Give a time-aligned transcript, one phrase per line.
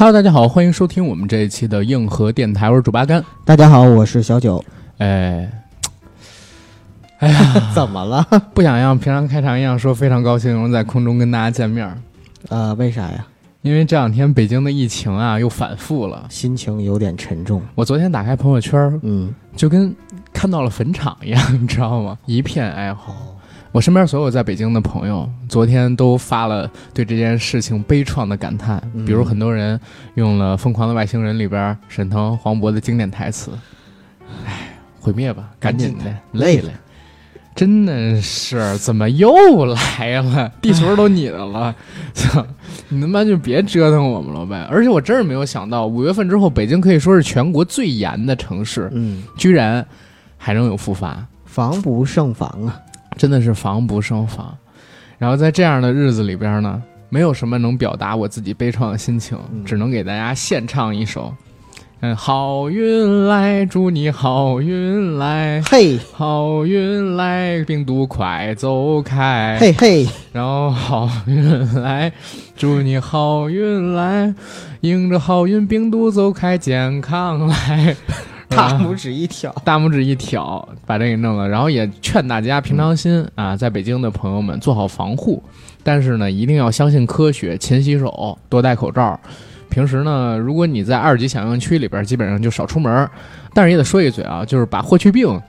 [0.00, 3.22] Hello，大家好，欢迎收听我们这一期的硬核电台，我是主八甘。
[3.44, 4.64] 大家好，我是小九。
[4.96, 5.46] 哎，
[7.20, 8.26] 哎呀，怎么了？
[8.54, 11.98] 不想像平常开场一样说非常高兴能在空中跟大家见面儿，
[12.48, 13.26] 呃，为啥呀？
[13.60, 16.24] 因为这两天北京的疫情啊又反复了。
[16.30, 17.60] 心情有点沉重。
[17.74, 19.94] 我昨天打开朋友圈儿，嗯，就跟
[20.32, 22.16] 看到了坟场一样，你知道吗？
[22.24, 23.14] 一片哀嚎。
[23.72, 29.78] 我身边所有在北京的朋友，昨天都发了对这件事情悲怆的感叹，嗯比如很多人
[30.14, 33.52] 用了《疯狂的外星人》里边沈腾、黄渤的经典台词
[34.44, 36.70] ：“哎，毁灭吧，赶紧的，累了。”
[37.54, 39.32] 真的是怎么又
[39.66, 40.50] 来了？
[40.62, 41.74] 地球都你的了，
[42.14, 42.46] 操！
[42.88, 44.66] 你他妈就别折腾我们了呗！
[44.70, 49.84] 而且我真是没有想到，五月份之后，北京可以说是全国最严的城市，嗯，居然
[50.38, 51.26] 还能有复发。
[51.44, 52.80] 防不胜防啊。
[53.16, 54.56] 真的是防不胜防。
[55.18, 61.34] 然后在这样的日子里边呢，没有什么能表达我自己悲怆的心情，嗯只能给大家献唱一首。
[62.02, 69.58] 嗯，好运来，祝你好运来，嘿，好运来，病毒快走开。
[69.60, 72.10] 嘿嘿，然后好运来，
[72.56, 74.34] 祝你好运来，
[74.80, 77.94] 迎着好运，病毒走开，健康来。
[78.56, 79.50] 大拇指一挑。
[79.64, 81.48] 大拇指一挑，把这给弄了。
[81.48, 85.42] 然后也劝大家平常心啊，在北京的朋友们做好防护，
[85.84, 89.18] 但是呢，一定要相信科学，勤洗手，多戴口罩。
[89.70, 93.08] 平时呢，如果你在二级响应区里边，基本上就少出门。
[93.54, 95.40] 但是也得说一嘴啊，就是把霍去病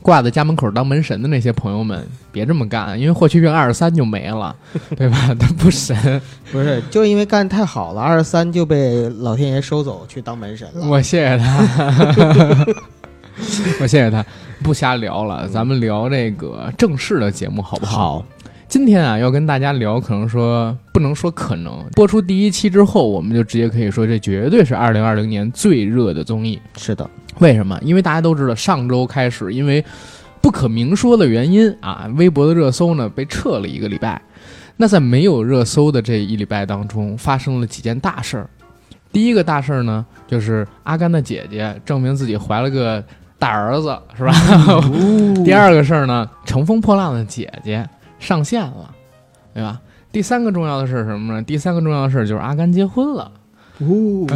[0.00, 4.54] 挂在家门口当门神的那些朋友们，别这么干，因为霍去病二十三就没了，
[4.96, 5.34] 对吧？
[5.38, 6.20] 他不神。
[6.52, 10.86] 不是，就因为干得太好了，二十三就被老天爷收走去当门神了。
[10.86, 12.66] 我谢谢他，
[13.80, 14.24] 我谢谢他，
[14.62, 18.24] 不瞎聊了，咱们聊这个正式的节目好不好？
[18.68, 26.60] 今天啊，要跟大家聊，可能说不能说可能，播出第一期之后，我们就直接可以说，这绝对是二零二零年最热的综艺。
[26.76, 27.08] 是的，
[27.40, 27.78] 为什么？
[27.82, 29.84] 因为大家都知道，上周开始，因为
[30.40, 34.20] 不可明说的原因啊，微博的热搜呢被撤了一个礼拜。
[34.76, 38.48] 那在没有热搜的这一礼拜当中，发生了几件大事儿。
[39.10, 43.02] 第一个大事儿呢，就是阿甘的姐姐证明自己怀了个
[43.38, 44.32] 大儿子，是吧？
[45.44, 47.88] 第二个事儿呢，乘风破浪的姐姐
[48.18, 48.90] 上线了，
[49.52, 49.80] 对吧？
[50.12, 51.42] 第三个重要的事是什么呢？
[51.42, 53.30] 第三个重要的事儿就是阿甘结婚了。
[53.80, 54.26] 呜，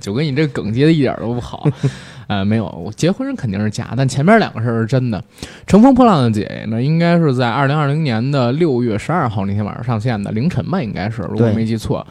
[0.00, 1.68] 九哥，你这梗接的一点儿都不好。
[2.28, 5.22] 呃，没有，我结婚肯定是假，但前面两个事儿是真的。
[5.66, 12.04] 乘风破浪的姐姐呢，应该是在二零二零年的六月十二号那天晚上上线的，凌晨吧，应该是，如果对没记错，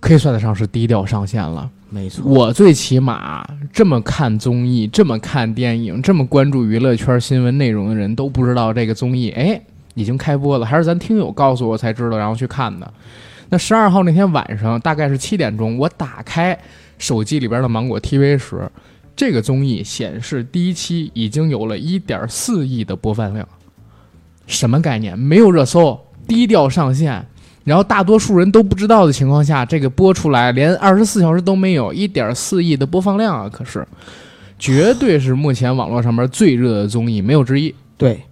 [0.00, 1.70] 可以算得上是低调上线了。
[1.88, 2.24] 没错。
[2.24, 9.60] 我最起码这么看综艺、这么看电影、这么关注娱乐圈新闻内容的人都不知道这个综艺，哎，
[9.94, 12.92] 已经开播了，还是咱听友告诉我才知道，然后去看的。
[13.50, 16.58] 那十二号那天晚上大概是七点钟，我打开
[16.98, 18.70] 手机里边的芒果 TV 时，
[19.16, 23.46] 这个综艺显示第一期已经有了一点四亿的播放量。
[24.46, 25.18] 什么概念？
[25.18, 27.26] 没有热搜，低调上线。
[27.64, 33.50] 然后大多数人都不知道的情况下，这个播出来连二十四小时都没有，一点四亿的播放量啊！
[33.52, 33.86] 可是，
[34.58, 37.74] 绝对是目前网络上面最热的综艺，没有之一。
[37.98, 38.22] 对，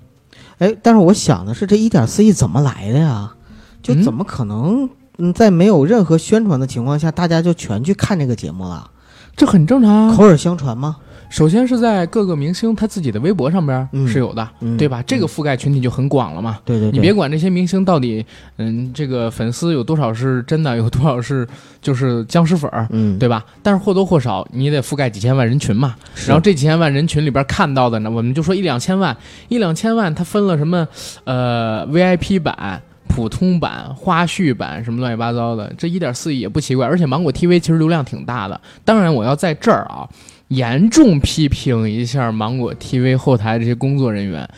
[0.56, 3.34] 哎，但是我想的是，这一点四亿怎么来的呀？
[3.82, 4.88] 就嗯怎么可能？
[5.18, 8.90] 嗯，在没有任何宣传的情况下，大家就全去看这个节目了？
[9.36, 10.14] 这很正常啊。
[10.16, 10.96] 口耳相传吗？
[11.28, 15.02] 首先是在各个明星他自己的微博上边嗯是有的，嗯，对吧？
[15.02, 16.58] 这个覆盖群体就很广了嘛。
[16.64, 18.24] 对对对，你别管这些明星到底，
[18.58, 21.46] 嗯，这个粉丝有多少是真的，有多少是
[21.82, 23.44] 就是僵尸粉儿，嗯，对吧？
[23.60, 25.96] 但是或多或少你得覆盖几千万人群嘛。
[26.14, 29.14] 是，然后这几千万人群里边看到的呢，我们就说一两千万，
[29.48, 30.86] 一两千万它分了什么，
[31.24, 36.86] 呃，VIP 版、普通版、花絮版什么乱七八糟的，这一点四亿也不奇怪。
[36.86, 38.60] 而且芒果 TV 其实流量挺大的。
[38.84, 40.08] 当然，我要在这儿啊，
[40.48, 44.48] 严重批评一下芒果 TV 后台这些工作人员，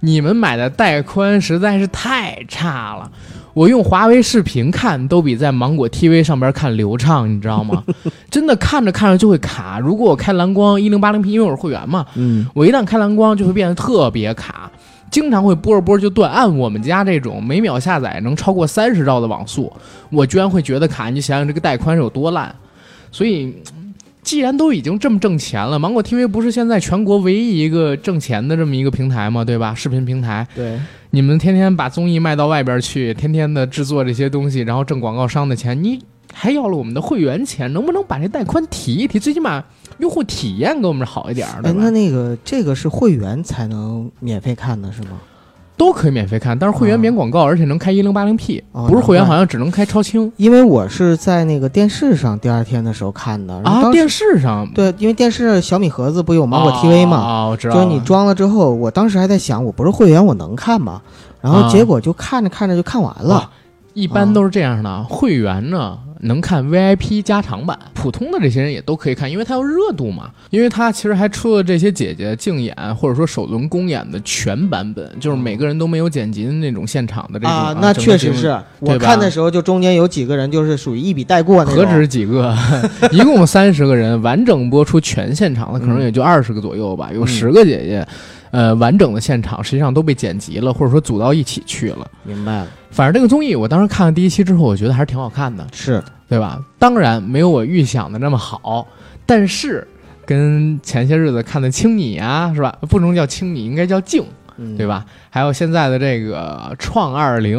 [0.00, 3.10] 你们买的带宽实在是太差了。
[3.54, 7.82] 我用华为视频看都比在芒果 TV 上边看流畅，你知道吗？
[8.30, 9.80] 真的看着看着就会卡。
[9.80, 14.70] 如果我开蓝光一零八零 P，因为我是会员嘛，嗯，我一旦开蓝光就会变得特别卡，
[15.10, 16.30] 经常会播着播着就断。
[16.30, 19.72] 按我们家这种每秒下载能超过三十兆的网速，
[20.10, 21.10] 我居然会觉得卡。
[21.10, 22.54] 你想想这个带宽是有多烂，
[23.10, 23.54] 所以。
[24.22, 29.44] 既然都已经这么挣钱了，芒果 TV 不是现在全国唯一一个挣钱的这么一个平台吗？
[29.44, 29.72] 对吧？
[29.72, 30.76] 视频平台，对，
[31.10, 36.00] 你们天天把综艺卖到外边去，天天的制作这些东西，然后挣广告商的钱，你
[36.38, 39.18] 还要了我们的会员钱，能不能把这带宽提一提？
[39.18, 39.64] 最起码
[40.00, 45.12] 用户体验给我们好一点儿，对哎，那那个这个是会员才能免费看的是吗？
[45.78, 53.92] 都可以免费看，但是会员免广告，而且能开一零八零 P，哦不是会员好像只能开超清因为我是在那个电视上第二天的时候看的，然后啊。
[53.92, 61.00] 电视上对，因为电视小米盒子不有芒果 TV 嘛，啊，我知道，就是你装了之后，我当时还在想，我不是会员，我能看吗？
[61.40, 63.36] 然后啊结果就看着看着就看完了。
[63.36, 63.50] 啊
[63.96, 70.30] 一般都是这样的，会员呢能看 VIP 加长版，普通的这些人也都可以看，因为它有热度嘛。
[70.50, 81.76] 因为它其实还出了这些姐姐竞演或者说首轮公演的全版本，就是每个人都没有剪辑的那种现场的这种啊，那确实是我看的时候，就中间有几个人就是属于一笔带过那种。
[81.84, 82.56] 何止几个，
[83.10, 88.06] 一共三十个人，完整播出全现场的可能也就二十个左右吧，有嗯十个姐姐，
[88.50, 92.08] 呃，完整的现场实际上都被剪辑了，或者说组到一起去了。
[92.22, 92.66] 明白了，
[92.96, 96.58] 反正这个综艺，我当时看了第一期之后，我觉得还是挺好看的，是对吧？
[96.78, 98.88] 当然没有我预想的那么好，
[99.26, 99.86] 但是
[100.24, 102.74] 跟前些日子看的《青你》啊，是吧？
[102.88, 104.22] 不能叫《青你》，应该叫《静》，
[104.56, 104.86] 嗯，对？
[104.86, 105.04] 吧？
[105.28, 107.58] 还有现在的这个《创二零》，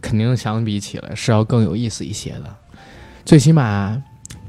[0.00, 2.44] 肯定相比起来是要更有意思一些的。
[3.24, 4.00] 最起码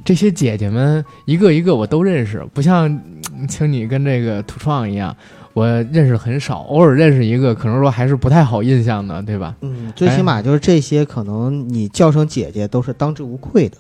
[0.06, 2.88] 这些姐姐们一个一个我都认识，不像
[3.34, 5.18] 嗯青你跟这个土创一样，
[5.54, 9.56] 我认识很少，偶尔认识一个，可能说还是不太好印象的，对吧？
[9.62, 13.78] 嗯，最起码就是这些，可能你叫声姐姐都是当之无愧的。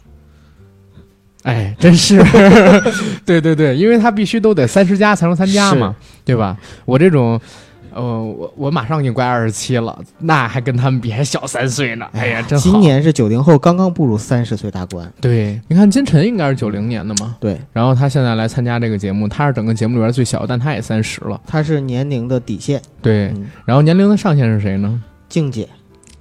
[1.44, 2.24] 哎，真是，
[3.26, 6.58] 对对对，因为他必须都得三十加才能参加嘛，对吧？
[6.86, 7.42] 我这种，
[7.96, 12.06] 呃，我我马上已经快二十七了，那还跟他们比还小三岁呢。
[12.14, 12.64] 哎呀，真好。
[12.64, 15.12] 今年是九零后刚刚步入三十岁大关。
[15.22, 21.40] 对，你看金晨应该是九零年的嘛，对，然后他现在来参加这个节目，他是整个节目里边最小，但他也三十了。
[21.46, 22.82] 他是年龄的底线。
[23.02, 25.02] 对，嗯，然后年龄的上限是谁呢？
[25.30, 25.68] 静姐，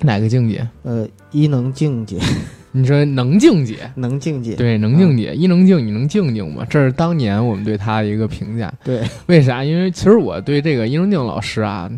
[0.00, 0.66] 哪个静姐？
[0.82, 2.18] 呃，伊能静姐，
[2.72, 3.90] 你说能静姐？
[3.94, 4.56] 能静姐。
[4.56, 6.66] 对，能静姐，一能静，你能静静吗？
[6.68, 8.72] 这是当年我们对她的一个评价。
[8.82, 9.62] 对，为啥？
[9.62, 11.90] 因为其实我对这个伊能静老师啊，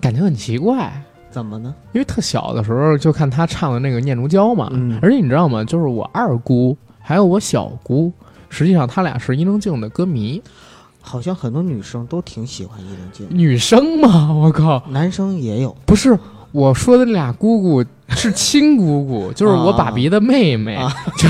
[0.00, 0.92] 感觉很奇怪。
[1.28, 1.74] 怎么呢？
[1.92, 5.62] 因为特小的时候就看她唱的那个《念奴娇》嘛，嗯而且你知道吗？
[5.64, 8.12] 就是我二姑还有我小姑，
[8.48, 10.40] 实际上他俩是伊能静的歌迷，
[11.00, 15.76] 好像很多女生都挺喜欢伊能静，女生嘛，我靠，男生也有。
[15.84, 16.18] 不是
[16.56, 21.28] 我说的那俩姑姑是亲姑姑，就是我爸比的妹妹，啊 就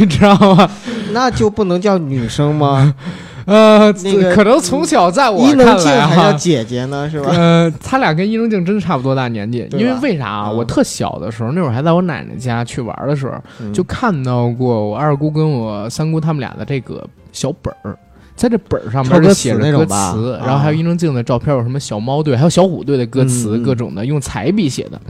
[0.00, 0.70] 你知道吗？
[1.12, 2.94] 那就不能叫女生吗？
[3.44, 6.08] 呃，那个可能从小在我伊能静看来哈。
[6.08, 7.28] 还叫姐姐呢，是吧？
[7.30, 10.48] 呃，他俩跟伊能静真差不多大年纪，因为为啥啊？
[10.48, 17.94] 嗯我特小的时候，那会儿还在我奶奶家去玩的时候，嗯就看到过我二姑跟我三姑他们俩的这个小本儿，
[18.36, 25.00] 在这本儿上面写着歌那种词，啊然后还有伊能静的照片，有什么小猫队，还有小虎队的歌词，各种的用彩笔写的，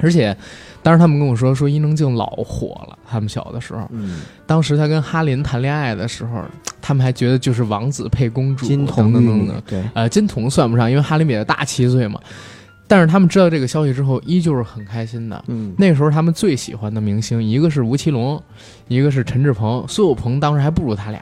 [0.00, 0.36] 而且
[0.82, 6.42] 当时他们跟我说说伊能静老火了，他们小的时候，嗯，当时他跟哈林谈恋爱的时候，
[6.80, 12.18] 他们还觉得就是王子配公主，金童等等等等，，对，呃，金童算不上，因为哈林比他大七岁嘛。
[12.86, 15.42] 但是他们知道这个消息之后，依旧是很开心的。
[15.46, 18.40] 嗯，那个时候他们最喜欢的明星，一个是吴奇隆，
[18.88, 19.82] 一个是陈志朋。
[19.88, 21.18] 苏有朋当时还不如他俩，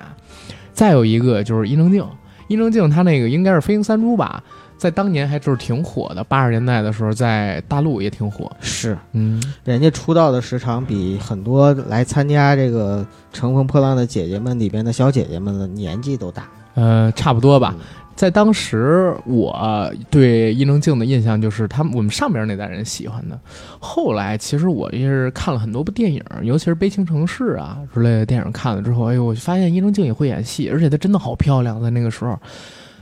[0.73, 2.05] 再有一个就是伊能静。
[2.49, 4.43] 伊能静她那个应该是《飞行三猪》吧，
[4.77, 8.51] 在当年还就是挺火的，八十年代的时候在大陆也挺火。
[8.61, 13.03] 是嗯，人家出道的时长比很多来参加这个
[13.33, 17.75] 《乘风破浪的姐姐们》里边的小姐姐们的年纪都大，呃，差不多吧。
[17.79, 17.85] 嗯
[18.15, 23.39] 在当时，我对伊能静的印象就是他们我们上边那代人喜欢的。
[23.81, 32.39] 后来，其实我也是看了很多部电影，尤其是《悲情城市》啊之类的电影，看了之后，哎呦，我就发现伊能静也会演戏，而且她真的好漂亮，在那个时候，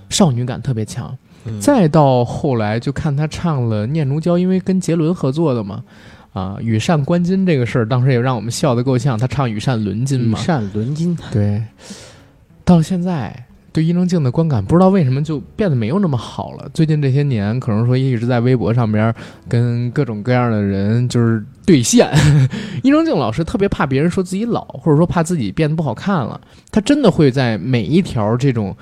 [0.09, 1.17] 少女感特别强。
[1.45, 5.83] 嗯再到后来，就看她唱了《念奴娇》，因为跟杰伦合作的嘛，
[6.35, 9.19] 啊，羽扇纶巾这个事儿，当时也让我们笑得够呛。
[9.19, 11.63] 她唱羽扇纶巾嘛羽，扇纶巾，对，
[12.63, 16.69] 到现在，对伊能静的观感不知道为什么就变得没有那么好了。
[16.75, 19.15] 最近这些年，可能说一直在微博上边
[19.49, 22.11] 跟各种各样的人就是对线。
[22.83, 28.77] 伊能静老师特别怕别人说自己老，或者说怕自己变得不好看了，他真的会在每一条这种。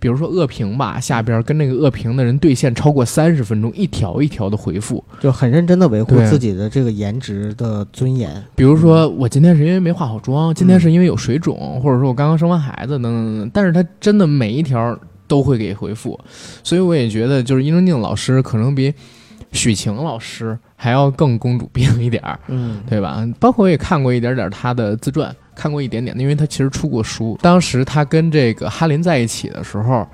[0.00, 5.02] 比如说恶评吧，下边跟那个恶评的人对线超过三十分钟，一条一条的回复。
[5.20, 8.42] 就很认真的维护自己的这个颜值的尊严。
[8.54, 13.50] 比如说，我今天是因为没化好妆，今天是因为有水肿，或者说我刚刚生完孩子，等等等等。
[13.52, 16.18] 但是他真的每一条都会给回复，
[16.62, 18.92] 所以我也觉得，就是伊能静老师可能比
[19.52, 23.26] 许晴老师还要更公主病一点儿，嗯，对吧？
[23.38, 27.36] 包括我也看过一点点她的自传，看过一点点，因为她其实出过书。
[27.42, 30.06] 当时她跟这个哈林在一起的时候。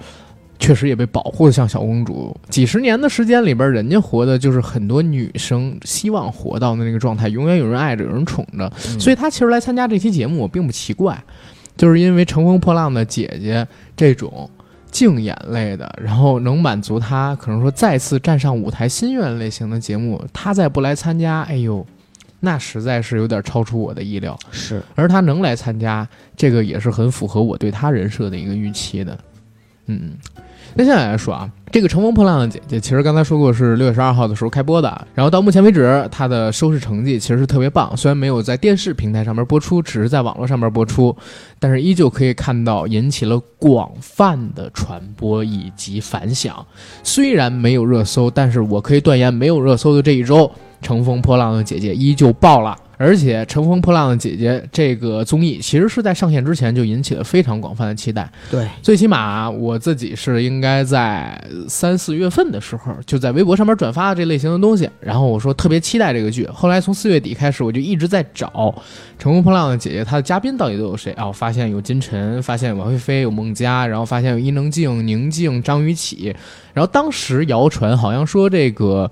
[0.57, 8.73] 确实也被保护的像小公主，几十年的时间里边，人家活的就是很多女生希望活到的那个状态，永远有人爱着，有人宠着。
[8.87, 11.21] 嗯所以她其实来参加这期节目，我并不奇怪，
[11.77, 13.63] 就是因为《乘风破浪的姐姐》
[13.97, 14.49] 这种
[14.93, 21.85] 竞演类的，然后能满足他可能说再次站上舞台心愿类型的节目，他再不来参加，哎呦，
[22.45, 24.39] 那实在是有点超出我的意料。
[24.53, 29.19] 是，而他能来参加，这个也是很符合我对他人设的一个预期的。
[29.87, 30.13] 嗯，
[30.75, 37.95] 那现在来说啊，这个《乘风破浪的姐姐》其实刚才说过是六月十二号的时候开播的，然后到目前为止，它的收视成绩其实是特别棒。
[37.95, 41.15] 虽然没有在电视平台上面播出，只是在网络上面播出，
[41.59, 46.65] 但是依旧可以看到引起了广泛的传播以及反响。
[47.03, 50.47] 虽然没有热搜，但是我可以断言，没有热搜的这一周，
[50.85, 52.77] 《乘风破浪的姐姐》依旧爆了。
[52.97, 58.31] 而且《乘风破浪的姐姐》这个综艺其实是在上线之前就引起了非常广泛的期待。
[58.49, 61.37] 对，最起码我自己是应该在
[61.69, 66.47] 三四月份的时候就在微博上面转发了这类型的东西，然后我说特别期待这个剧。
[66.47, 68.47] 后来从四月底开始，我就一直在找
[69.19, 71.27] 《乘风破浪的姐姐》她的嘉宾到底都有谁啊？
[71.27, 76.35] 我发现有金晨，发现有王菲菲，有孟佳，然后发现有伊能静、宁静、张雨绮。
[76.73, 79.11] 然后当时谣传好像说这个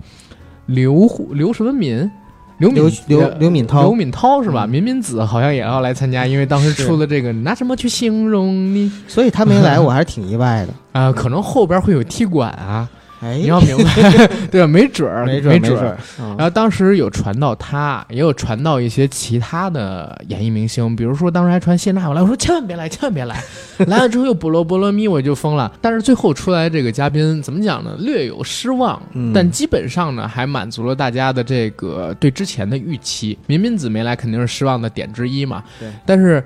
[0.73, 2.11] 刘刘什么敏。
[2.59, 4.67] 刘敏刘刘敏涛，刘敏涛是吧？
[4.67, 8.89] 敏敏子好像也要来参加，因为当时出了这个，拿什么去形容你？
[9.09, 11.11] 所以他没来， 我还是挺意外的啊。
[11.11, 12.89] 可能后边会有踢馆啊。
[13.23, 14.67] 哎，你要明白， 对吧？
[14.67, 15.97] 没准儿，没准儿，没准儿。
[16.37, 23.41] 然后当时有传到他，也有传到一些其他的演艺明星，比如说当时还传谢娜，我来，我说千万别来，千万别来，
[23.87, 25.71] 来了之后又菠萝菠萝蜜，我就疯了。
[25.81, 27.95] 但是最后出来这个嘉宾怎么讲呢？
[28.01, 29.01] 略有失望，
[29.33, 33.39] 但基本上呢还满足了大家的这个对之前的预期。
[33.47, 35.63] 民民子没来肯定是失望的点之一嘛。
[35.79, 36.43] 对，但是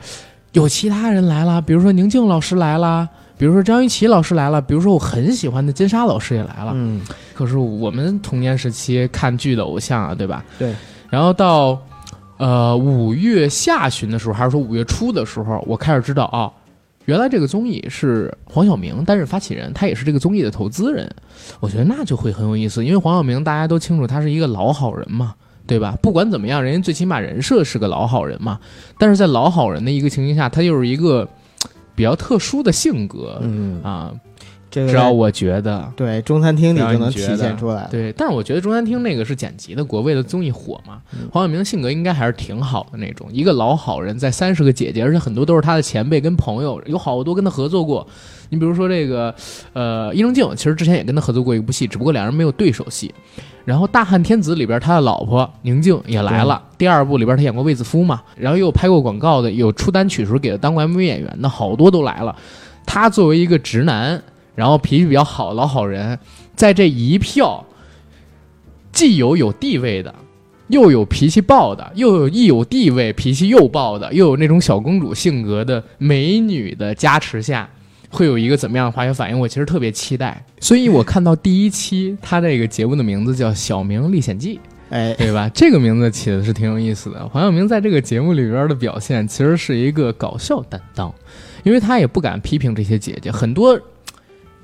[0.53, 3.09] 有其他人来了，比如说宁静老师来了。
[3.39, 6.73] 比如说张雨绮老师来了，比如说我很喜欢的金莎老师也来了。
[6.75, 7.03] 嗯，
[7.35, 10.43] 可是我们童年时期看剧的偶像啊，对吧？
[10.59, 10.75] 对。
[11.11, 11.79] 然后到
[12.39, 16.51] 呃五月下旬的时候，还是说五月初的时候，我开始知道啊，
[17.05, 21.15] 原来这个综艺是黄晓明担任发起人，他也是这个综艺的投资人。
[21.61, 25.35] 我觉得那就会很有意思，因为黄晓明大家都清楚，他是一个老好人嘛，
[25.67, 25.95] 对吧？
[26.01, 28.59] 不管怎么样，人家最起码人设是个老好人嘛。
[28.99, 31.29] 但是在老好人的一个情形下，他又是一个。
[31.97, 33.83] 比较特殊的性格，嗯。
[33.83, 34.13] 啊，
[34.77, 37.89] 这个只要我觉得，对中餐厅里就能体现出来。
[37.91, 41.01] 对，但是我觉得中餐厅那个是剪辑的，国为的综艺火嘛。
[41.33, 48.07] 黄晓明性格应该还是挺好的那种，一个老好人，在三十个姐姐，而且很多都是他的前辈跟朋友，有好多跟他合作过。
[48.51, 49.35] 你比如说这个，
[49.73, 53.15] 呃，伊能静，其实之前也跟他合作过一部戏，只不过两人没有对手戏。
[53.65, 62.37] 然后《大汉天子》里边他的老婆宁静也来了，第二部里边他演过卫子夫嘛，然后又有拍过广告的，有出单曲时候给他当过 MV 演员的好多都来了。
[62.85, 64.23] 他作为一个直男，
[64.57, 66.19] 然后脾气比较好老好人，
[66.57, 67.65] 在这一票，
[68.91, 70.13] 既有有地位的，
[70.69, 77.69] 又有脾气暴的，又有一有地位脾气又暴的，又有那种小公主性格的美女的加持下。
[78.09, 79.39] 会有一个怎么样的化学反应？
[79.39, 84.57] 我其实特别期待， 所以我看到第一期，他这个节目的名字叫《小明历险记》，
[84.91, 85.51] 哎，对吧？
[85.53, 87.29] 这个名字起的是挺有意思的。
[87.29, 91.13] 黄晓明在这个节目里边的表现，其实是一个搞笑担当，
[91.65, 93.79] 因为他也不敢批评这些姐姐，很多。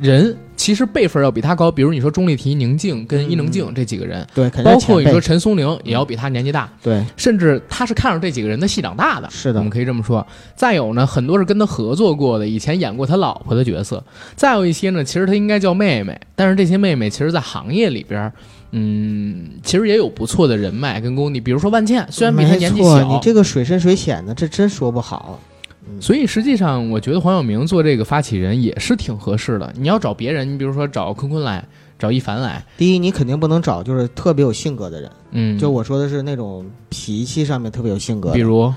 [0.02, 10.26] 人其实辈分要比他高，比如你说钟丽缇、宁静跟伊能静这几个人，对，包括你说陈松伶也要比他年纪大，对，甚至他是看着这几个人的戏长大的，是的，我们可以这么说。
[10.56, 14.02] 再有呢，很多是跟他合作过的，以前演过他老婆的角色。
[14.34, 18.32] 再有一些呢，其实他应该叫妹妹，但是这些妹妹其实，在行业里边，
[18.72, 21.40] 嗯，其实也有不错的人脉跟功底。
[21.40, 25.38] 比如说万茜，虽然比他年纪小，你这个水深水浅的，这真说不好。
[26.00, 29.72] 所以实际上，我觉得黄晓明做这个发起人也是挺合适的。
[29.76, 31.66] 你要找别人，你比如说找坤坤来，
[31.98, 32.64] 找一凡来。
[32.76, 35.10] 第一，你肯定不能找就是特别有性格的人。
[35.32, 38.72] 嗯，就我说的是那种脾气上面特别有性格，比如。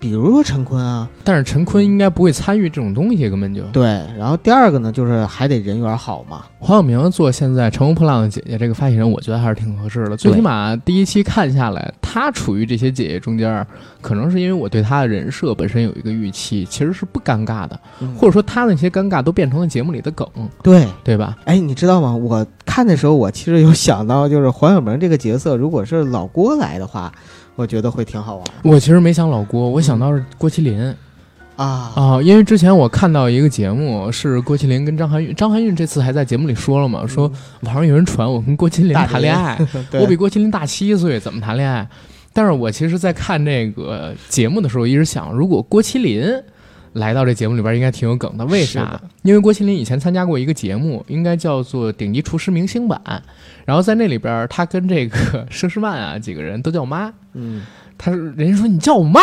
[0.00, 3.82] 比如说陈坤啊，但是陈坤应该不会参与这种东西，根本就对。
[4.16, 6.44] 然后第二个呢，就是还得人缘好嘛。
[6.60, 10.16] 黄晓明做现在《乘风破浪的姐姐》这个发起人，我觉得还是挺合适的。
[10.16, 13.66] 最起码第一期看下来，他处于这些姐姐中间，
[14.00, 17.78] 可能是因为我对他的人设本身有一个预期，其实是不尴尬的，
[18.16, 20.28] 或者说他那些尴尬都变成了节目里的梗，
[20.62, 21.36] 对对吧？
[21.44, 22.14] 哎，你知道吗？
[22.14, 27.12] 我看的时候，我其实有想到，就是黄晓明这个角色，如果是老郭来的话。
[27.58, 28.44] 我觉得会挺好玩。
[28.62, 30.94] 我其实没想老郭，我想到是郭麒麟，
[31.56, 32.22] 啊啊！
[32.22, 37.28] 因为之前我看到一个节目，是郭麒麟跟张含韵，张含韵这次还在节目里说了嘛，说
[37.62, 39.58] 网上有人传我跟郭麒麟谈恋爱，
[40.00, 41.84] 我比郭麒麟大七岁，怎么谈恋爱？
[42.32, 46.40] 但是我其实，在看这个节目的时候，一直想，如果郭麒麟。
[46.98, 49.00] 来到这节目里边应该挺有梗的，为啥？
[49.22, 53.00] 因为郭麒麟以前参加过一个节目，应该叫做《顶级厨师明星版》，
[53.64, 57.12] 然后在那里边，他跟这个 佘诗曼啊几个人都叫妈。
[57.32, 57.64] 嗯，
[57.96, 59.20] 他人家说你叫我妈，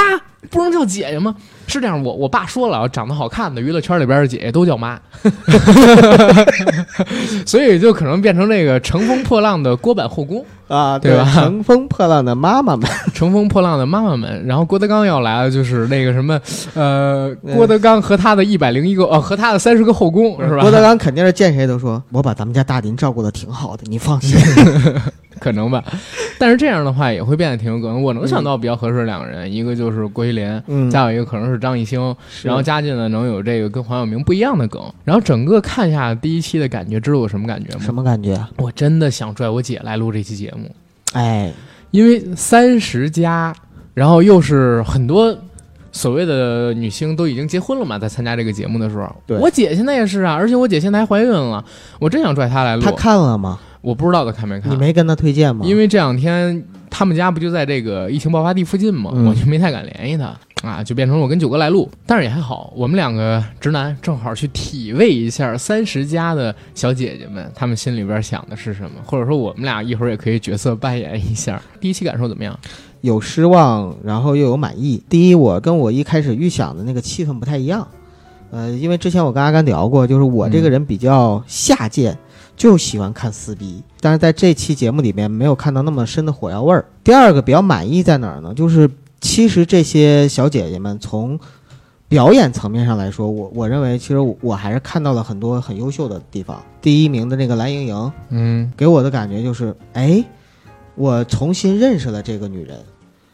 [0.50, 1.36] 不能叫姐姐吗？
[1.68, 5.00] 是这样，我我爸说了，长得好看的娱乐圈里边的姐姐都叫妈，
[7.46, 14.46] 所以就可能变成那个乘风破浪的郭板后宫，啊，对吧乘风破浪的妈妈们， 乘风破浪的妈妈们。
[14.46, 16.40] 然后郭德纲要来了，就是那个什么，
[16.76, 20.62] 呃，郭德纲和他的一百零一个，呃，和他的三十个后宫，是吧？
[20.62, 24.38] 郭德纲肯定是见谁都说，我把咱们家大林照顾的挺好的，你放心。
[25.40, 25.84] 可能吧，
[26.38, 28.02] 但是这样的话也会变得挺有可能。
[28.02, 34.82] 我能想到比较合适的两个人，一个就是郭麒麟，嗯，再有一个可能是张艺兴，然后加进了能有这个跟黄晓明不一样的梗。
[35.04, 37.80] 然后整个看下第一期的感觉，知道我什么感觉吗？
[37.84, 38.40] 什么感觉？
[38.58, 40.70] 我真的想拽我姐来录这期节目，
[41.14, 41.52] 哎，
[41.92, 43.54] 因为三十加，
[43.94, 45.38] 然后又是很多。
[45.92, 51.64] 所谓的女星都已经结婚了嘛，在参加这个节目的时候，我姐现在也是啊，而且我姐现在还怀孕了，
[52.00, 52.92] 我真想拽她来录她。
[52.92, 53.58] 看了吗？
[53.86, 55.64] 我不知道他看没看，你没跟他推荐吗？
[55.64, 60.36] 因为这两天他们家不就在这个疫情爆发地附近嘛，嗯我就没太敢联系他
[60.68, 71.62] 啊，就变成了我跟九哥来录，但是也还好，我们两个直男正好去体味一下三十加的小姐姐们，她们心里边想的是什么，或者说我们俩一会儿也可以角色扮演一下。
[71.80, 72.58] 第一期感受怎么样？
[73.02, 75.04] 有失望，然后又有满意。
[75.08, 77.88] 第一，我跟我一开始预想的那个气氛不太一样。
[78.50, 82.18] 呃，因为之前我跟阿甘聊过，就是我这个人比较下贱，
[82.56, 86.86] 就喜欢看撕逼，但是在这期节目里面没有看到那么深的火药味儿。
[87.04, 88.54] 第二个比较满意在哪儿呢？
[88.54, 91.40] 就是其实这些小姐姐们从
[92.08, 96.64] 表演层面上来说，我我认为其实我我还是看到了很多很优秀的地方。
[96.82, 100.24] 第一名的那个蓝盈莹，嗯给我的感觉就是，哎，
[100.96, 102.78] 我重新认识了这个女人。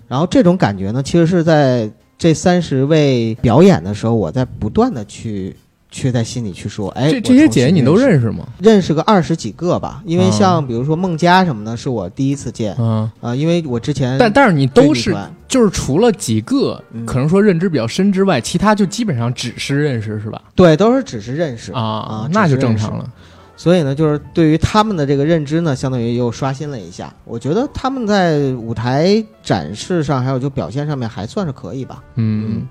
[0.07, 5.55] 然后这种感觉呢，其实是在这三十位表演的时候，我在不断的去
[5.91, 8.47] 去在心里去说，哎，这这些姐姐你都认识吗？
[8.59, 15.15] 认识个二十几个吧，因为啊像比如说孟佳什么的，是我第一次见啊、嗯，因为我之前但但是你都是
[15.47, 20.41] 就是除了几个嗯可能说认知比较深之外，其他就基本上只是认识是吧？
[20.55, 23.05] 对都是只是认识啊啊，那就正常了。
[23.57, 27.13] 所以呢，就是对于他们的这个认知呢，相当于又刷新了一下。
[27.25, 32.01] 我觉得他们在舞台展示上，还有就表现上面还算是可以吧。
[32.15, 32.65] 嗯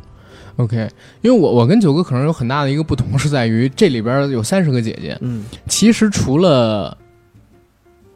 [0.63, 0.89] ，OK，
[1.23, 6.97] 因为我我跟九哥可能有很大的一个不同是在于这里边有三十个姐姐，嗯其实除了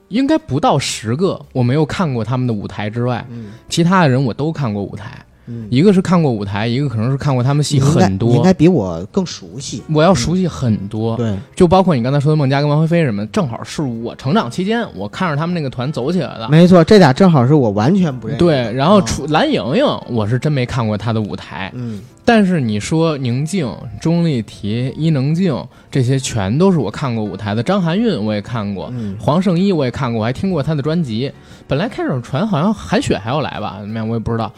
[0.09, 5.25] 应该不到十个我没有看过他们的舞台之外，嗯其他的人我都看过舞台。
[5.47, 8.55] 嗯，一个是看过舞台，一个可能是看过他们戏很多你应该。
[8.55, 9.83] 比我更熟悉。
[9.93, 16.49] 我要熟悉很多，对，就包括你刚才说的孟佳跟王菲菲什么，正好是我成长期间我看着他们那个团走起来的。
[16.49, 18.39] 没错，这俩正好是我完全不认识。
[18.39, 25.55] 对，然后啊除蓝盈莹，我是真没看过她的舞台，嗯但是你说宁静、钟丽缇、伊能静
[25.91, 31.31] 这些全都是我看过舞台的，张含韵我也看过，嗯黄圣依我也看过，我还听过她的专辑。
[31.67, 34.51] 本来开始传好像韩雪还要来吧，怎么样我也不知道。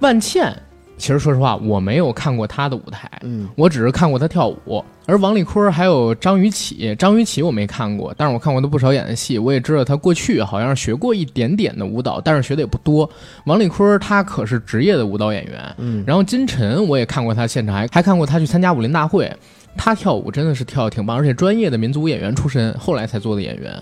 [0.00, 0.54] 万茜，
[0.98, 4.84] 其实说实话我没有看过她的舞台，嗯我只是看过她跳舞。
[5.06, 13.08] 而王丽坤还有张雨绮，张雨绮我没看过，但是我看过她不少演的戏，我也知道她过去好像是学过一点点的舞蹈，但是学的也不多。
[13.44, 19.30] 王丽坤她可是职业的舞蹈演员，嗯，然后金晨我也看过她现场，还还看过她去参加武林大会，
[19.76, 23.72] 他跳舞真的是跳的挺棒，而且专业的民族舞演员出身，后来才做的演员。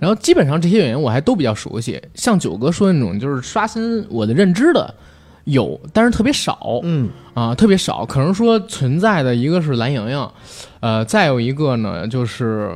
[0.00, 4.92] 然后基本上这些演员我还都比较熟悉，像九哥说的那种就是刷新我的认知的
[5.44, 8.04] 有，但是特别少嗯啊，特别少。
[8.06, 10.28] 可能说存在的一个是蓝盈莹，
[10.80, 12.70] 呃，再有一个呢就是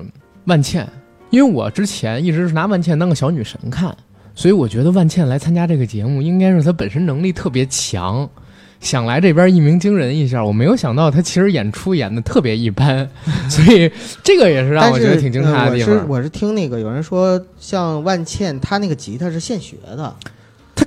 [0.46, 0.88] 万茜，
[1.31, 3.94] 因为我之前一直是拿万茜当个小女神看。
[4.35, 8.29] 所以我觉得万茜来参加这个节目，应该是她本身能力特别强，
[8.81, 10.44] 想来这边一鸣惊人一下。
[10.44, 13.09] 我没有想到她其实演出演的特别一般，
[13.48, 13.90] 所以
[14.22, 15.94] 这个也是让我觉得挺惊讶的地方。
[15.94, 20.14] 呃我是我是听那个有人说，像万茜她那个吉他是现学的她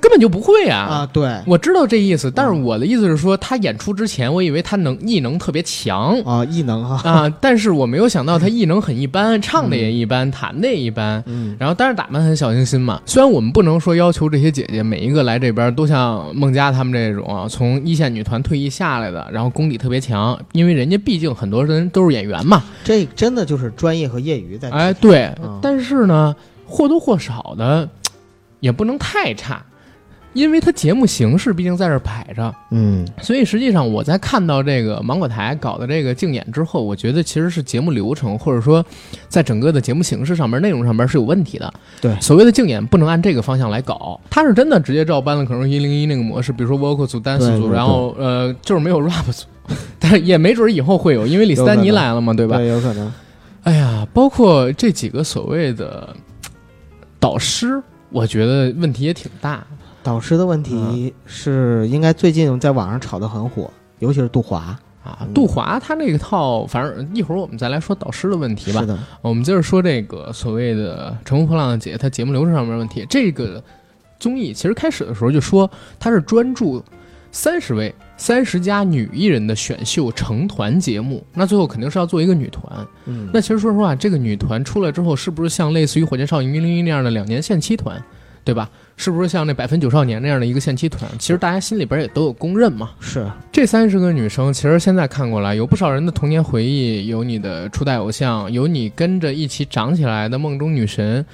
[0.00, 0.78] 根本就不会啊！
[0.78, 1.40] 啊，对。
[1.46, 6.18] 我知道这意思，但是我的意思是说，他演出之前，我以为他能异能特别强。
[6.22, 11.22] 啊，异能哈，啊，但是我没有想到他异能很一般，唱的也一般，弹的也一般。
[11.26, 11.54] 嗯。
[11.58, 13.00] 然后，但是打扮很小清新嘛。
[13.04, 22.62] 虽然我们不能说要求这些姐姐每一个来这边都像孟佳她们这种啊，从一线女团退役下来的，然后功底特别强，因为人家毕竟很多人都是演员嘛。
[22.82, 26.34] 这真的就是专业和业余在哎，对嗯，但是呢，
[26.66, 27.88] 或多或少的
[28.60, 29.62] 也不能太差，
[30.32, 32.54] 因为它节目形式毕竟在这儿摆着。
[32.70, 38.84] 嗯所以实际上我在看到这个芒果台搞的这个竞演之后，我觉得其实是节目流程或者说
[39.28, 41.72] 在整个的节目形式上面、内容上面是有问题的。
[42.00, 49.46] 对所谓的竞演不能按这个方向来搞，他是真的直接照搬了可能一零一那个模式，比如说 vocal 组、dance 组，然后呃就是没有 rap 组，
[49.98, 52.56] 但也没准以后会有，因为李斯丹妮来了嘛，对吧？
[52.56, 53.12] 对，有可能，
[53.64, 56.08] 哎呀，包括这几个所谓的
[57.18, 59.66] 导师，我觉得问题也挺大。
[60.02, 64.78] 导师的问题是应该最近在网上炒得很火，尤其是杜华。
[65.02, 68.86] 啊，杜华他那个套，反正一会儿我们再来说导师的问题吧是。
[68.86, 73.06] 的，我们接着说这个所谓的《乘风破浪的姐姐》，她节目流程上面的问题。
[73.08, 73.64] 这个
[74.18, 76.84] 综艺其实开始的时候就说它是专注
[77.32, 82.86] 三十位、三十家女艺人的选秀成团节目，那最后肯定是要做一个女团。
[83.06, 87.98] 嗯，那其实说实话，这个女团出来之后，是不是像类似于火箭少女一零一那样的两年限期团，
[88.44, 88.68] 对吧？
[89.00, 91.10] 是不是像那百分九少年那样的一个限期团？
[91.18, 92.90] 其实大家心里边也都有公认嘛。
[93.00, 101.24] 是这三十个女生，其实现在看过来，有不少人的童年回忆，有你的初代偶像，有你跟着一起长起来的梦中女神。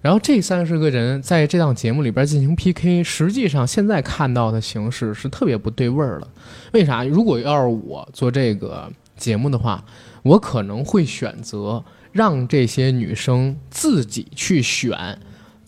[0.00, 6.28] 然后这三十个人在这档节目里边进行 PK，实际上现在看到的形式是特别不对味儿的。
[6.72, 7.04] 为啥？
[7.04, 9.84] 如果要是我做这个节目的话，
[10.22, 15.18] 我可能会选择让这些女生自己去选，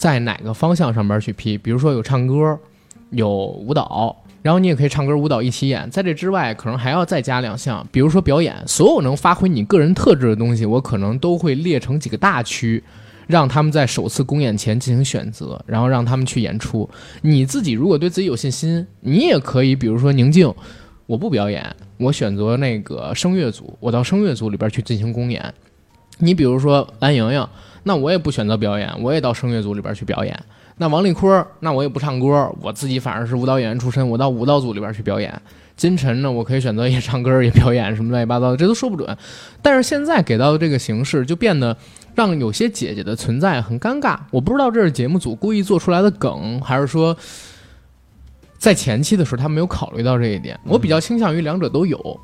[0.03, 1.57] 在哪个方向上边去 P。
[1.57, 2.59] 比如说有唱歌，
[3.11, 5.89] 有舞蹈，然后你也可以唱歌、舞蹈一起演。
[5.93, 8.57] 在这之外，可能还要再加两项，比如说表演。
[8.67, 12.83] 所有能发挥你个人特质的东西，我可能都会列成几个大区。
[13.29, 16.91] 让他们在首次公演前进行选择，然后让他们去演出。
[17.21, 20.53] 你自己如果对自己有信心，你也可以，比如说宁静，
[21.07, 21.65] 我不表演，
[21.99, 25.55] 我选择那个声乐组，我到声乐组里边去进行公演。
[26.19, 27.49] 你比如说蓝莹莹，
[27.85, 30.39] 那我也不选择表演，我也到声乐组里边去表演。
[30.79, 35.41] 那王丽坤，那我也不唱歌，我自己反正是舞蹈演员出身，我到舞蹈组里边去表演。
[35.77, 39.17] 金晨呢，我可以选择也唱歌也表演什么乱七八糟的，这都说不准。
[39.61, 41.77] 但是现在给到的这个形式就变得
[42.15, 44.17] 让有些姐姐的存在很尴尬。
[44.31, 47.17] 我不知道这是节目组故意做出来的梗，还是说
[48.59, 50.59] 在前期的时候他没有考虑到这一点。
[50.65, 52.21] 我比较倾向于两者都有，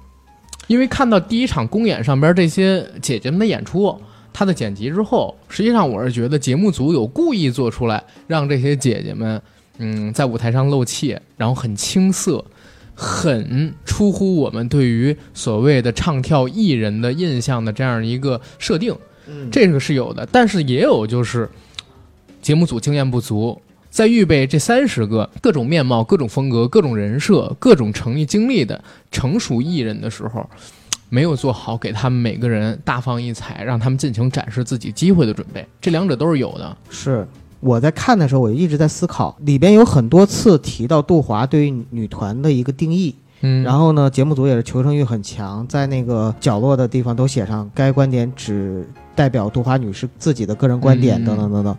[0.66, 4.00] 因为看到第一场公演上边这些姐姐们的演出。
[4.38, 9.42] 他的剪辑之后，实际上我是觉得节目组有故意做出来，让这些姐姐们，
[9.78, 12.44] 嗯，在舞台上露怯，然后很青涩，
[12.94, 18.94] 很出乎我们对于所谓的唱跳艺人的印象的这样一个设定，
[19.26, 21.50] 嗯这个是有的，但是也有就是
[22.40, 30.48] 节目组经验不足，在预备这三十个各种面貌、各种风格、各种人设、各种诚意经历的成熟艺人的时候。
[31.08, 36.76] 没有做好给他们每个人大放异彩，让他们尽情展示自己机会的准备，这两者都是有的。
[36.90, 37.26] 是。
[37.60, 51.76] 我在看的时候，我就一直在思考，里边有很多次提到杜华对于女团的一个定义，嗯然后呢，节目组也是求生欲很强，在那个角落的地方都写上该观点只代表杜华女士自己的个人观点嗯等等等等。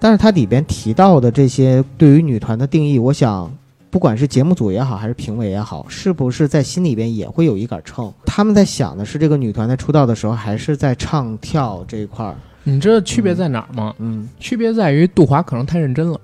[0.00, 3.48] 但是它里边提到的这些对于女团的定义，我想，
[3.90, 8.12] 不管是节目组也好，还是评委也好，是不是在心里边也会有一杆秤？
[8.24, 12.36] 他们在想的是这个女团在出道的时候，还是在唱跳这一块儿？
[12.62, 13.92] 你知道区别在哪儿吗？
[13.98, 16.20] 嗯区别在于杜华可能太认真了。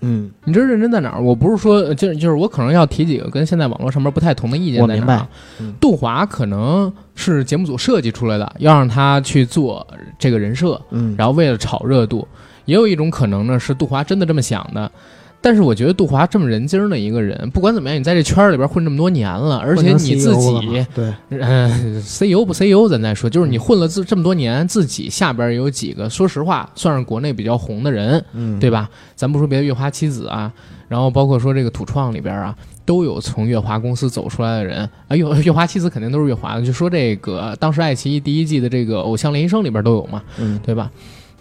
[0.00, 1.22] 嗯，你知道认真在哪儿？
[1.22, 5.28] 我不是说，呃就是就是我可能要提几个跟现在网络上面不太同的意见我明白在哪儿啊。
[5.60, 9.86] 嗯杜华可能是节目组设计出来的，要让他去做
[10.18, 12.26] 这个人设，嗯，然后为了炒热度。
[12.64, 14.90] 也有一种可能呢，是杜华真的这么想的。
[15.44, 28.88] 但是我觉得杜华这么人精儿的一个人，不管怎么样，你在这圈儿里边混这么多年了，而且你自己，E 对，嗯，CEO 不 CEO 咱再说，就是你混了这这么多年，自己下边有几个，说实话算是国内比较红的人，嗯，对吧？
[29.14, 30.50] 咱不说别的，月华七子啊，
[30.88, 35.14] 然后包括说这个土创里边啊，都有从月华公司走出来的人啊。
[35.14, 40.90] 月 月华七子肯定都是月华的，就说这个当时爱奇艺第一季的这个《偶像练习生》里边都有嘛，嗯对吧？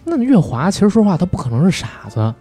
[0.03, 2.33] 那月华其实说实话，他不可能是傻子。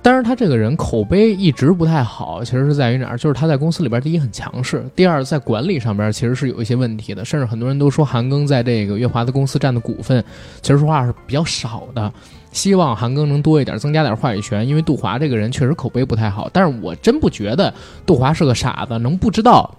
[0.00, 3.18] 但是他这个人口碑一直不太好，其实是在于哪儿？
[3.18, 10.24] 就是他在公司里边，第一很强势，第二在管理上边其实是有一些问题的，甚至很多人都说韩庚在这个月华的公司占的股份，
[10.62, 12.10] 其实说话是比较少的。
[12.50, 16.48] 希望韩庚能多一点，增加点话语权，因为杜华这个人确实口碑不太好。
[16.52, 17.72] 但是我真不觉得
[18.06, 19.76] 杜华是个傻子，能不知道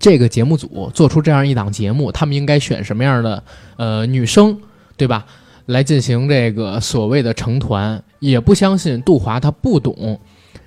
[0.00, 3.42] 这个节目组做出这样一档节目，他们应该选什么样的
[3.76, 4.58] 呃女生，
[4.96, 5.24] 对吧？
[5.66, 10.18] 来进行这个所谓的成团，也不相信杜华他不懂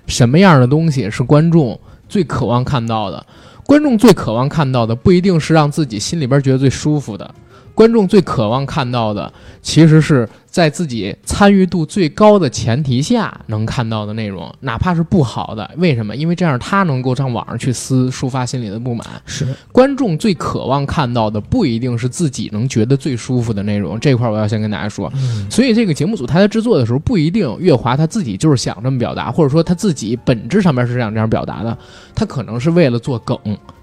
[0.06, 3.24] 什么样的东西是观众最渴望看到的。
[3.64, 7.34] 观众最渴望看到的不一定是让自己心里边觉得最舒服的，
[7.74, 9.30] 观众最渴望看到的
[9.60, 15.70] 其实是在自己参与度最高的前提下能看到的内容，哪怕是不好的。
[15.76, 16.16] 为什么？
[16.16, 19.06] 因为这样他能够上网上去撕，抒发心里的不满。
[19.24, 25.08] 是观众最渴望看到的不一定是自己能觉得最舒服的内容，这块儿我要先跟大家说。
[25.48, 31.78] 所以这个节目组他在制作的时候，不一定月华他自己就是想这么表达，或者说他自己本质上面是想这样表达的，
[32.16, 33.38] 他可能是为了做梗。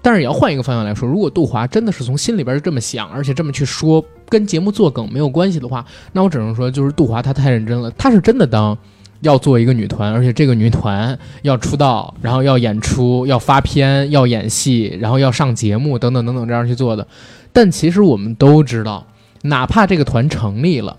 [0.06, 8.78] 但是也要换一个方向来说，如果杜华真的是从心里边这么想，而且这么去说，跟节目做梗没有关系的话，那我只能说就是杜华他太认真了，他是真的当
[9.22, 17.04] 要做一个女团，而且这个女团要出道，然后要演出，要发片，要演戏，然后要上节目，等等等等，这样去做的。
[17.52, 19.04] 但其实我们都知道，
[19.42, 20.96] 哪怕这个团成立了，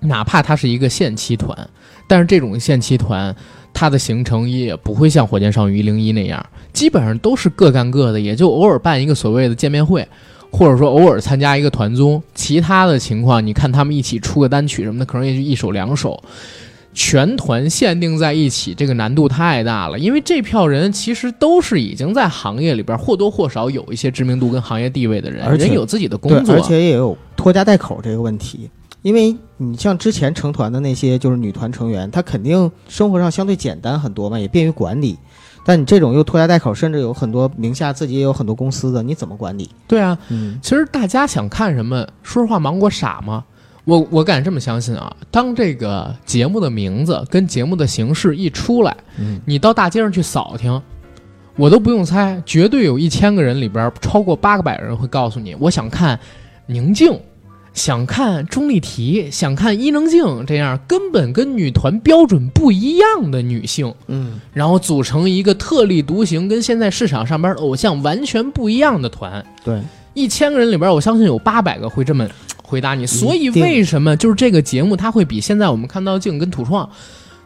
[0.00, 1.56] 哪怕它是一个限期团，
[2.08, 3.36] 但是这种限期团，
[3.72, 10.06] 它的行程也不会像火箭少女一零一那样，基本上都是各干各的，也就偶尔办一个所谓的见面会。
[10.54, 16.22] 或者说偶尔参加一个团综，其他的情况，你看他们一起出个单曲什么的，可能也就一首两首。
[16.92, 28.68] 全团限定在一起，这个难度太大了，因为这票人其实都是已经在行业里边或多或少有一些知名度跟行业地位的人，而且人有自己的工作，而且也有拖家带口这个问题。
[29.02, 35.18] 因为你像之前成团的那些就是女团成员，她肯定生活上相对简单很多嘛，也便于管理。
[35.64, 39.70] 但你这种又拖家带口，甚至有很多名下自己也有很多公司的，你怎么管理？
[39.86, 42.06] 对啊，嗯，其实大家想看什么？
[42.22, 43.44] 说实话，芒果傻吗？
[43.84, 45.12] 我我敢这么相信啊！
[45.30, 50.80] 当这个节目的名字跟节目的形式一出来，嗯你到大街上去扫听，
[51.56, 56.18] 我都不用猜，绝对有一千个人里边超过八个百人会告诉你，我想看
[56.66, 57.18] 宁静，
[57.74, 69.44] 想看钟丽缇，想看伊能静这样根本跟女团标准不一样的女性，嗯，然后组成一个特立独行、跟现在市场上边的偶像完全不一样的团。
[69.64, 69.80] 对，
[70.12, 72.28] 一千个人里边，我相信有八百个会这么
[72.62, 73.06] 回答你。
[73.06, 76.88] 所以为什么就是这个节目它会比现在我们看到镜跟土创，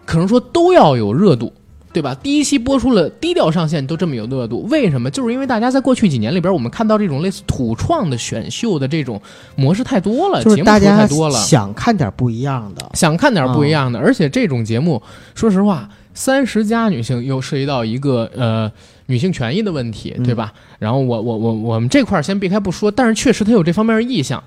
[0.05, 1.53] 可能说都要有热度，
[1.97, 2.15] 对吧？
[2.17, 5.11] 第一期播出了低调上线都这么有热度，为什么？
[5.11, 9.19] 就是因为大家在过去几年里边，我们看到这种类似土创的选秀的这种
[9.55, 12.91] 模式太多了，节目出就是大家太多了，想看点不一样的。
[12.93, 15.03] 想看点不一嗯样的，而且这种节目，
[15.35, 18.71] 说实话，三十加女性又涉及到一个呃
[19.07, 20.53] 女性权益的问题，嗯对吧？
[20.79, 24.45] 然后我我我我们这块儿先避开不说，但是确实它有这方面的意向，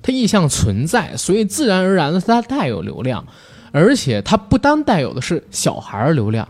[0.00, 3.24] 它意向存在，所以自然而然的它带有流量，
[3.72, 6.46] 而且它不单带有的是小孩儿流量，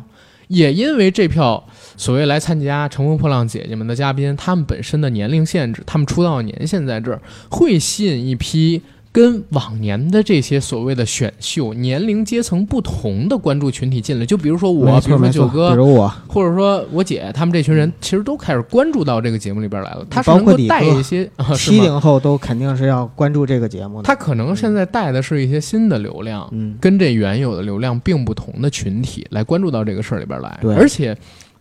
[0.53, 8.83] 也因为这票所谓来参加《乘风破浪》姐姐们的嘉宾，他们本身的年龄限制，他们出道年限在这儿，会吸引一批
[9.13, 14.25] 跟往年的这些所谓的选秀年龄阶层不同的关注群体进来。
[14.25, 20.07] 就比如说我，比如说九哥，比如我，或者说我姐，他们这群人其实都开始关注到这个节目里边来了。
[20.09, 21.31] 他是包能够带一些？
[21.55, 24.05] 七零后都肯定是要关注这个节目的。
[24.05, 31.15] 他可能现在带的是一些新的流量，嗯，跟这原有的流量并不同的群体来关注到这个事儿里边来，对而且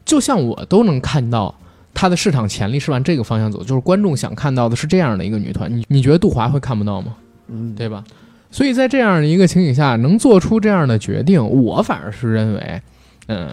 [0.05, 1.53] 就像我都能看到
[1.93, 7.13] 它的市场潜力是往这个方向走，就是观众想看到的是这样的一个女团，你你觉得杜华会看不到吗？
[7.51, 8.03] 嗯，对吧？
[8.49, 12.81] 所以在这样的一个情景下，能做出这样的决定，我反而是认为，
[13.27, 13.49] 嗯、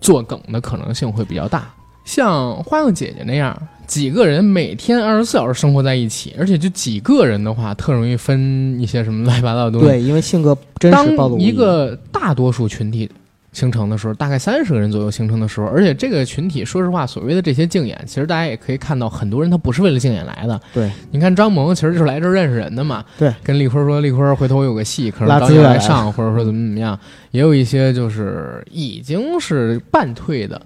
[0.00, 1.72] 做梗的可能性会比较大。
[2.04, 9.88] 像花样姐姐那样，几个人每天二十四小时生活在一起，而且就几个人的话，特容易分一些什么乱七八糟的东西。
[9.88, 13.10] 对，因为性格真当实暴露无遗一个大多数群体
[13.56, 20.60] 形成的时候，大概三十个人左右形成的时候，而且这个群体，说实话，所谓的这些竞演，其实大家也可以看到，很多人他不是为了竞演来的。
[20.74, 23.02] 对，你看张萌其实就是来这儿认识人的嘛。
[23.18, 26.98] 对，跟丽坤说，丽坤回头我有个戏，可能拉导演资源来来上，或者说怎么怎么样，
[27.30, 30.60] 也有一些就是已经是半退的。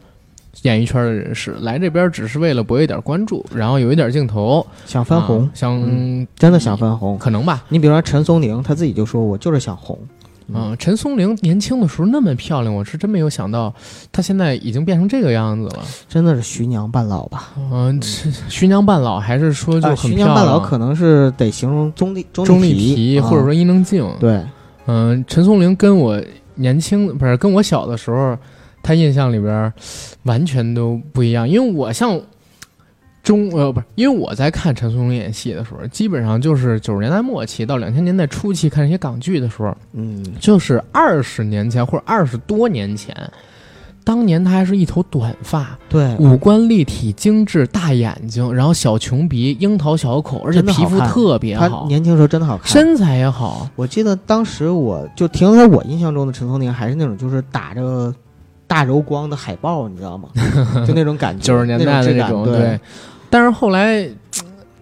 [0.62, 7.16] 演艺圈的人士来这边只是为了博一点关注，然后有一点镜头，想翻红啊，想、嗯真的想翻红。
[7.16, 9.96] 可能吧，你比如说陈松伶，他自己就说我就是想红。
[10.54, 13.72] 嗯，陈松伶年轻的时候那么漂亮，我是真没有想到，
[14.10, 15.84] 她现在已经变成这个样子了。
[16.08, 17.50] 真的是徐娘半老吧？
[17.72, 20.10] 嗯，这徐娘半老，还是说就啊，很漂亮？
[20.10, 24.08] 徐娘半老可能是得形容钟丽钟丽丽缇，啊或者说伊能静。
[24.18, 24.42] 对，
[24.86, 26.20] 嗯，陈松伶跟我
[26.56, 28.36] 年轻不是跟我小的时候，
[28.82, 29.72] 她印象里边
[30.24, 31.48] 完全都不一样。
[31.48, 32.20] 因为我像
[33.22, 43.14] 中呃不是，因为我在看陈松伶演戏的时候，基本上就是九十年代末期到两千年代初期看这些港剧的时候，嗯，就是二十年前或者二十多年前，
[44.02, 52.66] 当年他还是一头短发，对，五官立体精致，大眼睛，然后小穷鼻，樱桃小口，而且皮肤特别好，他年轻时候真的好看。
[52.66, 53.68] 身材也好。
[53.76, 58.12] 我记得当时我就停留在我印象中的陈松伶还是那种就是打着
[58.70, 60.28] 大柔光的海报，你知道吗？
[60.86, 62.78] 就那种感觉，九十年代的那种，对，
[63.28, 64.08] 但是后来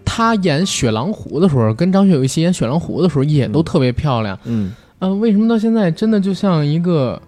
[0.05, 4.37] 他演雪狼湖的时候，跟张学友一起演雪狼湖的时候，也都嗯特别漂亮。
[4.43, 7.19] 嗯，嗯、为什么到现在真的就像一个，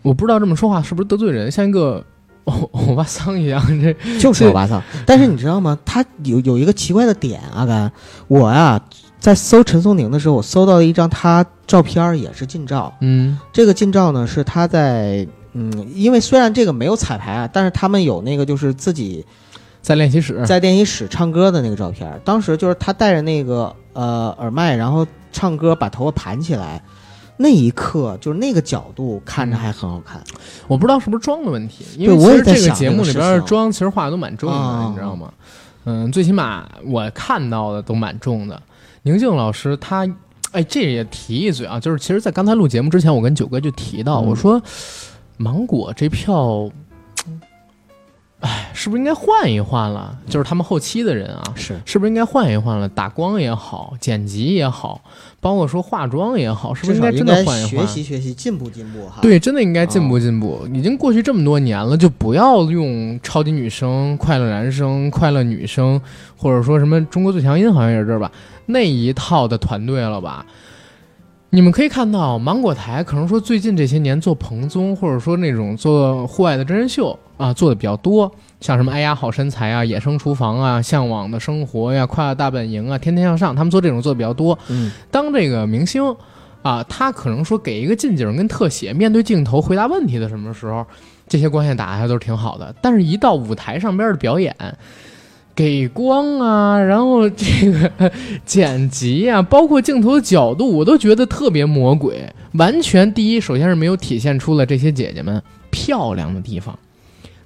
[0.00, 2.02] 我不知道这么说话是不是得罪人，像一个
[2.44, 3.62] 欧欧巴桑一样？
[3.82, 4.82] 这就是欧巴桑。
[5.04, 5.78] 但是你知道吗？
[5.84, 7.92] 他有有一个奇怪的点，阿甘，
[8.28, 8.80] 我呀
[9.18, 12.92] 在搜陈松伶的时候，我搜到了一张他照片，也是近照。
[13.00, 15.26] 嗯这个近照呢是他在。
[15.58, 19.24] 嗯，因为虽然这个没有彩排啊，但是他们有那个就是自己
[19.80, 22.20] 在练习室，在练习室唱歌的那个照片。
[22.26, 26.82] 当时就是他戴着那个呃耳麦，然后唱歌，把头发盘起来，
[27.38, 30.22] 那一刻就是那个角度看着还很好看。
[30.68, 35.32] 我不知道是不是妆的问题，因为我也其实这个节目里边妆其实画的都蛮重的，啊你知道吗？
[35.86, 38.60] 嗯，最起码我看到的都蛮重的。
[39.02, 40.06] 宁静老师他，
[40.50, 44.60] 哎，这也提一嘴啊，就是其实，在刚才录节目之前，我跟九哥就提到，嗯我说
[45.36, 46.68] 芒果这票，
[48.40, 50.16] 哎，是不是应该换一换了？
[50.28, 52.86] 就是他们后期的人啊，是，是不是应该换一换了？
[52.86, 55.00] 打光也好，剪辑也好，
[55.40, 57.70] 包括说化妆也好，是不是应该真的换一换？
[57.70, 60.68] 学习学习，进步进步哈。，对，真的应该进步进步。
[60.74, 65.98] 已经过去这么多年了，就不要用超级女声、快乐男声、快乐女声，
[66.36, 68.30] 或者说什么中国最强音，好像也是这儿吧，
[68.66, 70.44] 那一套的团队了吧？
[71.50, 78.30] 你们可以看到，芒果台可能说最近这些年做蓬松，或者说那种做户外的真人秀啊，做的比较多，
[78.60, 84.58] 像什么《哎呀好身材》啊、《野生厨房》啊、《向往的生活》呀、《快乐大本营》啊、《天天向上》，他们做这种做的比较多。
[84.68, 86.14] 嗯，当这个明星
[86.62, 90.84] 啊，他可能说给一个近景跟特写，面对镜头回答问题的什么时候，
[91.28, 92.74] 这些光线打还都是挺好的。
[92.82, 94.54] 但是，一到舞台上边的表演，
[95.56, 98.12] 给光啊，然后这个
[98.44, 102.30] 剪辑啊，包括镜头的角度，我都觉得特别魔鬼。
[102.52, 106.74] 完全第一，首先是没有体现出了这些姐姐们漂亮的地方；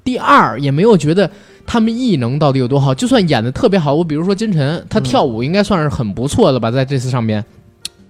[0.02, 1.30] 第二，也没有觉得
[1.64, 2.92] 她们艺能到底有多好。
[2.92, 7.44] 就算演的特别好，我比如说金晨，她跳舞应该算是很不错的吧，在这次上边，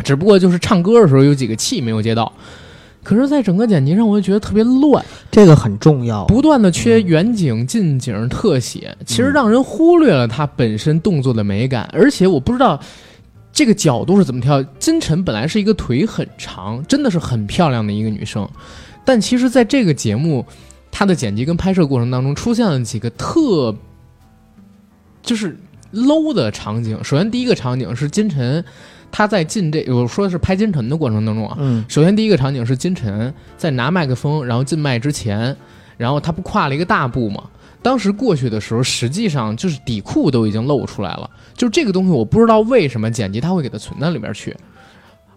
[0.02, 2.32] 只不过就是唱歌的时候有几个气没有接到。
[3.02, 5.04] 可是，在整个剪辑上，我就觉得特别乱。
[5.30, 6.26] 这个很重要。
[6.26, 11.88] 不断的缺远景、近景、特写，其实让人忽略了它本身动作的美感。
[11.92, 12.78] 而且我不知道
[13.52, 14.62] 这个角度是怎么跳。
[14.78, 18.48] 金晨本来是一个腿很长，真的是很漂亮的一个女生，
[19.04, 20.44] 但其实在这个节目，
[20.92, 23.74] 她的剪辑跟拍摄过程当中出现了几个特
[25.22, 25.56] 就是
[25.92, 27.02] low 的场景。
[27.02, 28.64] 首先，第一个场景是金晨，
[29.12, 35.56] 她在进这我说的是拍金晨的过程当中啊，嗯首先，第一个场景是金晨在拿麦克风，然后进麦之前，
[35.96, 37.44] 然后他不跨了一个大步吗？
[37.82, 41.30] 当时过去的时候，实际上就是底裤都已经露出来了。
[41.54, 44.54] 就是这个东西，我不知道为什么剪辑他会给它存到里边去。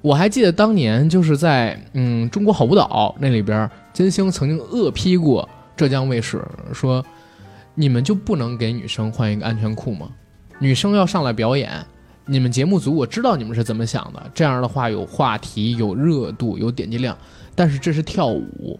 [0.01, 7.01] 我还记得当年就是在嗯《中国好舞蹈》那里边，金星曾经恶批过浙江卫视，说
[7.75, 10.09] 你们就不能给女生换一个安全裤吗？
[10.59, 11.71] 女生要上来表演，
[12.25, 17.17] 你们节目组我知道你们是怎么想的，这样的话有话题、有热度、有点击量，
[17.53, 18.79] 但是这是跳舞，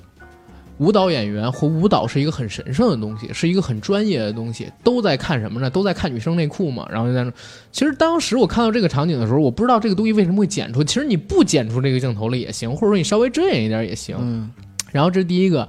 [0.78, 5.70] 舞蹈演员和舞蹈是一个很神圣的东西，是一个很专业的东西，都在看什么呢？
[5.70, 6.88] 都在看女生内裤嘛。
[6.90, 7.32] 然后就在那，
[7.72, 14.16] 其实当时我看到这个场景的时候，我不知道这个东西为什么会剪出，其实你不剪出这个镜头了也行，或者说你稍微遮掩一点也行。
[14.20, 14.50] 嗯
[14.92, 15.68] 然后这是第一个，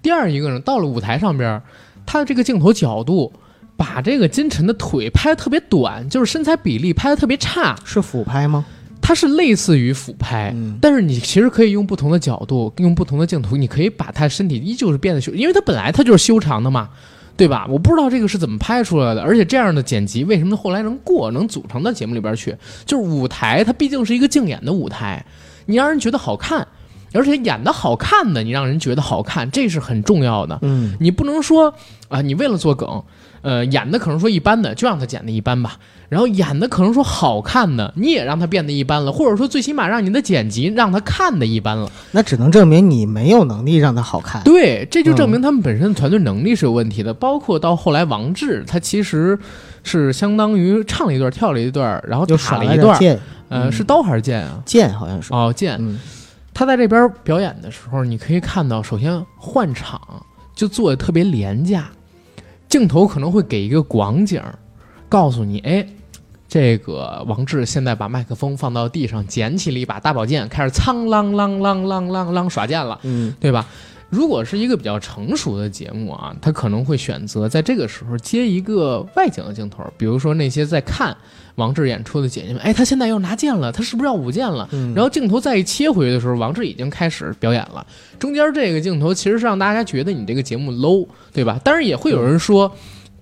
[0.00, 1.62] 第二一个呢，到了舞台上边儿，
[2.04, 3.32] 他的这个镜头角度。
[3.76, 8.64] 把这个金晨的腿拍的特别短，就是身材比例拍的特别差，是俯拍吗？
[9.02, 16.88] 它是类似于俯拍，嗯但是你其实可以用不同的角度，用不同的镜头，你可以把他身体依旧是变得修，因为他本来他就是修长的嘛，
[17.36, 17.66] 对吧？
[17.70, 22.56] 我不知道这个是怎么拍出来的，而且这样的剪辑为什么后来能过，能组成到节目里边去？
[22.84, 25.24] 就是舞台，它毕竟是一个竞演的舞台，
[25.66, 26.66] 你让人觉得好看，
[27.12, 30.58] 而且演的好看的，你让人觉得好看，这是很重要的。
[30.62, 31.72] 嗯你不能说
[32.08, 33.02] 啊、你为了做梗，
[33.46, 35.78] 呃，演的可能说一般的，就让他剪的一般吧。
[36.08, 41.90] 然后演的可能说好看的，你也让他变得一般了，或者说最起码让你的剪辑让他看的一般了。
[42.10, 44.42] 那只能证明你没有能力让他好看。
[44.42, 47.14] 对，这就证明他们本身的团队能力是有问题的。
[47.14, 49.38] 包括到后来王志，他其实
[49.84, 54.60] 是相当于唱了一段，跳了一段，然后就耍了一段，剑，呃，嗯是刀还是剑啊？
[54.64, 55.32] 剑好像是。
[55.32, 55.76] 哦，剑。
[55.78, 55.98] 嗯
[56.58, 60.00] 他在这边表演的时候，你可以看到，首先换场
[60.54, 61.90] 就做的特别廉价，
[62.68, 64.58] 镜头可能会给一个广景儿，
[65.08, 65.86] 告诉你，哎，
[66.48, 73.66] 这个王志现在把麦克风放到地上，捡起了一把大宝剑，开始苍啷啷啷啷啷啷耍剑了，嗯对吧？
[74.08, 81.16] 如果是一个比较成熟的节目啊，他可能会选择在这个时候接一个外景的镜头，比如说那些在看
[81.56, 84.68] 王志演出的姐姐们，哎，他现在要拿剑了，他是不是要舞剑了？
[84.72, 87.86] 嗯，然后镜头再一切回去的时候，王志已经开始表演了。
[88.18, 91.60] 中间这个镜头其实是让大家觉得你这个节目 low，对吧？
[91.62, 92.72] 当然也会有人说，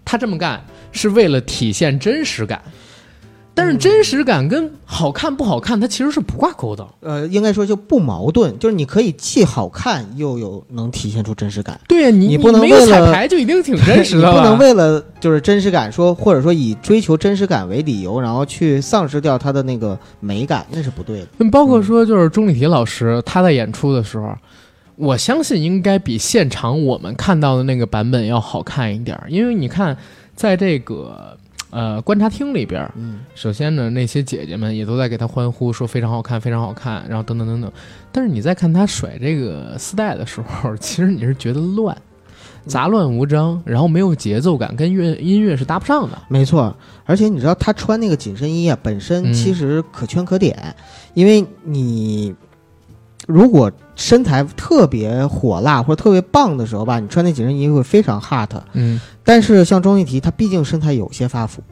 [0.05, 2.61] 他这么干是为了体现真实感，
[3.56, 6.84] 但是真实感跟好看不好看，它其实是不挂钩的。
[7.00, 11.80] 呃，应该说就不矛盾，就是你可以既好看又有能体现出真实感。
[11.86, 14.32] 对呀，你你不能没有为了彩排就一定挺真实的了。
[14.34, 21.28] 你不能为了就是真实感说，或者说以追求真实感为理由，然后去丧失掉它的那个美感，那是不对的。
[21.38, 24.34] 嗯包括说，就是钟丽缇老师她在演出的时候，
[24.96, 29.96] 我相信应该比现场我们看到的那个版本要好看一点儿，因为你看，
[30.34, 31.36] 在这个
[31.75, 37.70] 呃观察厅里边儿，嗯首先呢，那些姐姐们也都在给他欢呼，说非常好看，非常好看，然后等等等等。
[38.12, 41.97] 但是你在看他甩这个丝带的时候， 其实你是觉得乱，
[42.64, 46.16] 杂乱无章，然后没有节奏感，跟乐音乐是搭不上的。
[46.29, 50.57] 没错，而且你知道他穿那个紧身衣啊，本身嗯其实可圈可点，
[51.14, 52.33] 因为你
[53.27, 58.51] 如果身材特别火辣或者特别棒的时候吧，你穿那紧身衣会非常 hot。
[58.72, 61.62] 嗯但是像钟丽缇，她毕竟身材有些发福，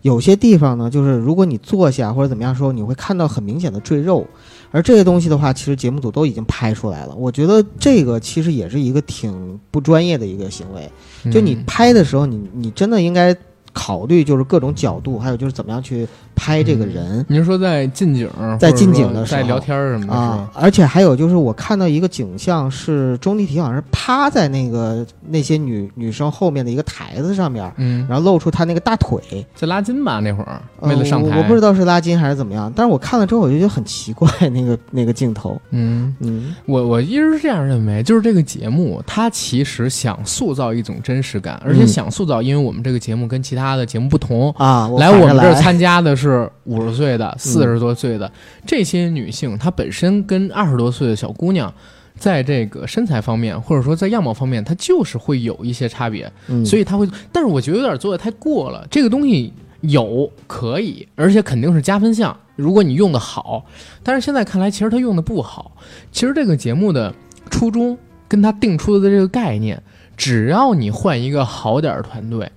[0.00, 4.26] 有些地方呢，就是如果你坐下或者怎么样时候，你会看到很明显的赘肉，
[4.70, 7.14] 而这些东西的话，其实节目组都已经拍出来了。
[7.14, 10.90] 我觉得这个其实也是一个挺不专业的一个行为。
[11.30, 13.36] 就你嗯拍的时候，你你真的应该
[13.74, 17.24] 考虑就是各种角度，还有就是怎么样去拍这个人。
[17.28, 18.28] 你是说在近景，
[18.58, 19.40] 在近景的时候。
[19.42, 29.20] 在聊天什么的啊，而且还有就是，我看到一个景象是钟丽缇好像是趴在那个那些女女生后面的一个台子上面，嗯，然后露出她那个大腿，
[29.54, 36.14] 在拉筋吧那会儿，呃为了上台，我，我不知道是拉筋还是怎么样，但是我看了之后我就觉得很奇怪， 那个那个镜头，嗯。
[36.20, 36.54] 嗯。
[36.66, 41.88] 我我一直是这样认为，就是这个节目它其实想塑造一种真实感，而且嗯。
[41.88, 48.30] 想塑造，因为我们这个节目跟其他的节目不同，啊，来我们这儿 参加的是五十岁的、四十多岁的、
[48.64, 51.72] 这些女性，她本身跟二十多岁的小姑娘，
[52.16, 58.86] 在这个身材方面，或者说在样貌方面，她就是会有一些差别，嗯，所以她会，但是我觉得有点做的太过了。
[58.88, 63.66] 这个东西有可以，而且肯定是加分项，如果你用的好。
[64.04, 65.72] 但是现在看来，其实她用的不好。
[66.12, 67.12] 其实这个节目的
[67.50, 67.98] 初衷
[68.28, 69.82] 跟他定出的这个概念，
[70.16, 72.50] 只要你换一个好点儿的团队。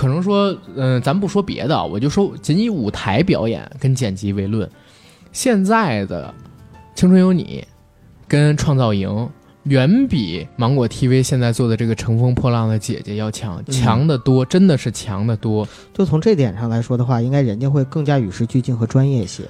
[0.00, 4.66] 可能说，嗯、咱不说别的，我就说仅以舞台表演跟剪辑为论，
[5.30, 6.32] 现在的
[6.98, 7.62] 《青春有你》
[8.26, 9.10] 跟《创造营》
[9.64, 15.68] 远比芒果 TV 现在做的这个《乘风破浪的姐姐》要强，嗯强得多，真的是强得多。
[15.92, 19.42] 就从这点上来说的话，应该人家会更加与时俱进和专业些。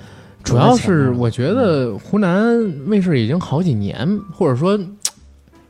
[0.43, 4.77] 主要是我觉得湖南卫视已经好几年，或者说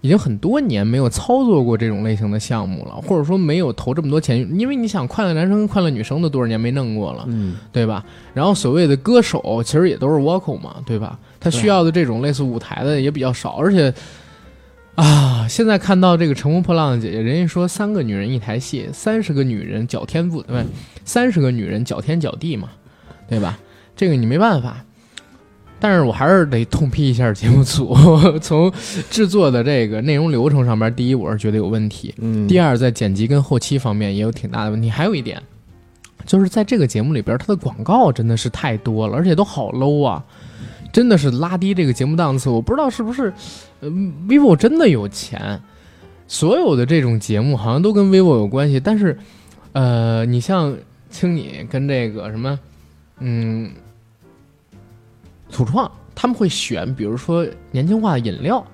[0.03, 8.05] 已经很多年没有操作过这种类型的项目了，或者说没有投这么多钱，因为你想，快乐男生跟快乐女生都多少年没弄过了，嗯，对吧？
[8.33, 11.19] 然后所谓的歌手其实也都是 vocal 嘛，对吧？
[11.39, 13.93] 他需要的这种类似舞台的也比较少，而且
[14.95, 20.65] 啊，现在看到这个《乘风破浪的姐姐》，人家说三个女人一台戏，三十个女人脚天不对，
[21.05, 22.71] 三十个女人脚天脚地嘛，
[23.29, 23.59] 对吧？
[23.95, 24.85] 这个你没办法。
[25.81, 27.97] 但是我还是得痛批一下节目组，
[28.43, 28.71] 从
[29.11, 34.91] 制作的这个内容流程上面，第一我是觉得有问题，嗯，第二，在剪辑跟后期方面也有挺大的问题。
[34.91, 35.43] 还有一点，
[36.27, 40.23] 就是在这个节目里边，它的广告真的是太多了，而且都好 low 啊，
[40.93, 42.51] 真的是拉低这个节目档次。
[42.51, 43.33] 我不知道是不是，
[43.81, 43.89] 呃
[44.29, 45.61] ，vivo 真的有钱，
[46.29, 48.79] 所有的这种节目好像都跟 vivo 有关系。
[48.79, 49.19] 但是，
[49.73, 50.77] 呃，你像
[51.09, 52.59] 青你跟这个什么，
[53.21, 53.71] 嗯，
[55.51, 58.65] 土创，他们会选，比如说年轻化的饮料，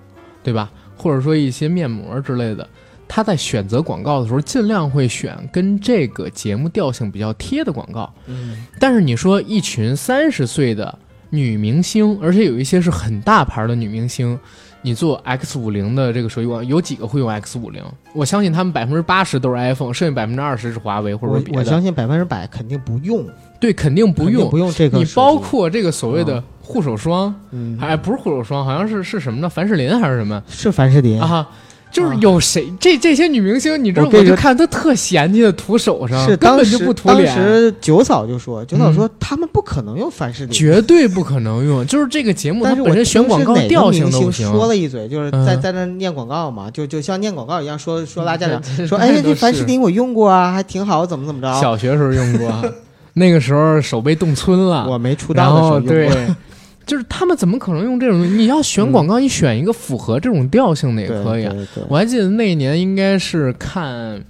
[0.43, 0.70] 对吧？
[0.97, 2.66] 或者说一些面膜之类的。
[3.09, 8.12] 他在选择广告的时候，尽量会选跟这个节目调性比较贴的广告。
[8.27, 10.99] 嗯但是你说一群三十岁的
[11.31, 14.37] 女明星，而且有一些是很大牌的女明星，
[14.83, 17.81] 你做 X 五零的这个手机广告，有几个会用 X 五零？
[18.12, 21.61] 我相信他们百分之八十都是 iPhone，剩下百分之二十是华为或者说别的。
[21.61, 23.24] 我相信百分之百肯定不用，
[23.61, 24.51] 对，肯定不用。
[24.51, 24.99] 不用这个。
[24.99, 29.49] 你包括这个所谓的嗯护手霜，嗯，哎，不是护手霜，好像是是什么呢？
[29.49, 30.43] 凡士林还是什么？
[30.49, 31.47] 是凡士林，啊，
[31.93, 41.87] 就是有谁这这些女明星，你知道，我就看她特嫌弃的涂手上，是根本当时当就不涂脸，当时九嫂就说，九嫂嗯说他们不可能用凡士林，绝对不可能用。
[41.87, 44.51] 就是这个节目它但是我本身选广告调性明星都不行。
[44.53, 51.61] 说了一嘴，就是在嗯在那念广告嘛，就就像念广告一样，说说拉家长， 说哎，都这凡士林我用过啊，还挺好，怎么怎么着。
[51.61, 52.53] 小学时候用过，
[53.14, 56.17] 那个时候手被冻皴了，我没出然道的时候用过，，
[56.87, 58.22] 就是他们怎么可能用这种？
[58.39, 61.53] 你要选广告，你选一个符合这种调性的也可以啊。
[61.89, 64.24] 我还记得那一年应该是看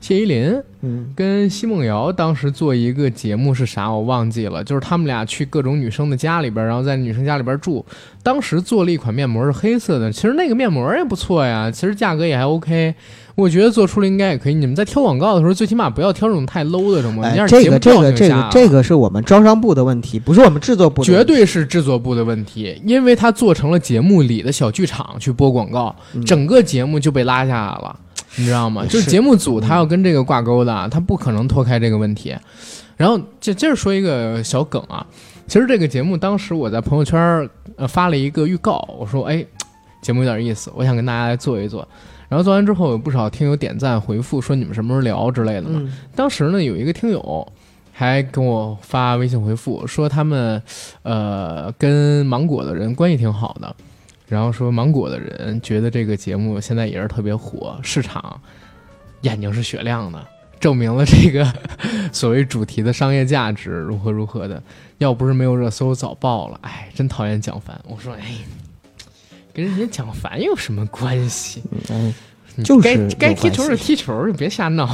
[0.00, 7.84] 谢依霖嗯跟奚梦瑶当时做一个节目是啥我忘记了，就是他们俩去各种女生的家里边，然后在女生家里边住。
[8.22, 12.94] 当时做了一款面膜是黑色的，其实那个面膜也不错呀，其实价格也还 OK。
[13.36, 14.54] 我觉得做出来应该也可以。
[14.54, 21.24] 你们在挑广告的时候，最起码不要挑这种太 low 的什么，你这个这个这个这个是我们招商部的问题，不是我们制作部的问题。
[21.24, 27.94] 绝对是制作部的问题，因为他做成了节目里的小剧场去播广告，嗯整个节目就被拉下来了，
[28.36, 28.84] 你知道吗？
[28.86, 32.34] 就是是节目组他要跟这个挂钩的，他不可能脱开这个问题。
[32.96, 35.06] 然后这接着说一个小梗啊，
[35.46, 39.44] 其实这个节目当时我在朋友圈呃发了一个预告，我说哎，
[40.00, 41.86] 节目有点意思，我想跟大家来做一做。
[42.28, 45.80] 然后做完之后，有不少听友点赞回复说你们什么时候聊之类的嘛。
[45.82, 47.52] 嗯当时呢，有一个听友，
[47.92, 50.62] 还跟我发微信回复说他们，
[51.02, 53.74] 呃，跟芒果的人关系挺好的，
[54.28, 58.40] 然后说芒果的人觉得这个节目现在也是特别火，市场
[59.22, 60.26] 眼睛是雪亮的，
[60.58, 61.46] 证明了这个
[62.12, 64.62] 所谓主题的商业价值如何如何的。
[64.98, 66.58] 要不是没有热搜，早爆了。
[66.62, 67.78] 哎，真讨厌蒋凡。
[67.86, 68.34] 我说，哎，
[69.56, 71.62] 跟人家蒋凡有什么关系？
[71.88, 72.12] 嗯，
[72.62, 74.86] 就是该该踢球有关系是踢球，你别瞎闹。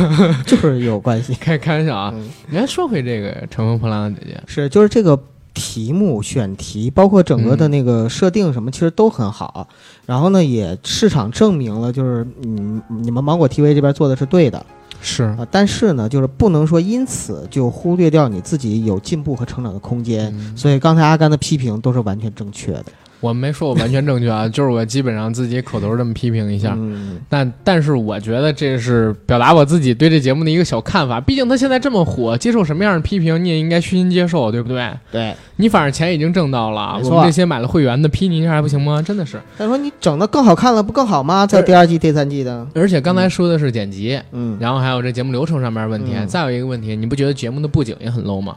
[0.46, 1.34] 就是有关系。
[1.38, 2.10] 开开玩笑啊！
[2.14, 9.68] 嗯你还说回这个《乘风破浪的姐姐》，是，就是这个题目选题，包括整个的那个设定什么，其实都很好。
[10.06, 14.64] 然后呢，也市场证明了，就是嗯，你们芒果 TV 这边做的是对的
[15.02, 15.46] 是啊。
[15.50, 20.34] 但是呢，就是不能说因此就忽略掉你自己有进步和成长的空间。
[20.38, 22.86] 嗯所以刚才阿甘的批评都是完全正确的。
[23.20, 26.74] 我没说我完全正确啊， 就是我基本上自己口头这么批评一下。
[26.76, 31.20] 嗯，但但是我觉得这是表达我自己对这节目的一个小看法。
[31.20, 34.90] 毕竟他现在这么火，接受什么样的批评你也应该虚心接受，对不对？
[35.10, 35.34] 对。
[35.56, 39.00] 你反正钱已经挣到了，我们这些买了会员的批你一下还不行吗？
[39.00, 39.40] 真的是。
[39.56, 41.46] 但说你整的更好看了，不更好吗？
[41.46, 48.54] 在第二季、第三季的，而且刚才说的是剪辑，嗯然后还有这节目流程上面的问题，嗯再有一个问题，你不觉得节目的布景也很 low 吗？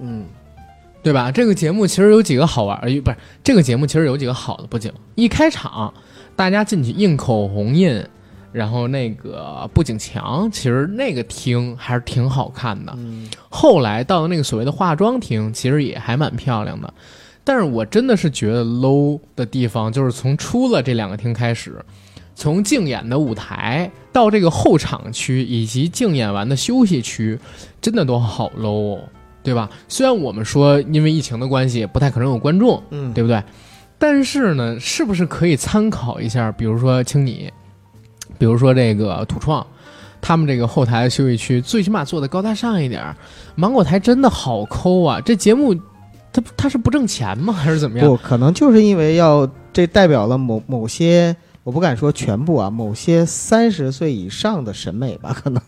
[0.00, 0.24] 嗯
[1.02, 1.30] 对吧？
[1.30, 4.92] 这个节目其实有几个好玩，呃，不是这个节目其实有几个好的布景。
[5.14, 5.92] 一开场，
[6.36, 8.04] 大家进去印口红印，
[8.52, 12.92] 然后那个布景墙，其实那个厅还是挺好看的。
[12.96, 16.92] 嗯后来到那个所谓的化妆厅，其实也还蛮漂亮的。
[17.42, 21.82] 但是我真的是觉得 low 的地方，就是从出了这两个厅开始，
[22.34, 27.38] 从竞演的舞台到这个后场区以及竞演完的休息区，
[27.80, 29.00] 真的都好 low 哦，
[29.42, 29.68] 对吧？
[29.88, 33.42] 虽然我们说因为疫情的关系，不太可能有观众，嗯，对不对？
[33.98, 36.50] 但是呢，是不是可以参考一下？
[36.52, 37.52] 比如说青你，
[38.38, 39.66] 比如说这个土创，
[40.20, 43.14] 他们这个后台休息区，最起码做的高大上一点。
[43.56, 45.20] 芒果台真的好抠啊！
[45.20, 45.74] 这节目，
[46.32, 47.52] 它它是不挣钱吗？
[47.56, 48.08] 还是怎么样？
[48.08, 55.60] 不可能就是因为要这代表了某某些，我不敢说全部啊，某些三十岁以上的审美吧，可能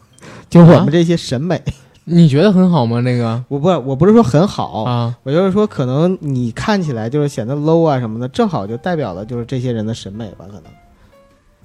[0.48, 1.62] 就我们这些审美，
[2.04, 3.00] 你觉得很好吗？
[3.00, 10.64] 那个我不我不是说很好，啊，我就是说可能你看起来就是显得 low 啊什么的，正好就代表了就是这些人的审美吧，可能。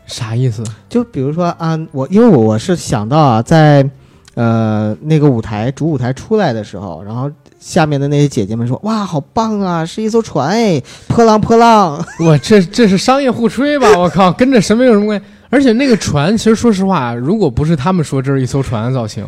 [0.06, 0.64] 啥意思？
[0.88, 3.90] 就比如说啊，我因为我我是想到啊，在
[4.36, 7.30] 呃那个舞台主舞台出来的时候，然后
[7.60, 12.02] 下面的那些姐姐们说：“哇，好棒啊，是一艘船哎，波浪波浪。
[12.20, 13.88] 我这这是商业互吹吧？
[13.98, 15.26] 我靠，跟这审美有什么关系？
[15.50, 19.26] 而且那个船，其实说实话，如果不是他们说这是一艘船的造型，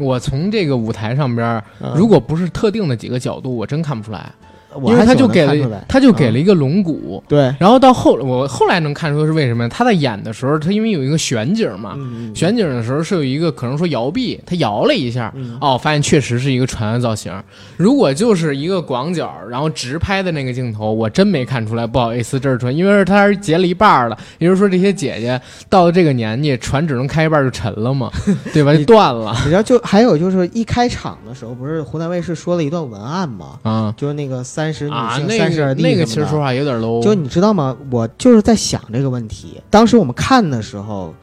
[0.00, 1.62] 我从这个舞台上边
[1.94, 4.32] 如果不是特定的几个角度，我真看不出来。
[4.74, 9.68] 我因为他就给了他就给了嗯一个龙骨，对，然后到后我后来能看出是为什么？
[9.68, 17.32] 他在演的时候，他因为有一个悬景嘛，嗯悬景的时候是有一个可能说摇臂，他摇了一下，嗯哦，发现确实是一个船的造型。
[17.76, 24.16] 如果就是一个广角，然后直拍的那个镜头，我真没看出来，不好意思，这是船，因为是它是截了一半了。
[24.38, 28.10] 也就是说，这些姐姐到了这个年纪，船只能开一半就沉了嘛，
[28.52, 28.72] 对吧？
[28.76, 33.58] 就断了你知道，就还有就是一开场的时候，不是湖南卫视说了一段文案嘛？
[33.62, 37.76] 啊就是那个三十女啊，性、那三十而立个那个其实说话有点 low，就你知道吗？
[37.90, 39.62] 我就是在想这个问题。
[39.70, 41.14] 当时我们看的时候，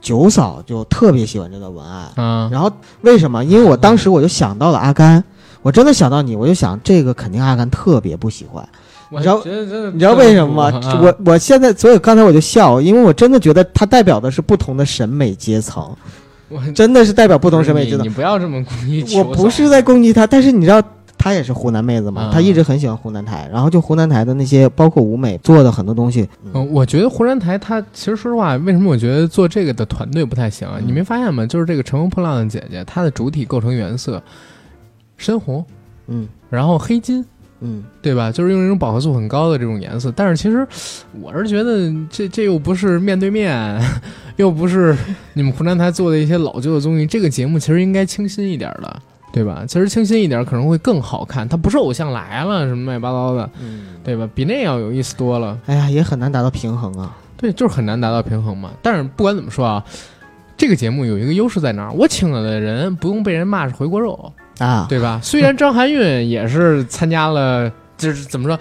[0.00, 2.08] 九嫂就特别喜欢这个文案。
[2.16, 3.44] 嗯，然后为什么？
[3.44, 5.22] 因为我当时我就想到了阿甘，
[5.62, 8.68] 我真的想到你，我就想这个肯定阿甘特别不喜欢。
[9.10, 9.42] 我你知道
[9.92, 10.80] 你知道为什么吗？
[10.84, 15.96] 啊我我现在，所以刚才我就笑，因为我真的觉得它代表的是不同的审美阶层，
[16.74, 18.14] 真的是代表不同审美阶层你你。
[18.14, 20.82] 不要这么攻击我不是在攻击他，但是你知道。
[21.18, 30.76] 她也是湖南妹子嘛啊，她一直很喜欢湖南台，然后就湖南台的那些包括舞美做的很多东西，嗯嗯，我觉得湖南台它其实说实话，为什么我觉得做这个的团队不太行啊？
[30.78, 31.44] 嗯你没发现吗？
[31.44, 34.22] 就是这个《乘风破浪的姐姐》，它的主体构成元色
[35.16, 35.64] 深红，
[36.06, 37.24] 嗯然后黑金，
[37.60, 38.30] 嗯，对吧？
[38.30, 40.12] 就是用一种饱和度很高的这种颜色。
[40.14, 40.66] 但是其实
[41.20, 43.78] 我是觉得这这又不是面对面，
[44.36, 44.96] 又不是
[45.34, 49.02] 你们湖南台做的一些老旧的综艺，这个节目其实应该清新一点的。
[49.38, 49.64] 对吧？
[49.68, 54.28] 其实清新一点可能会更好看，它不是偶像来了什么乱七八糟的，嗯，对吧？
[54.34, 55.56] 比那要有意思多了。
[55.66, 57.16] 哎呀，也很难达到平衡啊。
[57.36, 58.70] 对，就是很难达到平衡嘛。
[58.82, 59.84] 但是不管怎么说啊，
[60.56, 61.92] 这个节目有一个优势在哪儿？
[61.92, 65.20] 我请了的人不用被人骂是回锅肉，啊，对吧？
[65.22, 68.58] 虽然张含韵也是参加了，就是怎么说，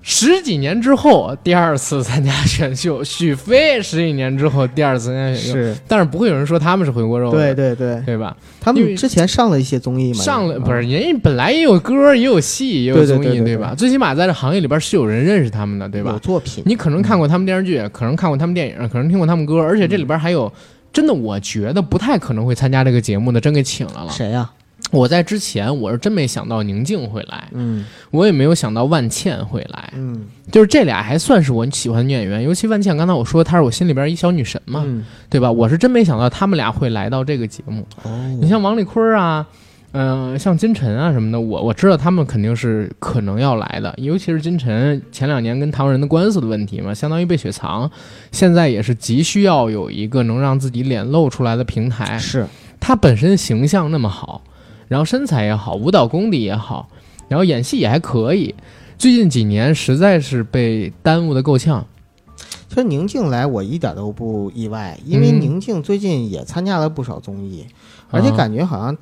[0.00, 8.34] 十几年之后第二次参加选秀，许飞十几年之后第二次参加选秀，是，但是不会有人说他们是回锅肉的，对对对，对吧？
[8.60, 13.74] 他们之前上了一些综艺嘛，上了嗯不是人家本来也有歌，也有戏，也有综艺，对对吧？
[13.76, 16.18] 最起码在这行业里边是有人认识他们的，对吧有？
[16.20, 20.50] 作品，你可能看过他们电视剧，可能看过他们电影，可能听过他们歌，而且这里边还有
[20.92, 24.10] 真的，我觉得不太可能会参加这个节目的，真给请来了。
[24.10, 24.48] 谁呀？
[24.90, 35.52] 我在之前我是真没想到宁静会来，嗯我也没有想到万茜会来，嗯就是这俩还算是我喜欢的女演员，尤其万茜，刚才我说她是我心里边一小女神嘛，嗯对吧？
[35.52, 37.86] 我是真没想到他们俩会来到这个节目。
[38.02, 39.46] 哦，你像王丽坤啊，
[39.92, 47.90] 嗯、像金晨啊什么的，我我知道他们肯定是可能要来的，尤其是金晨前两年跟唐人的官司的问题嘛，相当于被雪藏，
[48.32, 52.16] 现在也是急需要有一个能让自己脸露出来的平台。
[52.18, 52.46] 是
[52.80, 54.40] 他本身形象那么好，
[54.88, 56.88] 然后身材也好，舞蹈功底也好，
[57.28, 58.54] 然后演戏也还可以。
[58.96, 61.86] 最近几年实在是被耽误的够呛。
[62.68, 67.66] 其实宁静来我一点都不意外，因为嗯宁静最近也参加了不少综艺，
[68.10, 68.96] 而且啊感觉好像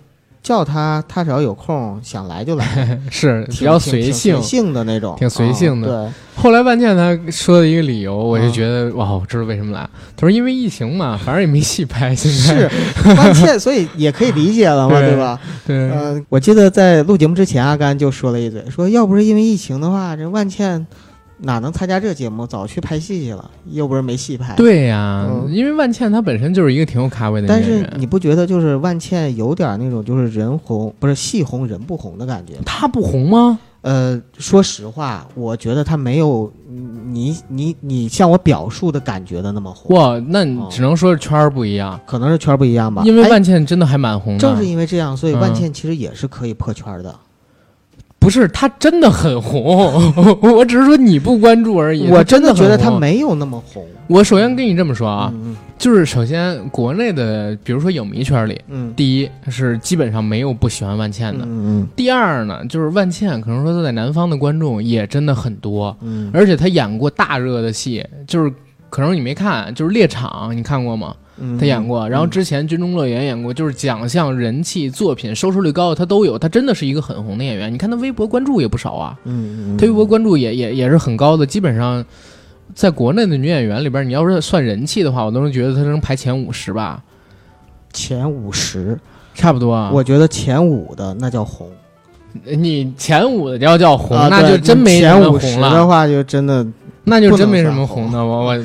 [0.46, 4.42] 叫他，他只要有空想来就来， 是比较随性随。
[4.42, 9.80] 性的那种，挺随性的对后来万茜她说的一个理由，我就啊觉得、哇，我知道为什么来。
[10.14, 15.40] 他说因为疫情嘛， 反正也没戏拍，现，在是万茜，所以也可以理解了嘛，对 对吧？
[15.66, 20.86] 对，嗯、我记得在录节目之前，阿甘就说了一嘴，说要不是因为疫情的话，这万茜
[21.38, 24.54] 哪能参加这节目，早去拍戏去了，又不是没戏拍。。
[24.56, 32.54] 对呀、嗯因为万茜她本身就是一个挺有咖位的但是你不觉得就是万茜有点那种就是人红不是戏红人不红的感觉？
[32.64, 33.58] 她不红吗？
[33.82, 43.02] 呃，说实话，我觉得她没有嗯你你你向我表述的感觉的那么红，哇，那你哦只能说是圈儿不一样，可能是圈儿不一样吧。
[43.04, 44.40] 因为哎万茜真的还蛮红的。
[44.40, 47.14] 正是因为这样，所以嗯万茜其实也是可以破圈儿的。
[48.26, 50.12] 不是他真的很红，
[50.42, 52.08] 我只是说你不关注而已。
[52.10, 52.94] 我真的觉得很红。
[52.94, 61.44] 她没有那么红我首先跟你这么说啊，嗯就是首先国内的，比如说影迷圈里，嗯第一是基本上没有不喜欢万茜的。
[61.46, 68.52] 嗯第二呢，就是万茜，可能说在南方的观众也真的很多，嗯而且她演过大热的戏，就是
[68.90, 71.14] 可能你没看，就是《猎场》，你看过吗？
[71.38, 76.38] 嗯，她演过，然后之前《军中乐园》演过，就是奖项、人气、作品、收视率高，他都有。
[76.38, 82.04] 他真的是一个很红的演员，你看他微博关注也不少啊，嗯嗯，她微博关注也也也是很高的，基本上。
[82.74, 87.00] 在国内的女演员里边，你要是算人气的话，我都能觉得她能排前五十吧，
[87.92, 88.98] 前五十，
[89.34, 89.90] 差不多啊。
[89.94, 91.70] 我觉得前五的那叫红，
[92.44, 95.86] 你前五的要叫红，啊那就真没什前么红五十的。
[95.86, 96.66] 话就真的
[97.04, 98.58] 那就真没什么红红的，我我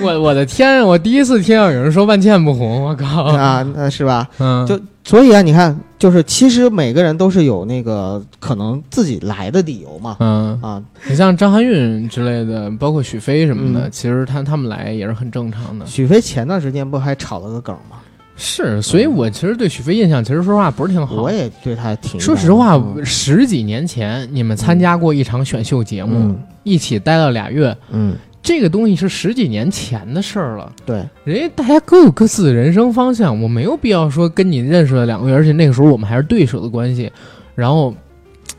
[0.00, 0.84] 我我的天！
[0.84, 3.24] 我第一次听到有人说万茜不红，我靠！
[3.24, 4.28] 啊，那是吧？
[4.38, 10.16] 嗯，就所以啊，你看，就是其实每个人都是有那个可能自己来的理由嘛。
[10.20, 15.86] 嗯，啊，你像张含韵之类的，包括许飞什么的，嗯其实他他们来也是很正常的。
[15.86, 17.96] 许飞前段时间不还炒了个梗吗？
[18.38, 21.22] 是，所以我其实对许飞印象，其实说实话不是挺好。
[21.22, 28.14] 我也对他挺说实话，嗯十几年前你们参加过一场选秀节目，嗯一起待了俩月，嗯，
[28.46, 30.72] 这个东西是十几年前的事儿了。
[30.86, 37.10] 对，人家大家各有各自的人生方向，我没有必要说跟你认识了两个月，而且那个时候我们还是对手的关系，
[37.56, 37.92] 然后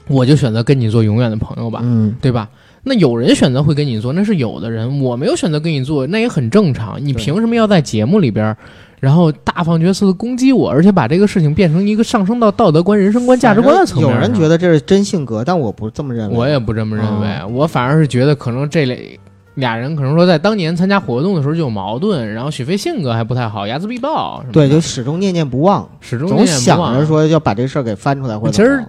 [0.10, 2.50] 我就选择跟你做永远的朋友吧，嗯对吧？
[2.84, 6.98] 那有人选择会跟你做，那是有的人，我没有选择跟你做，那也很正常。
[7.02, 8.54] 你凭什么要在节目里边，
[9.00, 16.36] 然后大放厥词的攻击我，而且把这个事情变成一个上升到道德观、人生观、价值观的层面有人觉得，得这是真性格，但我不这么认为。
[16.36, 19.18] 我也不这么认为，嗯我反而是觉得可能这类。
[19.58, 28.84] 俩人可能说在当年参加活动的时候就有矛盾，然后许飞性格还不太好，睚眦必报对，就始终念念不忘，始终念念不想忘着说要把这事儿给翻出来，或者其实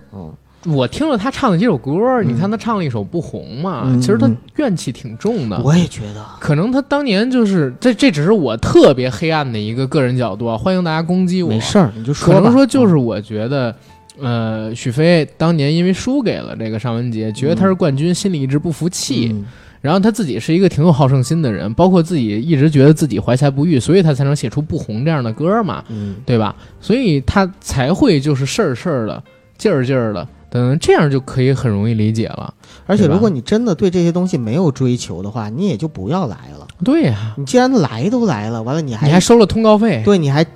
[0.67, 5.59] 我听了他唱的几首歌，嗯你看他唱了一首《不红》嘛，嗯其实他嗯怨气挺重的。
[5.63, 11.49] 我也觉得，可能他当年就是这，这只是我特别黑暗的一个个人角度啊，欢迎大家攻击我。
[11.49, 12.39] 没事儿，你就说吧。
[12.41, 13.75] 可能说就是嗯我觉得，
[14.21, 19.31] 呃，许飞当年因为输给了这个尚雯婕，觉得他是冠军，心里一直不服气。
[19.33, 19.47] 嗯
[19.81, 25.85] 然后他自己是一个挺有好胜心的人，包括自己一直觉得自己怀才不遇，所以他才能写出《不红》这样的歌嘛。
[25.89, 26.55] 嗯，对吧？
[26.81, 29.23] 所以他才会就是事儿事儿的、
[29.57, 32.53] 劲儿劲儿的，等这样就可以很容易理解了。
[32.87, 36.67] 而且如果你真的对这些东西没有追求的话，你也就不要来了。
[36.85, 40.47] 对呀、你既然来都来了，完了你还你还收了通告费，对你还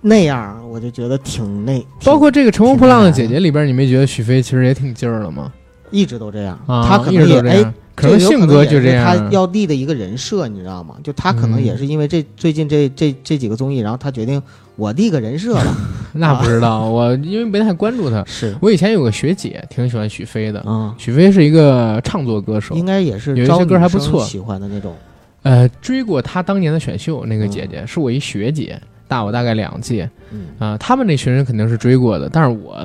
[0.00, 5.52] 那样，我就觉得挺那，包括这个《乘风破浪的姐姐》里边，你没觉得许飞其实也挺劲儿了吗？
[5.90, 6.58] 一直都这样。
[6.66, 9.04] 啊，他可一能也哎直都这样，，可能性格就这样。
[9.04, 10.96] 他要立的一个人设，你知道吗？
[11.02, 14.42] 就他可能嗯也是因为这最近这这这几个综艺，然后他决定
[14.76, 15.76] 我立个人设吧。
[16.14, 18.24] 那不知道，我因为没太关注他。
[18.26, 24.94] 是，我以前有个学姐挺喜欢许飞的，嗯，许飞是一个唱作歌手应，该也是有一些歌还不错喜欢的那种。
[25.42, 28.78] 呃，追过他当年的选秀那个姐姐，是我一学姐，
[29.08, 30.10] 大我大概两届。
[30.32, 32.76] 嗯，啊、他们那群人肯定是追过的，但是我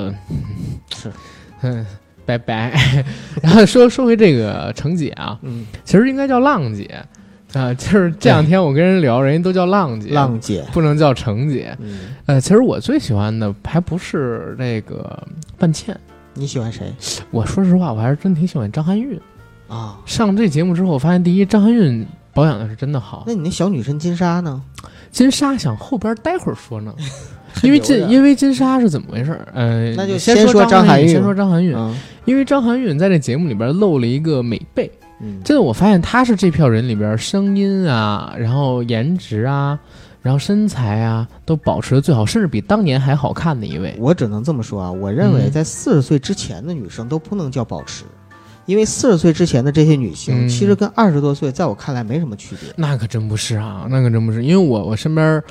[0.95, 1.11] 是，
[1.63, 1.85] 嗯，
[2.25, 2.73] 拜拜。
[3.41, 7.03] 然后说说回这个程姐啊，嗯，其实应该叫浪姐。
[7.53, 11.73] 啊，就是这两天我跟人聊，人家都叫浪姐，浪姐，不能叫程姐。
[11.79, 15.25] 嗯，呃，其实我最喜欢的还不是那个
[15.57, 15.97] 半倩，
[16.33, 16.93] 你喜欢谁
[17.31, 19.17] 我说实话，我还是真挺喜欢张含韵。
[19.69, 19.97] 啊？
[20.05, 23.23] 上这节目之后，我发现第一，张含韵保养的是真的好。
[23.25, 24.61] 那你那小女神金莎呢？
[25.09, 26.93] 金莎想后边待会儿说呢，
[27.63, 29.47] 因为金因为金莎是怎么回事儿？
[29.53, 31.95] 呃，那就先先说张含韵先说张含韵，嗯
[32.25, 34.91] 因为张含韵在这节目里边露了一个美背。
[35.21, 39.79] 嗯，真的，我发现她是这票人里边声音啊，然后颜值啊，
[40.21, 43.95] 然后身材啊，都保持的最好，甚至比当年还好看的一位。
[43.97, 48.03] 我只能这么说啊，我认为嗯在四十岁之前的女生都不能叫保持，
[48.65, 52.73] 因为四十岁之前的这些女性，嗯其实跟二十多岁在我看来没什么区别。
[52.75, 55.41] 那可真不是啊，那可真不是，因为我我身边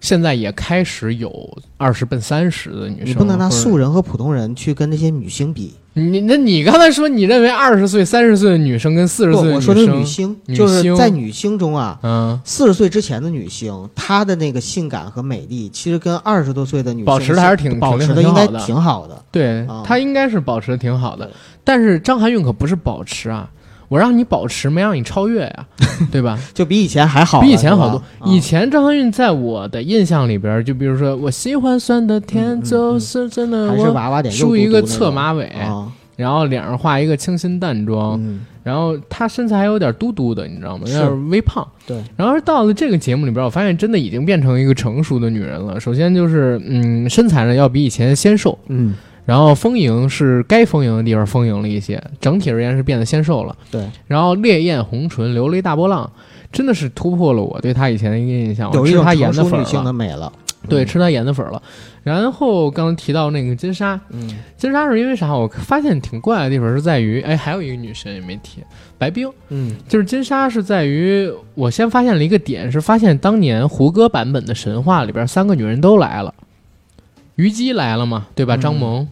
[0.00, 5.74] 现在也开始有二十奔三十的女生，你不能拿素人和普通人去跟那些女星比。
[5.94, 19.24] 你那你刚才说你认为二十岁、三十岁的女生跟四十，岁的女生我说的是生，女星，女就是在女星中啊，嗯，四十岁之前的女星，她的那个性感和美丽，其实跟二十多岁的女性保持的还是挺保持的应该挺好的。
[19.32, 21.28] 对啊，她应该是保持的挺好的。
[21.64, 23.50] 但是张含韵可不是保持啊，
[23.88, 25.66] 我让你保持，没让你超越呀、
[26.12, 26.38] 对吧？
[26.52, 28.02] 就比以前还好，比以前好多。
[28.26, 40.84] 以前张含韵在我的印象里边，就比如说我喜欢酸的甜，就是真的我娃娃脸梳一个侧马尾，啊，然后脸上画一个清新淡妆，嗯，然后她身材还有点嘟嘟的，你知道吗？
[40.86, 41.66] 有点微胖。
[41.86, 45.80] 对，然后到了这个节目里边，我发现真的已经变成一个成熟的女人了。
[45.80, 48.94] 首先就是，嗯，身材呢要比以前纤瘦，嗯，
[49.28, 53.54] 然后丰盈是该丰盈的地方丰盈了一些，整体而言是变得纤瘦了。
[53.70, 56.10] 对，然后烈焰红唇，流了一大波浪，
[56.50, 58.72] 真的是突破了我对他以前的一个印象。
[58.72, 60.32] 有一种我吃她颜的粉儿了，的美了。
[60.66, 61.62] 对，嗯吃他颜的粉儿了。
[62.02, 65.36] 然后刚刚提到那个金莎，嗯金莎是因为啥？
[65.36, 68.64] 我发现挺怪的地方是在于，哎，还有一个女神也没提，
[68.96, 69.30] 白冰。
[69.50, 76.34] 嗯就是金莎是在于，我先发现了一个点，是发现当年胡歌版本的神话里边三个女人都来了，
[77.36, 78.56] 虞姬来了嘛，对吧？
[78.56, 79.08] 嗯张萌，嗯，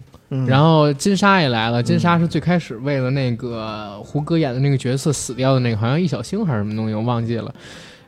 [0.46, 1.82] 然后金莎也来了。
[1.82, 7.54] 金莎是最开始为了那个胡歌演的那个角色死掉的那个，好像易小星还是什么东西，我忘记了。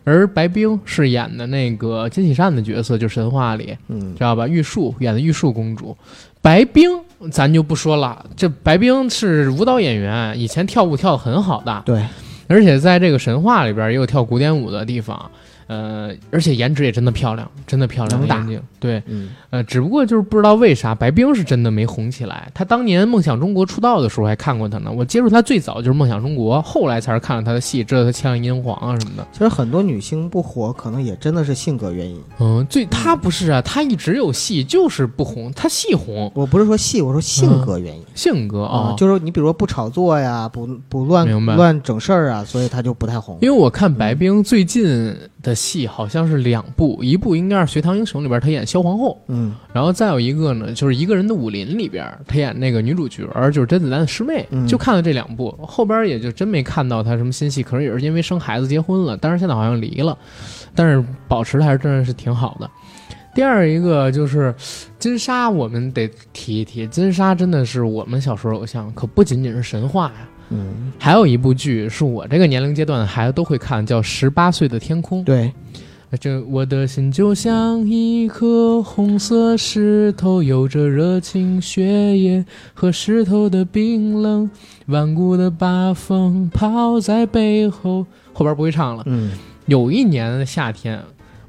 [0.04, 4.48] 而白冰是演的那个金喜善的角色，就神话里，嗯知道吧？
[4.48, 5.94] 玉树演的玉树公主，
[6.40, 6.90] 白冰
[7.30, 12.02] 咱就不说了，这白冰是舞蹈演员，以前跳舞跳得很好的，对，
[12.46, 15.30] 而且在这个神话里边也有跳古典舞的地方，
[15.68, 22.50] 呃，而且颜值也真的漂亮，真的漂亮，对，嗯呃，只不过就是不知道为啥白冰是真的没红起来。
[22.54, 29.26] 他当年梦想中国出道的时候还看过他呢，我接触他最早就是梦想中国，后来才是看了他的戏，知道他签了英皇啊什么的。
[29.30, 32.18] 其实很多女星不火，可能也真的是性格原因。
[32.40, 38.02] 嗯，最她不是啊，她一直有戏，就是不红，她戏红，我不是说戏，我说性格原因。
[38.14, 43.38] 性格啊、啊，就是你比如说不炒作呀，不不乱乱整事儿啊，所以她就不太红。
[43.42, 60.16] 因为我看白冰最近的戏好像是两部，一部应该是《隋唐英雄》里边他演萧皇后，嗯然后再有一个呢，就是一个人的武林里边他演那个女主角，就是甄子丹的师妹，嗯就看了这两部，后边也就真没看到他什么新戏，可能也是因为生孩子结婚了，但是现在好像离了，
[60.74, 62.68] 但是保持的还是真的是挺好的。
[63.34, 64.52] 第二一个就是
[64.98, 70.28] 金莎，我们得提一提，金莎真的是我们小时候偶像，可不仅仅是神话呀。
[70.50, 75.20] 嗯，还有一部剧是我这个年龄阶段的孩子都会看，叫《十八岁的天空》。
[75.24, 75.52] 对，
[76.18, 84.50] 这我的心就像一颗红色石头，有着热情血液和石头的冰冷，
[84.86, 88.06] 顽固的把风抛在背后。
[88.32, 89.02] 后边不会唱了。
[89.06, 89.32] 嗯
[89.66, 90.98] 有一年的夏天，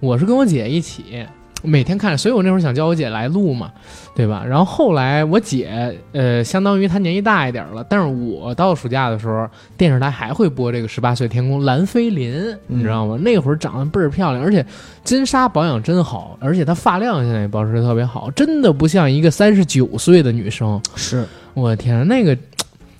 [0.02, 1.26] 我是跟我姐一起，
[1.62, 3.72] 每天看，所以我那会儿想叫我姐来录嘛，
[4.16, 4.44] 对吧？
[4.48, 9.48] 然后后来我姐，呃，相当于她年纪大一点了，但是我到暑假的时候，
[9.78, 13.18] 电视台还会播这个《十八岁天空》蓝菲林，你知道吗？
[13.22, 14.66] 那会儿长得倍儿漂亮，而且
[15.04, 20.82] 金莎保养真好，而且她发量现在也保持的特别好，真的不像一个三十九岁的女生。
[20.96, 22.38] 是，我的天，那个，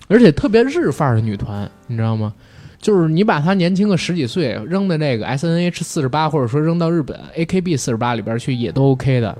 [0.08, 2.34] 而且特别日范儿的女团，你知道吗？
[2.80, 9.38] 就是你把他年轻个十几岁扔的那个 S N H 四十八，或者说扔到日本 A K B 四十八里边去，也都 OK 的。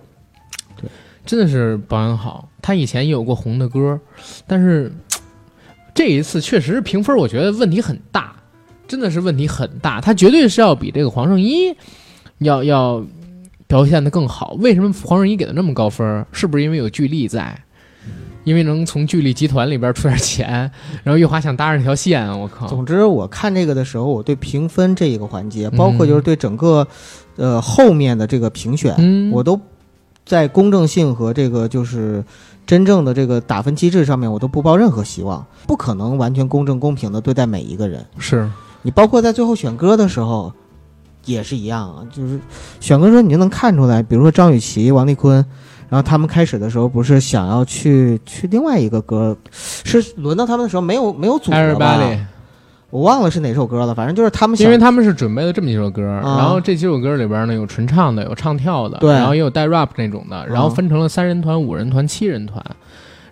[0.80, 0.90] 对，
[1.26, 2.50] 真的是保养好。
[2.62, 3.98] 他以前也有过红的歌，
[4.46, 4.92] 但是
[5.94, 8.36] 这一次确实评分，我觉得问题很大，
[8.88, 10.02] 真的是问题很大。
[10.02, 11.74] 他绝对是要比这个黄圣依
[12.40, 13.02] 要要
[13.68, 14.58] 表现的更好。
[14.60, 16.26] 为什么黄圣依给的那么高分？
[16.34, 17.58] 是不是因为有巨力在？
[18.44, 20.50] 因为能从巨力集团里边出点钱，
[21.04, 22.68] 然后月华想搭上这条线，我靠！
[22.68, 26.88] 总之我看这个的时候，我对评分这一个环节，包嗯括就是对整个，
[27.36, 29.60] 呃后面的这个评选，嗯，我都
[30.26, 32.24] 在公正性和这个就是
[32.66, 38.06] 真正的这个打分机制上面，我都不抱任何希望，不可能完全公正公平的对待每一个人。
[38.18, 38.50] 是。
[38.82, 40.54] 你包括在最后选歌的时候
[41.26, 42.40] 也是一样啊，就是
[42.80, 45.46] 选歌的时候你就能看出来，比如说张雨绮、王丽坤，
[45.90, 52.00] 然后他们开始的时候不是想要去去另外一个歌，是轮到他们的时候没有没有组合吧？
[52.92, 56.38] 我忘了是哪首歌了，反正就是他们因为他们是准备了这么几首歌，啊。
[56.38, 59.12] 然后这几首歌里边呢有纯唱的，有唱跳的，对。
[59.14, 62.64] 然后也有带 rap 那种的，然后分成了三人团、五人团、七人团。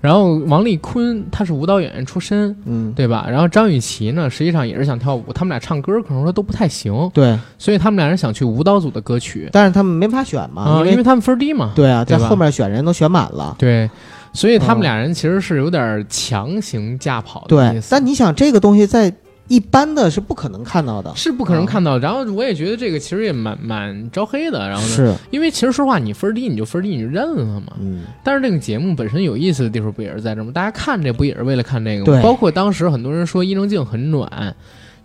[0.01, 3.27] 然后王丽坤他是舞蹈演员出身，嗯对吧？
[3.29, 11.71] 然后张雨绮呢，实际上也是想跳舞，他们俩唱歌可能说都不太行，对，所以他们俩人想去舞蹈组的歌曲但是他们没法选嘛，啊，因为因为他们分低嘛。
[11.75, 13.55] 对啊，在后面选人都选满了。
[13.57, 13.89] 对，
[14.33, 17.87] 所以他们哦俩人其实是有点强行驾跑的对意，思。
[17.91, 19.13] 但你想这个东西在
[19.47, 24.59] 一般的是不可能看到的，是不可能看到，然后我也觉得这个其实也蛮蛮招黑的。
[24.67, 27.73] 然后呢，是，因为其实说话，你分儿低你就分儿低，你就认了嘛。
[27.79, 30.51] 嗯，但是这个节目本身有意思的地方不也是在这儿吗？
[30.53, 32.05] 大家看这不也是为了看这个吗？
[32.05, 34.55] 对包括当时很多人说伊能静很暖，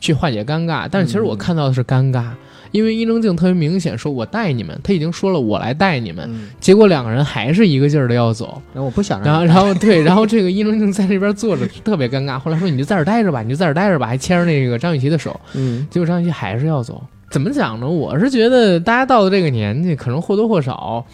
[0.00, 2.24] 去化解尴尬，但是其实我嗯看到的是尴尬，
[2.72, 17.00] 因为伊能静特别明显说我带你们，他已经说了我来带你们，嗯结果两个人还是一个劲儿的要走，然后我不想然后让然后 对，然后这个伊能静在那边坐着特别尴尬，后来说你就在这儿待着吧，你就在这儿待着吧，还牵着那个张雨绮的手，嗯结果张雨绮还是要走。
[17.30, 17.88] 怎么讲呢？
[17.88, 21.06] 我是觉得大家到了这个年纪，可能或多或少，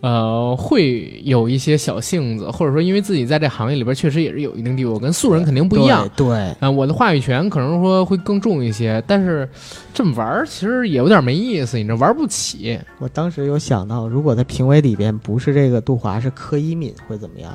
[0.00, 6.08] 呃，会有一些小性子，或者说因为自己在这行业里边确实也是有一定地位，我跟素人肯定不一样。
[6.16, 9.48] 对，对啊、我的话语权可能说会更重一些，但是
[9.92, 12.78] 这么玩儿其实也有点没意思，你这玩不起。
[12.98, 17.52] 我当时有想到，如果在评委里边不是这个杜华，是柯以敏会怎么样？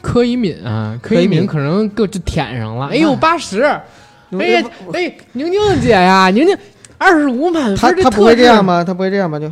[0.00, 2.86] 柯以敏啊，柯柯以敏可能够就舔上了。
[2.88, 3.62] 哎呦，八十！
[3.62, 3.82] 哎
[4.38, 6.56] 哎呀，哎，宁宁姐呀，宁宁
[6.96, 8.64] 二十五满分，他他不会这样？
[8.64, 8.84] 吗？
[8.84, 9.38] 他不会这样吗？
[9.40, 9.50] 就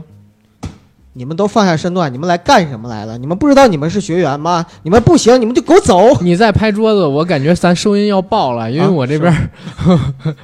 [1.15, 3.17] 你们都放下身段，你们来干什么来了？
[3.17, 4.65] 你们不知道你们是学员吗？
[4.83, 6.21] 你们不行，你们就给我走。
[6.21, 9.51] 你再拍桌子，我感觉咱收音要爆了，因为啊我这边儿、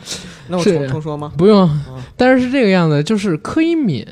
[0.49, 1.33] 那我重重说吗？
[1.37, 4.07] 不用嗯，但是是这个样子，就是柯以敏，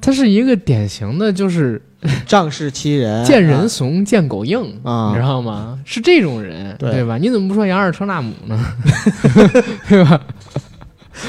[0.00, 1.80] 他是一个典型的，就是
[2.26, 5.78] 仗势欺人，见人怂、见狗硬，啊你知道吗？
[5.84, 7.18] 是这种人，对吧？
[7.18, 8.58] 你怎么不说杨二车纳姆呢？
[9.88, 10.10] 对吧？
[10.10, 10.20] 啊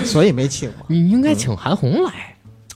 [0.03, 0.85] 所以没请嘛。
[0.87, 2.28] 你应该请韩红来，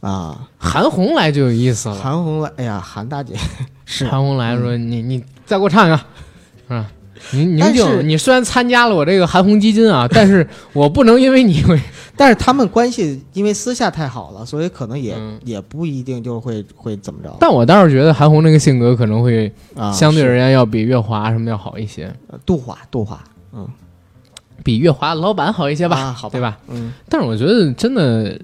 [0.04, 1.96] 啊，韩红来就有意思了。
[1.96, 3.34] 韩红来，哎呀，韩大姐。
[3.86, 4.06] 是。
[4.08, 6.00] 韩红来说：“你你再给我唱一个，
[6.70, 6.86] 嗯，
[7.32, 11.80] 宁宁但是静，你虽然参加了我这个韩红基金啊， 但是我不能因为你会
[12.18, 15.40] 但是他们关系因为私下太好了，所以可能也、嗯。
[15.46, 17.36] 也不一定就会会怎么着。
[17.40, 23.22] 但我倒是觉得韩红那个性格可能会啊，相对而言要比月华什么要好一些，呃杜华，杜华，
[23.54, 23.68] 嗯，
[24.64, 26.32] 比月华老板好一些吧，啊好吧。
[26.34, 26.58] 对吧？
[26.70, 28.40] 嗯，但是我觉得真的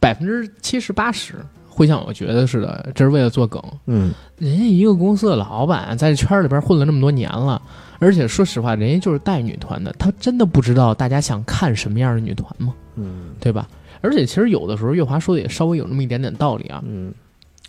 [0.00, 1.34] 百分之七十八十
[1.68, 3.62] 会像我觉得似的，这是为了做梗。
[3.86, 7.60] 嗯，人家一个公司的老板在这圈里边混了那么多年了，
[7.98, 12.74] 而且说实话，人家就是带女团的，他真的不知道大家想看什么样的女团吗？
[12.96, 13.68] 嗯对吧？
[14.00, 17.12] 而且其实有的时候月华说的也稍微有那么一点点道理啊，嗯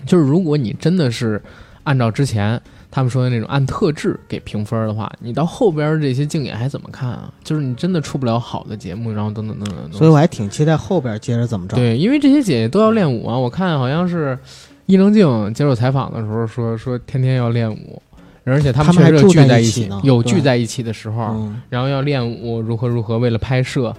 [0.05, 1.41] 就是如果你真的是
[1.83, 7.31] 按照之前他们说的那种按特质给评分的话，你到后边这些竞演还怎么看啊？
[7.43, 9.91] 就是你真的出不了好的节目，然后等等等等。
[9.91, 14.37] 所以我还挺期待后边接着怎么着。，对，因为这些姐姐都要练舞啊，我看好像是
[14.85, 18.01] 伊能静接受采访的时候说说天天要练舞，
[18.45, 23.93] 而且他他们还确实有聚在一起有聚在一起的时候，嗯，然后要练舞，如何如何，为了拍摄。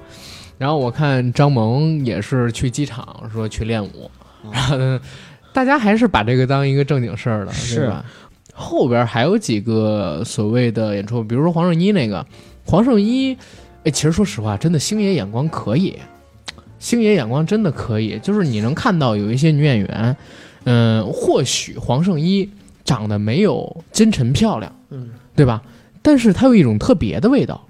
[0.57, 4.11] 然后我看张萌也是去机场说去练舞，
[4.43, 5.05] 哦然后，
[5.53, 8.05] 大家还是把这个当一个正经事儿了，是吧？
[8.59, 12.27] 后边还有几个所谓的演出，比如说黄圣依那个，
[12.65, 13.37] 黄圣依，
[13.85, 15.97] 哎，其实说实话，真的星爷眼光可以，
[16.81, 20.17] 星爷眼光真的可以，就是你能看到有一些女演员，
[20.65, 22.51] 嗯、或许黄圣依
[22.85, 25.63] 长得没有金晨漂亮，嗯，对吧？
[26.03, 27.68] 但是她有一种特别的味道，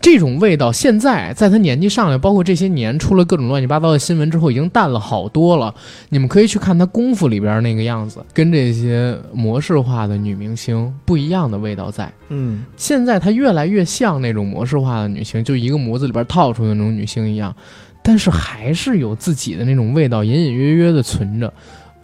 [0.00, 5.74] 这种味道现在在他年纪上来，包括这些年出了各种乱七八糟的新闻之后，已经淡了好多了。
[6.10, 12.12] 你们可以去看他《功夫》里边那个样子，跟这些模式化的女明星不一样的味道在。
[12.28, 17.54] 嗯，现在她越来越像那种模式化的女星，就一个模子里边套出的那种女星一样，
[18.02, 21.52] 但是还是有自己的那种味道，隐隐约约的存着。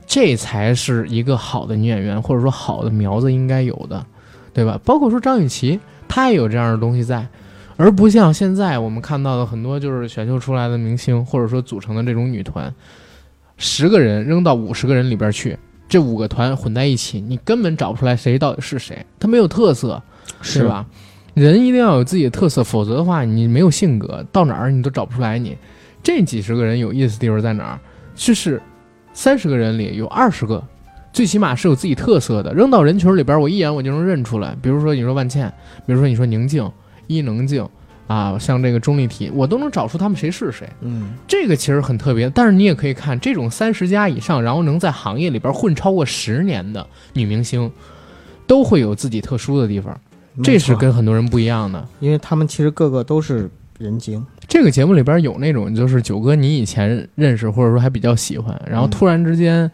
[0.05, 4.05] 这才是一个好的女演员，或者说好的苗子应该有的，
[4.53, 4.79] 对吧？
[4.85, 7.27] 包括说张雨绮，她也有这样的东西在，
[7.77, 12.73] 而不像现在我们看到的很多就是选秀出来的明星，或者说组成的这种女团，
[13.57, 15.59] 十个人扔到五十个人里边去，
[15.89, 20.03] 这五个团混在一起，你根本找不出来谁到底是谁，他没有特色，
[20.41, 20.67] 是？
[20.67, 20.87] 吧？
[21.35, 25.57] 人一定要有自己的特色，否则的话，你没有性格，到哪儿你都找不出来你。
[26.03, 27.79] 这几十个人有意思的地方在哪儿？
[28.15, 28.61] 就是
[29.15, 30.63] 三十个人里有二十个，
[31.11, 34.55] 最起码是有自己特色的，扔到人群里边，我一眼我就能认出来。
[34.61, 35.51] 比如说你说万茜，
[35.87, 36.71] 比如说你说宁静、
[37.13, 37.69] 伊能静，
[38.07, 40.69] 啊，像这个钟丽缇，我都能找出他们谁是谁。
[40.81, 47.71] 嗯，这个其实很特别，但是你也可以看这种三十加以上，然后能在行业里边混超过十年的女明星，
[48.47, 49.99] 都会有自己特殊的地方，
[50.43, 51.87] 这是跟很多人不一样的。
[52.01, 54.25] 因为他们其实个个都是人精。
[54.49, 59.71] 这个节目里边有那种就是九哥你以前认识或者说还比较喜欢，然后嗯突然之间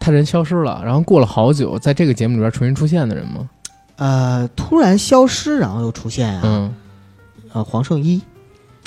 [0.00, 3.50] 他人消失了，然后过了好久，在这个节目里边重新出现的人吗？
[3.96, 6.74] 呃，突然消失，然后又出现啊，嗯，
[7.52, 8.20] 呃，黄圣依，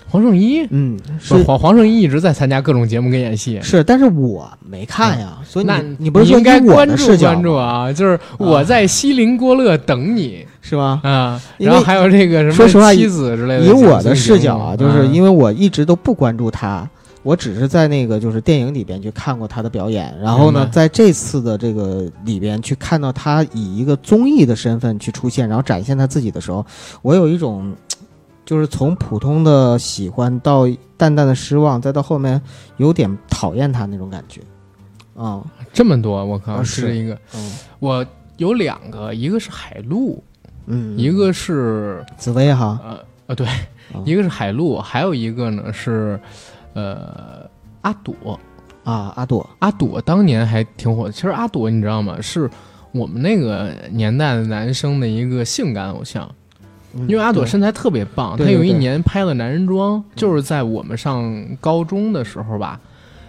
[0.07, 0.65] 黄圣依。
[0.69, 7.91] 嗯，是是黄黄圣依一直在参加各种节目跟演戏，是，但是我没看呀，所以那你你不是说应该我关注关注啊？
[7.91, 10.99] 就是我在西林郭勒等你是吧？
[11.03, 13.65] 啊，然后还有这个什么说实话妻子之类的。
[13.65, 16.87] 以我的视角啊，就是因为为我一直都不关注他，
[17.23, 26.65] 我只是在那个就是电影里边去看过他的表演，然后呢在这次的这个里边去看到他以一个综艺的身份去出现，然后展现他自己的时候，
[27.01, 27.73] 我有一种
[28.45, 32.41] 就是从普通的喜欢到淡淡的失望，再到后面
[32.77, 34.41] 有点讨厌他那种感觉。
[35.15, 35.43] 啊、
[35.73, 37.17] 这么多，我靠，啊是是一个。
[37.33, 38.05] 嗯我
[38.37, 40.23] 有两个，一个是海陆，
[40.65, 43.47] 嗯，一个是紫薇哈，呃呃对，
[43.93, 46.19] 哦一个是海陆，还有一个呢是
[46.73, 47.49] 呃
[47.81, 48.39] 阿朵。
[48.83, 51.11] 啊阿朵，阿朵当年还挺火的。
[51.11, 52.21] 其实阿朵你知道吗？
[52.21, 52.47] 是
[52.91, 56.35] 我们那个年代的男生的一个性感偶像，嗯
[57.07, 58.37] 因为阿朵身材特别棒。
[58.37, 62.79] 她有一年拍了男人装，就是在我们上高中的时候吧。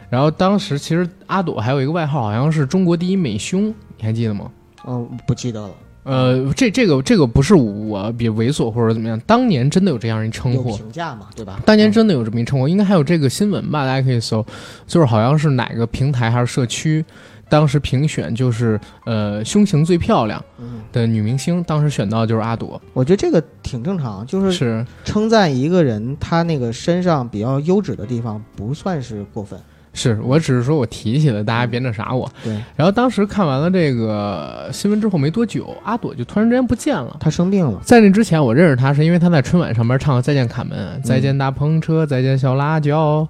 [0.09, 4.51] 然后当时其实阿朵还有一个外号，好像是中国第一美胸，你还记得吗？
[4.87, 5.71] 嗯不记得了，
[6.05, 10.77] 呃，这这个这个不是我比猥琐或者怎么样，当年真的有这样一称有呼。
[10.77, 11.61] 评价嘛，对吧？
[11.67, 14.47] 当年真的有这么一称呼，应该还有这个新闻吧，大家可以搜，
[14.87, 17.05] 就是好像是哪个平台还是社区，
[17.49, 29.59] 当时评选就是呃胸型最漂亮嗯，的女明星，当时选到就是阿朵，我觉得这个挺正常，就是是称赞一个人他那个身上比较优质的地方，不算是过分。
[29.99, 32.31] 是，我只是说我提起来，大家别那啥我。
[32.45, 37.17] 对然后当时看完了这个新闻之后没多久，阿朵就突然之间不见了。
[37.19, 43.27] 她生病了，在那之前，我认识她是因为她在春晚上边唱《再见卡门》，嗯再见大篷车，再见小辣椒，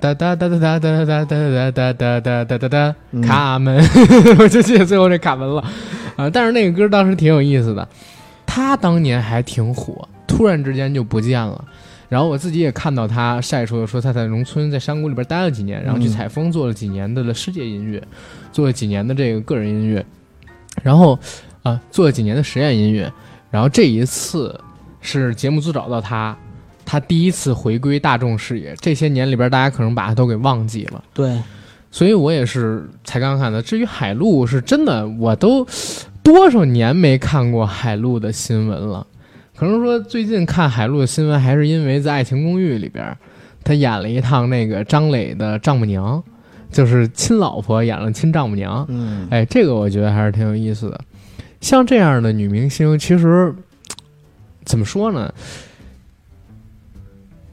[0.00, 3.76] 哒哒哒哒哒哒哒哒哒哒哒哒哒哒哒，嗯卡门，
[4.40, 5.62] 我就记得最后这卡门了
[6.16, 6.30] 啊！
[6.30, 7.86] 但是那个歌当时挺有意思的，
[8.46, 11.62] 他当年还挺火，突然之间就不见了。
[12.08, 18.02] 然后我自己也看到他晒出了说他在农村在山谷里边待了几年，然后去嗯采风，做了几年的世界音乐，
[18.50, 20.04] 做了几年的这个个人音乐，
[20.82, 21.18] 然后
[21.62, 23.12] 啊做了几年的实验音乐，
[23.50, 24.58] 然后这一次
[25.00, 26.36] 是节目组找到她。
[26.90, 31.00] 她第一次回归大众视野，这些年里边，大家可能把他都给忘记了。
[31.14, 31.40] 对，
[31.88, 33.62] 所以我也是才刚看的。
[33.62, 35.64] 至于海陆，是真的，我都
[36.20, 39.06] 多少年没看过海陆的新闻了。
[39.54, 43.16] 可能说最近看海陆的新闻，还是因为在《爱情公寓》里边，
[43.62, 46.20] 他演了一趟那个张磊的丈母娘，
[46.72, 48.84] 就是亲老婆演了亲丈母娘。
[48.88, 51.00] 嗯，哎，这个我觉得还是挺有意思的。
[51.60, 53.54] 像这样的女明星，其实
[54.64, 55.32] 怎么说呢，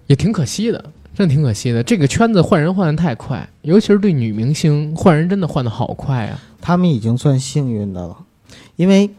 [0.07, 0.83] 也挺可惜的，
[1.13, 1.83] 真的挺可惜的。
[1.83, 6.39] 这个圈子换人换的太快，尤其是对女明星换人真的换的好快啊！
[6.61, 8.17] 他们已经算幸运的了，
[8.75, 9.09] 因为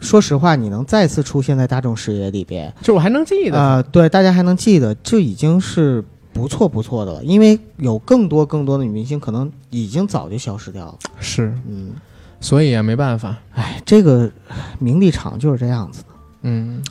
[0.00, 7.24] 说实话，你能再次出现在大众视野里边，就我还能记得，啊，对，大家还能记得，就已经是不错不错的了。
[7.24, 10.98] 因为有更多更多的女明星可能已经早就消失掉了。
[11.18, 11.90] 是，嗯，
[12.40, 14.30] 所以也，没办法，哎，这个
[14.78, 16.08] 名利场就是这样子的。
[16.42, 16.82] 嗯。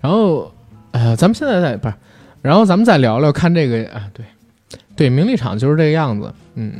[0.00, 0.52] 然后，
[0.90, 1.94] 呃，咱们现在在不是，
[2.42, 4.26] 然后咱们再聊聊看这个啊，对，
[4.96, 6.30] 对，名利场就是这个样子。
[6.56, 6.72] 嗯，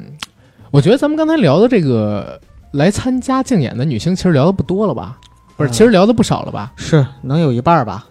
[0.70, 2.38] 我觉得咱们刚才聊的这个
[2.72, 5.18] 来参加竞演的女星，其实聊的不多了吧？
[5.56, 6.72] 不是，嗯其实聊的不少了吧？
[6.76, 8.06] 是能有一半儿吧？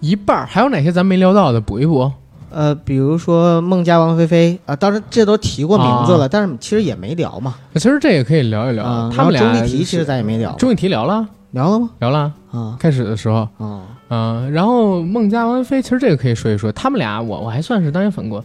[0.00, 1.60] 一半儿，还有哪些咱没聊到的？
[1.60, 2.12] 补一补。
[2.50, 7.54] 呃，比如说孟佳、王菲菲啊，当然这都提过名字了，但是其实也没聊嘛。
[7.74, 8.84] 其实这也可以聊一聊。
[8.84, 11.90] 啊，他们俩钟丽缇其实咱也没聊，钟丽缇聊了，聊了吗？
[11.98, 12.32] 聊了。
[12.52, 18.44] 啊开始的时候，啊，嗯、然后孟佳、王菲，其实这个可以说一说，他们俩我我还算是当年粉过。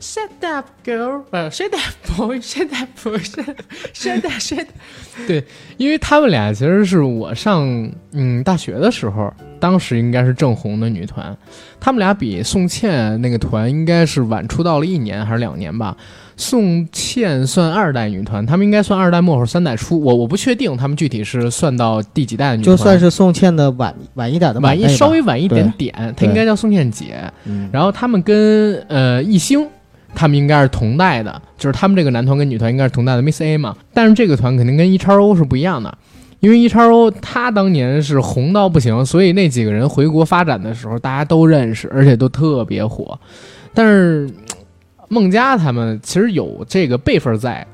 [0.00, 1.24] Shut up, girl！
[1.30, 2.38] 呃，Shut up, boy!
[2.40, 3.18] Shut up, boy!
[3.20, 3.44] Shut
[3.92, 4.68] shut up, shut up！
[5.26, 5.44] 对，
[5.76, 7.68] 因为他们俩其实是我上
[8.12, 9.30] 嗯大学的时候，
[9.60, 11.36] 当时应该是正红的女团，
[11.78, 15.94] 他们俩比宋茜那个团应该是晚出道了一年还是两年吧。
[16.40, 27.22] 宋茜算二代女团，他们应该算二代末或者三代初，我我不确定他们具体是算到第几代的女团，就算是宋茜的晚晚一点的晚一稍微晚一点点，她应该叫宋茜姐。
[27.44, 29.66] 嗯，然后他们跟呃艺兴，
[30.14, 33.76] 他们应该是同代的，就是他们这个男团跟女团应该是同代的 Miss A 嘛。
[33.92, 35.94] 但是这个团肯定跟 E 叉 O 是不一样的
[36.40, 43.18] 因为 E 叉 O 他当年是红到不行，所以那几个人回国发展的时候，大家都认识，而且都特别火。
[43.74, 44.28] 但是
[45.12, 47.66] 孟佳他们其实有这个辈分在，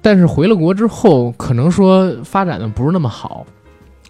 [0.00, 3.44] 但是回了国之后，可能说发展的不是那么好。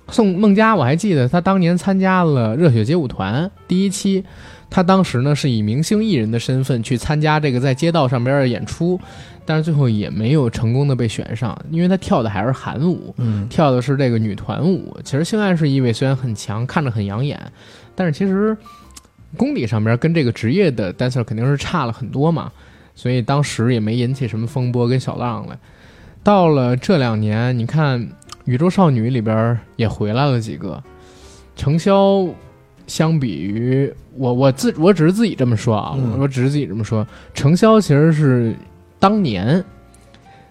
[0.08, 4.22] 宋孟佳，我还记得他当年参加了热血街舞团第一期，
[4.68, 9.00] 他当时呢是以明星艺人的身份去参加这个在街道上边的演出，
[9.46, 14.94] 但是最后也没有成功的被选上，因为他跳的还是韩舞，嗯，跳的是这个女团舞。
[15.02, 17.40] 其实性暗示意味虽然很强，看着很养眼，
[17.94, 18.54] 但是其实
[19.36, 22.50] 功底上边跟这个职业的 dancer 肯定是差了很多嘛，
[22.94, 25.58] 所以当时也没引起什么风波跟小浪来。
[26.22, 28.00] 到了这两年，你看
[28.44, 30.82] 《宇宙少女》里边也回来了几个，
[31.56, 32.30] 程潇。
[32.88, 37.06] 相比于我，我自我只是自己这么说啊，嗯我只是自己这么说。
[37.32, 38.54] 程潇其实是
[38.98, 39.64] 当年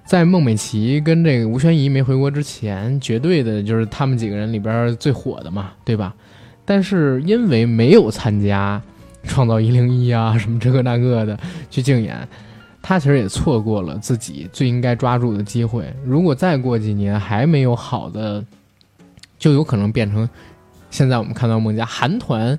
[0.06, 6.16] 在孟美岐跟这个吴宣仪没回国之前，绝对的就是他们几个人里边最火的嘛，对吧？
[6.72, 8.82] 但是因为没有参加
[9.30, 11.38] 《创造一零一》啊什么这个那个的
[11.70, 12.26] 去竞演，
[12.82, 15.94] 他其实也错过了自己最应该抓住的机会。
[16.06, 18.42] 如果再过几年还没有好的，
[19.38, 20.30] 就有可能变成
[20.90, 22.58] 现在我们看到孟佳韩团，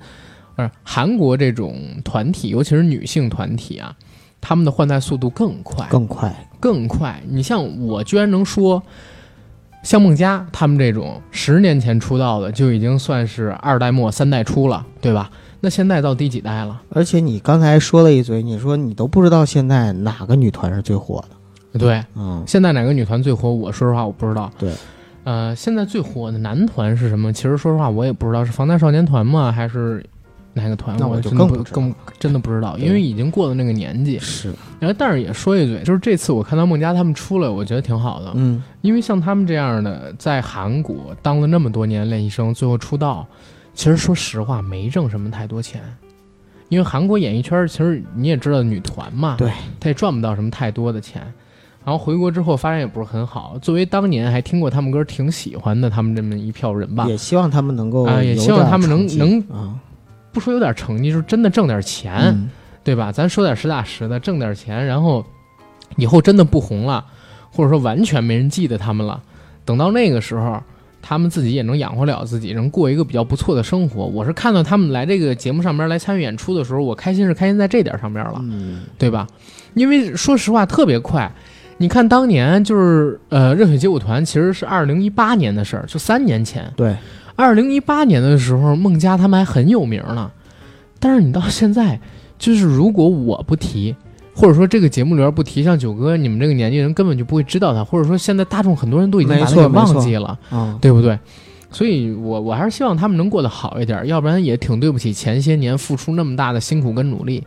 [0.56, 3.96] 呃，韩国这种团体，尤其是女性团体啊，
[4.42, 6.30] 他们的换代速度更快，更快。
[6.60, 7.18] 更快。
[7.26, 8.82] 你像我，居然能说，
[9.82, 15.30] 像孟佳他们这种十年前出道的，就已经算是二代末三代初了，对吧？
[15.60, 16.80] 那现在到第几代了？
[16.90, 21.78] 而且你刚才说了一嘴，你说你都不知道现在哪个女团是最火的。
[21.78, 23.50] 对，嗯，现在哪个女团最火？
[23.50, 24.50] 我说实话，我不知道。
[24.58, 24.72] 对，
[25.24, 27.32] 呃，现在最火的男团是什么？
[27.32, 29.50] 其实说实话，我也不知道是防弹少年团吗？
[29.50, 30.04] 还是
[30.54, 30.96] 哪个团？
[30.98, 34.18] 那我就更不更真的不知道，因为已经过了那个年纪。
[34.18, 38.32] 是，然后，但是也说一嘴，就是这次我看到孟佳他们出来，我觉得挺好的。
[38.34, 43.26] 嗯，因为像他们这样的，在韩国当了那么多年练习生，最后出道，
[43.74, 45.80] 其实说实话没挣什么太多钱。
[46.68, 51.22] 因为韩国演艺圈其实你也知道，女团嘛，对，他也赚不到什么太多的钱。
[51.84, 53.58] 然后回国之后发展也不是很好。
[53.60, 59.74] 作为当年还听过他们歌、挺喜欢的他们这么一票人吧，也希望他们能够啊也希望他们能能啊，
[60.32, 62.14] 不说有点成绩，就是真的挣点钱。
[62.14, 62.50] 嗯
[62.84, 63.12] 对吧？
[63.12, 65.24] 咱说点实打实的，挣点钱，然后
[65.94, 67.04] 以后真的不红了，
[67.52, 69.22] 或者说完全没人记得他们了，
[69.64, 70.60] 等到那个时候，
[71.00, 74.04] 他们自己也能养活了自己，能过一个比较不错的生活。
[74.06, 79.28] 我是看到他们来这个节目上边来参与演出的时候，我开心是开心在这点上边了，嗯，对吧？
[79.74, 81.32] 因为说实话特别快。
[81.78, 86.68] 你看当年就是呃热血街舞团其实是二零一八年的事儿，就三年前。
[86.76, 86.96] 对，
[87.42, 90.30] 二零一八年的时候，孟佳他们还很有名呢，
[91.00, 91.98] 但是你到现在，
[92.38, 93.96] 就是如果我不提，
[94.32, 101.18] 或者说这个节目里边不提，像九哥你们这个年纪人根本就不会知道他，或者说现在大众很多人都已经把他给忘记了，嗯，对不对？
[101.72, 107.44] 所以我我还是希望他们能过得好一点，要不然也挺对不起前些年付出那么大的辛苦跟努力，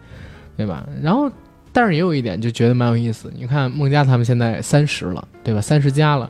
[0.58, 0.86] 对吧？
[1.02, 1.32] 然后，
[1.72, 5.62] 但是也有一点就觉得蛮有意思，你看孟佳他们现在三十了，对吧？
[5.62, 6.30] 三十加了，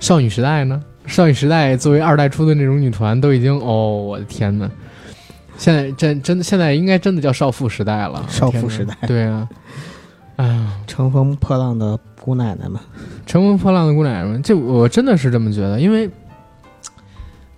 [0.00, 0.82] 少女时代呢？
[1.06, 4.70] 少女时代作为二代出的那种女团，都已经哦，我的天呐！
[5.56, 9.48] 现在真真的现在应该真的叫少妇时代了，少妇时代对啊，
[10.36, 12.80] 哎呀，乘风破浪的姑奶奶们，
[13.24, 16.10] 乘风破浪的姑奶奶们，这我真的是这么觉得，因为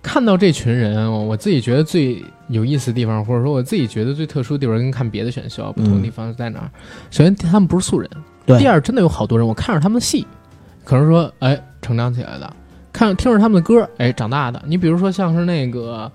[0.03, 6.69] 看到这群人，我自己觉得最有意思的地方，或者说我自己觉得最特殊的地方，跟看别的选秀不同的地方是在哪儿？
[7.09, 8.07] 首先，他们不是素人；
[8.45, 10.27] 第二，真的有好多人，我看着他们的戏，
[10.83, 12.53] 可能说，哎，成长起来的，
[12.97, 14.59] 看听着他们的歌，哎，长大的。
[14.65, 16.11] 你比如说像是那个，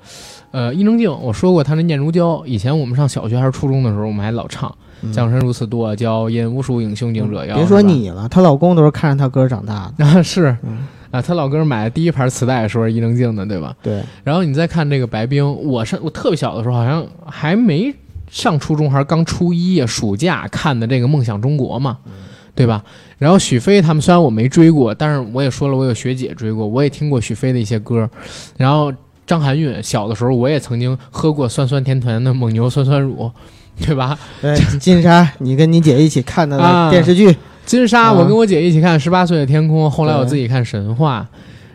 [0.51, 4.69] 呃，伊能静，我说过她那《念如娇》，以前我们上小学还是初中的时候，我们还老唱。
[5.05, 7.55] 嗯江山如此多娇，因无数英雄竞折腰。
[7.57, 10.05] 别说你了，她老公都是看着她歌长大的。
[10.05, 13.75] 啊，是嗯啊，她老哥买的第一盘磁带是伊能静的，对吧？
[13.81, 17.95] 对，然后你再看这个白冰，我上我特别小的时候，好像还没
[18.29, 21.99] 上初中，还是刚初一呀，暑假看的这个《梦想中国》嘛，
[22.55, 22.85] 对吧？
[23.19, 28.09] 然后许飞他们虽然我没追过，但是我也说了，我有学姐追过，我也听过许飞的一些歌。
[28.57, 28.93] 然后
[29.27, 33.31] 张含韵小的时候，我也曾经喝过酸酸甜甜的蒙牛酸酸乳，
[33.81, 34.19] 对吧？
[34.41, 37.35] 对，金莎，你跟你姐一起看的那电视剧，
[37.65, 41.27] 金莎，啊我跟我姐一起看《十八岁的天空》，后来我自己看《神话》，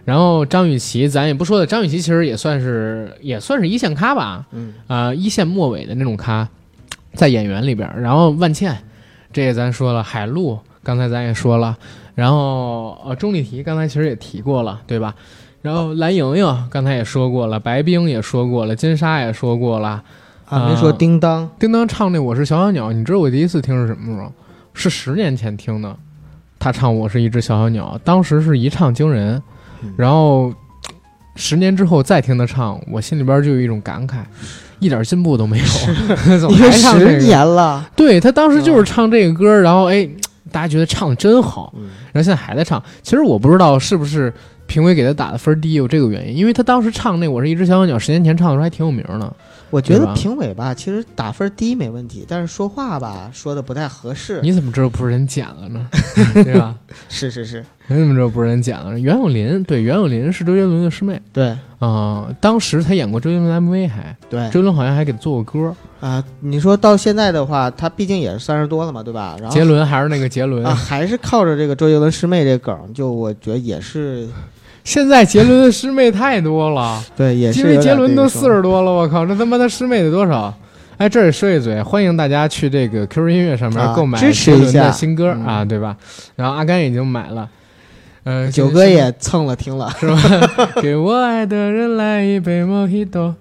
[0.06, 6.48] 然后张雨绮，咱也不说了，张雨绮其实也算是也算是一线咖吧，嗯，啊、一线末尾的那种咖，
[7.14, 7.90] 在演员里边。
[8.00, 8.78] 然后万茜，
[9.34, 11.76] 这个咱说了，海陆刚才咱也说了，
[12.16, 15.14] 然后呃钟丽缇刚才其实也提过了，对吧？
[15.62, 20.02] 然后蓝莹莹刚才也说过了，白冰也说过了，金莎也说过了，
[20.46, 24.32] 啊，没说叮当，叮当唱那《我是小小鸟》，你知道我第一次听是什么时候？
[24.74, 25.94] 是十年前听的。
[26.58, 29.42] 他唱《我是一只小小鸟》，当时是一唱惊人
[29.84, 30.54] 嗯，然后
[31.36, 34.20] 十年之后再听他唱，我心里边就有一种感慨，
[34.80, 35.66] 一点进步都没有，
[36.40, 37.20] 怎么 还唱这个？
[37.20, 40.08] 十年了，对他当时就是唱这个歌，然后哎，
[40.52, 42.82] 大家觉得唱的真好，嗯然后现在还在唱。
[43.02, 44.34] 其实我不知道是不是
[44.66, 49.34] 评委给他打的分低有这个原因，因为他当时唱那《我是一只小小鸟》，十年前唱的时候还挺有名的。
[49.70, 54.40] 我觉得评委吧，其实打分低没问题，但是说话吧说的不太合适。
[54.42, 55.88] 你怎么知道不是人剪了呢？
[56.44, 56.76] 对吧？
[57.10, 58.98] 是是是，你怎么知道不是人剪了？
[59.00, 65.76] 袁咏琳对，袁咏琳是周杰伦的师妹对啊、当时她演过周杰伦的 MV 还，对周杰伦好像还给她做过歌。
[66.00, 69.36] 啊，你说到现在的话，他毕竟也是三十多了嘛，对吧？
[69.40, 74.28] 然后杰伦还是那个杰伦，啊，还是靠着这个周杰伦师妹这梗，就我觉得也是
[74.88, 77.04] 现在杰伦的师妹太多了。
[77.14, 80.58] 对，也是因为杰伦都四十多了，我靠，这他妈他师妹得多少？
[80.96, 85.98] 哎，这里说一嘴，欢迎大家去这个 QQ 音乐上面啊购买支持一下的新歌、嗯啊，对吧？
[86.38, 87.50] 然后阿甘已经买了，
[88.24, 90.72] 呃，九哥也蹭了听了，是吧？
[90.82, 93.34] 给我爱的人来一杯 Mojito，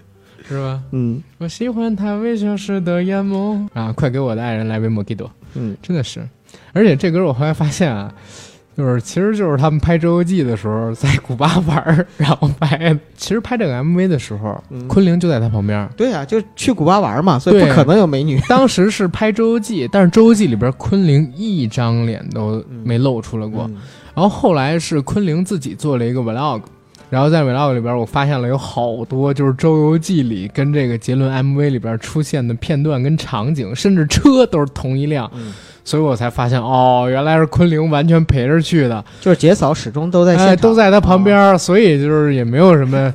[0.48, 0.81] 是吧？
[0.90, 3.93] 嗯我喜欢他微笑时的眼眸啊！
[3.93, 6.27] 快给我的爱人来杯 Mojito，嗯，真的是。
[6.73, 8.12] 而且这歌我后来发现啊，
[8.76, 12.98] 就是其实就是他们拍《周游记》的时候在古巴玩儿，然后拍的。
[13.16, 15.88] 其实拍这个 MV 的时候，嗯昆凌就在他旁边。
[15.96, 18.38] 对呀、就去古巴玩嘛，所以不对可能有美女。
[18.48, 23.64] 当时是拍《周游记》，但是《周游记》里边昆凌一张脸都没露出来过。
[23.68, 23.76] 嗯
[24.16, 26.62] 然后后来是昆凌自己做了一个 vlog，
[27.10, 35.52] 然后在 vlog 里边我发现了有好多就是《周游记》里跟这个杰伦 MV 里边出现的片段跟场景，甚至车都是同一辆，嗯
[35.86, 43.14] 所以我才发现哦，原来是昆凌完全陪着去的，就是杰嫂始终都在现场，哎，都在他旁边所以就是也没有什么。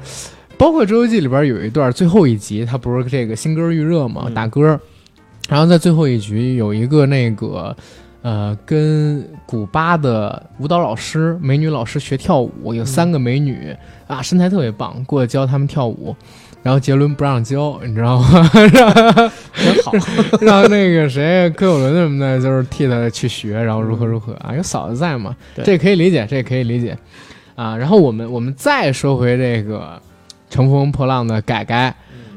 [0.58, 4.80] 包括《周游记》里边有一段最后一集，他不是这个新歌预热嘛，嗯打歌，
[5.50, 7.76] 然后在最后一局有一个那个
[8.22, 13.76] 呃，跟古巴的舞蹈老师、美女老师学跳舞，有三个美女、
[14.08, 16.16] 啊，身材特别棒，过来教他们跳舞。
[16.64, 18.50] 然后杰伦不让教，你知道吗？
[18.54, 19.92] 真好。
[20.42, 26.96] 让那个谁柯有伦什么的，就是替他去学，然后如何如何啊，有嫂子在嘛，这可以理解，这可以理解
[27.56, 27.76] 啊。
[27.76, 30.00] 然后我们我们再说回这个
[30.54, 31.90] 《乘风破浪的改改》，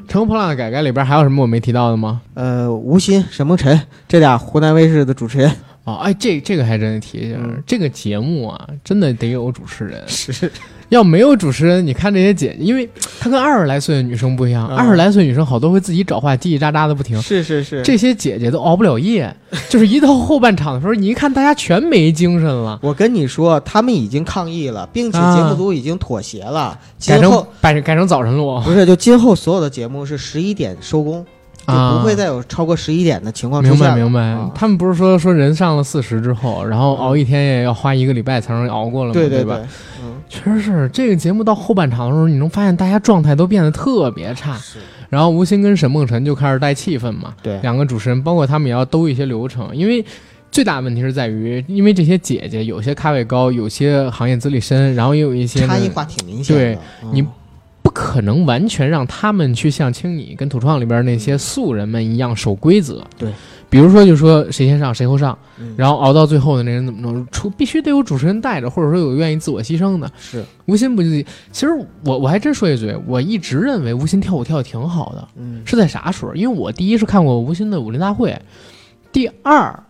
[0.11, 2.21] 《乘风破浪的改改》里边还有什么我没提到的吗？
[2.33, 5.51] 呃，吴昕、沈梦辰这俩湖南卫视的主持人
[5.83, 10.03] 哦，哎，这这个还真得提一下，嗯这个节目啊，真的得有主持人。
[10.07, 10.51] 是
[10.89, 12.87] 要没有主持人，你看这些姐姐，因为
[13.19, 14.77] 她跟二十来岁的女生不一样，嗯。
[14.77, 19.35] 二十来岁女生好多会自己找话叽叽喳喳的不停，是是是，这些姐姐都熬不了夜，
[19.69, 26.77] 就是一到后半场的时候，你一看大家全没精神了，我跟你说，他们已经抗议了，并且啊节目组已经妥协了。
[27.05, 28.59] 改成改成改成早晨录。
[28.61, 31.23] 不是，就今后所有的节目是十一点收工，
[31.67, 33.79] 就啊，不会再有超过十一点的情况出明。
[33.79, 34.21] 白明白。
[34.21, 34.49] 啊。
[34.55, 39.13] 他们不是说说人上了四十之后，然后熬一天也要花一个礼拜才能熬过了吗？
[39.13, 39.59] 对对对
[40.27, 44.55] 确实是这个节目到后半场的时候，你能发现大家状态都变得特别差。
[44.57, 44.79] 是，
[45.09, 50.03] 然后吴昕跟沈梦辰就开始带气氛嘛，对，两个主持人，包括他们也要兜一些流程，因为
[50.51, 56.61] 最大的问题是在于，因为这些姐姐有些咖位高，有些行业资历深，然后也有一些差异化挺明显的。
[56.61, 57.29] 对嗯你不
[57.95, 63.01] 可能完全让他们去像青你跟土创里边那些素人们一样守规则。
[63.17, 63.31] 对，
[63.69, 70.11] 比如说就说谁先上谁后上，嗯然后熬到最后的那人怎么弄，出必须得有主持人带着，或者说有愿意自我牺牲的。
[70.19, 71.09] 是，吴昕不就？
[71.53, 71.69] 其实
[72.03, 76.35] 我我还真说一嘴，我一直认为吴昕跳舞跳的挺好的，嗯，是在啥时候？
[76.35, 78.37] 因为我第一是看过吴昕的武林大会，
[79.13, 79.81] 第二。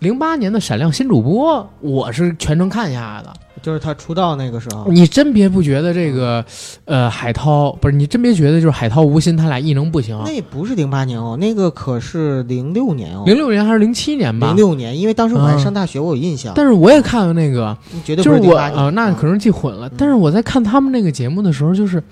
[0.00, 3.32] 零八年的闪亮新主播，我是全程看下来的。
[3.62, 6.44] 就是他出道那个时候，你真别不觉得这个，
[6.84, 10.20] 呃，海涛不是你真别觉得就是海涛吴昕他俩异能不行。
[10.26, 14.48] 那不是零八年哦，那个可是零六年哦，零六年还是零七年吧？
[14.48, 14.56] 零。
[14.56, 19.88] 六年，因为当时我还嗯上大学，我有印象，但是我也看了那个，绝对就是零八年啊、那可能记混了。
[19.88, 22.02] 嗯但是我在看他们那个节目的时候，就是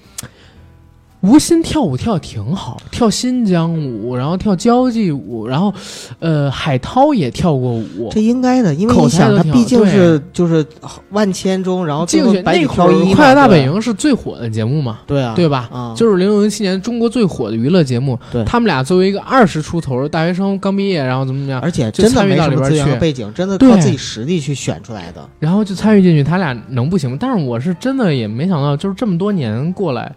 [1.23, 5.73] 吴昕跳舞跳得挺好，跳新疆舞，然后跳交际舞，然后
[6.19, 8.09] 呃，海涛也跳过舞。
[8.11, 10.65] 这应该的，因为口你想，他毕竟是就是
[11.11, 15.69] 万千中，然后最竞选那会儿，《快乐大本营》是最火的节目嘛，对啊，对吧？
[15.71, 25.29] 啊，就是零六零七年中国最火的娱乐节目，对他们俩作为一个二十出头的大学生，刚毕业，然后怎么怎么样，而且真的没什么资源和背景，真的靠自己实力去选出来的。
[25.39, 27.17] 然后就参与进去，他俩能不行吗？
[27.21, 30.11] 但是我是真的也没想到，就是这么多年过来，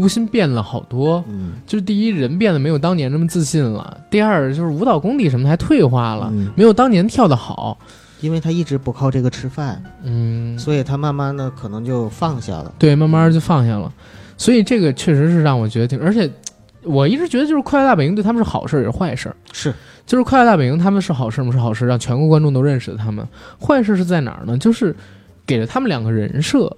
[0.00, 1.22] 吴昕变了好多。
[1.28, 7.78] 嗯，就是第一，人变得没有当年那么自信了；第二，就是舞蹈功底什么的还退化了，嗯没有当年跳得好。
[8.20, 12.70] 因为他一直不靠这个吃饭，嗯，所以他慢慢的可能就放下了。
[12.78, 13.90] 对，慢慢就放下了。
[14.36, 16.30] 所以这个确实是让我觉得挺，而且
[16.82, 19.36] 我一直觉得就是《快乐大本营》对他们是好事儿也是坏事儿。
[19.52, 19.72] 是，
[20.04, 21.50] 就是《快乐大本营》他们是好事吗？
[21.50, 23.26] 是好事，让全国观众都认识他们。
[23.58, 24.58] 坏事是在哪儿呢？
[24.58, 24.94] 就是
[25.46, 26.70] 给了他们两个人设，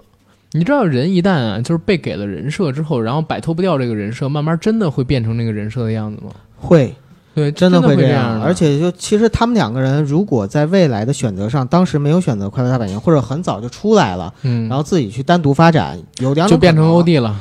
[0.55, 6.31] 你知道，人一旦啊，就是被给了人设之后，然后摆脱不掉这个人设，慢慢真的会变成那个人设的样子吗？
[6.57, 6.95] 会，
[7.35, 8.45] 对，真的会这样的。
[8.45, 17.35] 而且就其实他们两个人，如果在未来的选择上，当时没有选择快乐大本营，或者很早就出来了，嗯，然后自己去单独发展，有两种就变成欧弟了。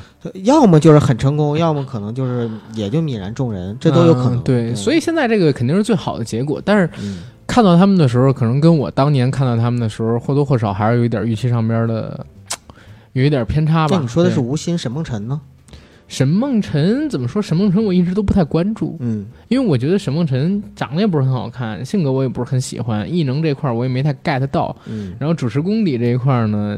[0.43, 4.37] 要么就是很成功，要么可能就是也就泯然众人，这都有可能。
[4.37, 6.89] 嗯对，所以现在这个肯定是最好的结果，但是。
[7.01, 12.25] 嗯看到他们的时候，可能跟我当年看到他们的时候或多或少还是有一点预期上边的，
[13.13, 13.95] 有一点偏差吧。
[13.97, 15.39] 那你说的是吴昕、沈梦辰呢？
[16.07, 17.41] 沈梦辰怎么说？
[17.41, 24.75] 沈梦辰我一直都不太关注，嗯，因为我觉得沈梦辰长得也不是很好看，性格我也不是很喜欢，艺能这块我也没太 get 到。
[24.87, 26.77] 嗯，然后主持功底这一块呢，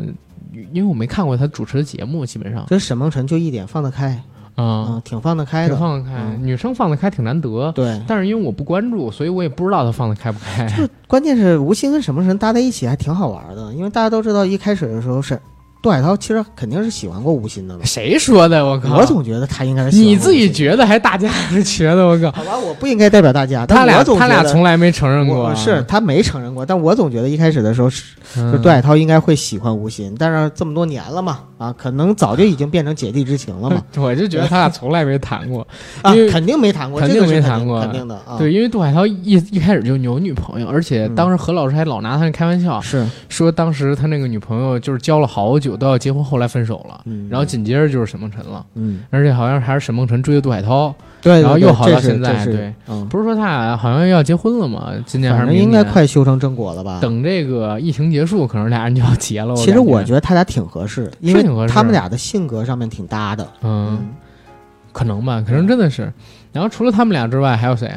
[0.72, 2.64] 因为我没看过他主持的节目，基本上。
[2.68, 4.22] 跟沈梦辰就一点放得开。
[4.54, 6.38] 啊，挺放得开的，挺放得开。
[6.40, 8.00] 女生放得开挺难得，对。
[8.08, 10.68] 但是因为我不关注，所以我也不知道她放得开不开。
[10.68, 15.40] 就关键是吴昕跟沈梦辰搭在一起还挺好玩的，因为大家都知道一开始的时候是。
[15.84, 17.82] 杜海涛其实肯定是喜欢过吴昕的嘛？
[17.84, 18.66] 谁说的？
[18.66, 18.96] 我靠！
[18.96, 22.08] 我总觉得他应该是你自己觉得，还大家是觉得？
[22.08, 22.32] 我靠！
[22.32, 23.66] 好吧，我不应该代表大家。
[23.66, 26.66] 他俩他俩从来没承认过，是他没承认过。
[26.66, 28.16] 但我总觉得一开始的时候是，
[28.50, 33.84] 就杜海涛应该会喜欢吴昕，但是这么多年了嘛，啊，可能早就已经变成姐弟之情了嘛。
[34.02, 35.68] 我就觉得他俩从来没谈过，
[36.02, 38.18] 啊，肯定没谈过，肯定没谈过，肯定的。
[38.38, 46.48] 对，因为杜海涛一一开始就有女朋友，而且当时何老师还老拿他开玩笑，是说当时他那个女朋友就是交了好久，都要结婚，后来。
[46.54, 54.92] 分手了，嗯，然后紧接着就是沈梦辰了，嗯，而且好像还是沈梦辰追的杜海涛，对，然后又好到现在，对，嗯，不是说他俩好像要结婚了吗？
[55.04, 57.00] 今年还是应该快修成正果了吧？
[57.02, 59.56] 等这个疫情结束，可能俩人就要结了。
[59.56, 63.98] 其实我觉得他俩挺合适，因为他们俩的性格上面挺搭的，嗯，
[64.92, 66.14] 可能吧，可能真的是。
[66.52, 67.90] 然后除了他们俩之外，还有谁？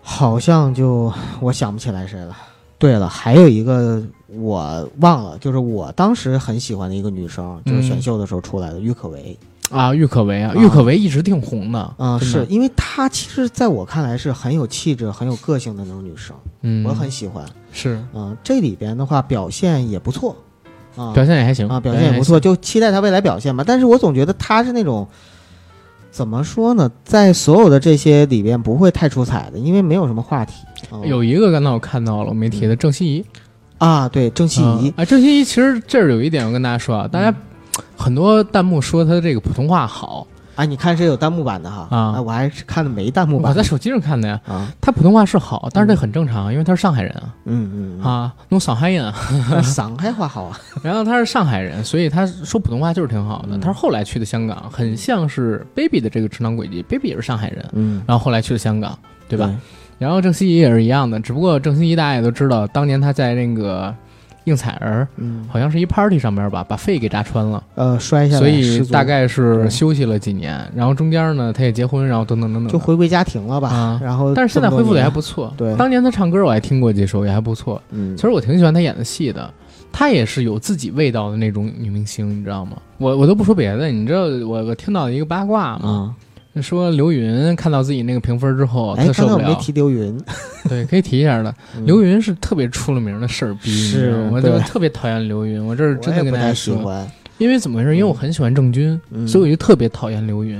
[0.00, 2.34] 好像就我想不起来谁了。
[2.78, 4.02] 对了，还有一个。
[4.28, 9.36] 我忘了，就是我当时很喜欢的一个女生，就是选秀的时候出来的郁可唯。
[9.70, 18.02] 啊，郁可唯啊，郁可唯一直挺红的啊，是因为她其实在我看来是很有气质、很有个性的那种女生，嗯，我很喜欢，是。
[18.14, 20.34] 嗯，这里边的话表现也不错
[20.96, 23.62] 啊，表现也还行啊，表现也不错，就期待她未来表现吧。
[23.66, 25.06] 但是我总觉得她是那种
[26.10, 30.54] 怎么说呢，在所有的这些里边不会太出彩的，因为没有什么话题。
[31.04, 33.24] 有一个刚才我看到了，我没提的郑希怡。
[33.78, 37.34] 啊，对郑希怡啊，郑希怡其实这儿有一点我跟大家说啊，大家
[37.96, 40.26] 很多弹幕说她这个普通话好。
[40.56, 41.86] 啊，你看是有弹幕版的哈？
[41.96, 44.40] 啊，我还是看的没弹幕版，我在手机上看的呀。
[44.44, 49.12] 啊，她普通话是好，但是这很正常，因为她是上海人啊，嗯嗯啊，弄上海人，
[49.62, 58.98] 上海话好啊， 然后他是上海人，所以他说普通话就是挺好的，他是后来去的香港，很像是 baby 的这个成长轨迹，baby 也是上海人，嗯，然后后来去了香港，
[59.28, 59.48] 对吧？
[59.98, 63.94] 然后郑希怡也是一样的，只不过郑希怡大家也都知道，当年她在那个。
[64.44, 79.52] 应采儿，嗯，好像是一 party 上边吧，把肺给扎穿了，呃，摔下来，所以大概是休息了几年，然后中间呢，她也结婚，然后等等等等，就回归家庭了吧，啊，然后，但是现在恢复的还不错，对，当年她唱歌我还听过几首，也还不错，嗯，其实我挺喜欢她演的戏的，
[79.92, 82.78] 她也是有自己味道的那种女明星，你知道吗？
[82.96, 86.16] 我我都不说别的，你知道我我听到一个八卦吗？
[86.62, 89.48] 说刘云看到自己那个评分之后，特受不了。
[89.48, 90.18] 没提刘云，
[90.68, 91.54] 对，可以提一下的。
[91.84, 95.64] 刘云是特别出了名的事儿逼，是，我就特别讨厌刘云。
[95.64, 97.06] 我这是真的跟大家说，
[97.38, 97.96] 因为怎么回事？
[97.96, 100.58] 因为我很喜欢郑钧，所以我就特别讨厌刘云。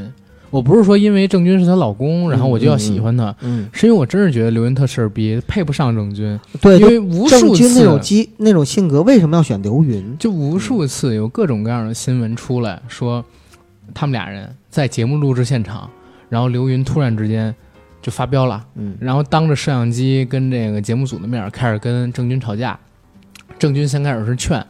[0.51, 6.41] 我不是说因为郑钧是她老公，然后我就要喜欢她，嗯，是因为我真是觉得刘云特事儿逼，配不上郑钧。
[6.63, 10.17] 对，因为无数次那种机那种性格，为什么要选刘云？
[10.19, 13.23] 就无数次有各种各样的新闻出来说，
[13.93, 15.91] 他们俩人在节目录制现场。
[16.29, 17.53] 然后刘云突然之间
[18.01, 22.79] 就发飙了，嗯，然后当着摄像机跟这个节目组的面开始跟郑钧吵架。
[23.59, 24.65] 郑钧先开始是劝，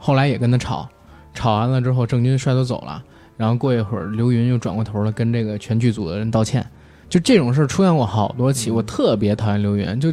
[0.00, 0.88] 后来也跟他吵，
[1.32, 3.00] 吵完了之后郑钧摔头走了。
[3.36, 6.66] 然后过一会儿刘云又转过头了跟这个全剧组的人道歉。
[7.08, 10.00] 就这种事出现过好多起，我特别讨厌刘云。
[10.00, 10.12] 就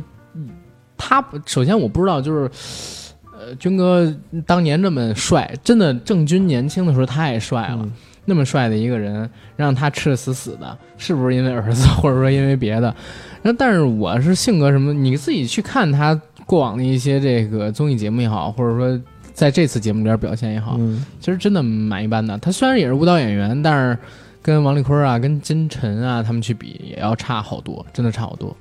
[0.95, 4.13] 他首先我不知道就是，呃，军哥
[4.45, 7.89] 当年那么帅，真的郑钧年轻的时候太帅了。
[8.29, 12.95] 那么帅的一个人，让他吃的死死的，是不是因为儿子， 或者说因为别的？
[13.41, 14.93] 那但是我是性格什么？
[14.93, 19.01] 你自己去看他过往的一些这个综艺节目也好，或者说
[19.33, 20.77] 在这次节目里边表现也好，
[21.19, 22.37] 其实真的蛮一般的。
[22.37, 23.97] 他虽然也是舞蹈演员，但是
[24.41, 28.55] 跟王丽坤啊、跟金晨啊他们去比，也要差好多，真的差好多。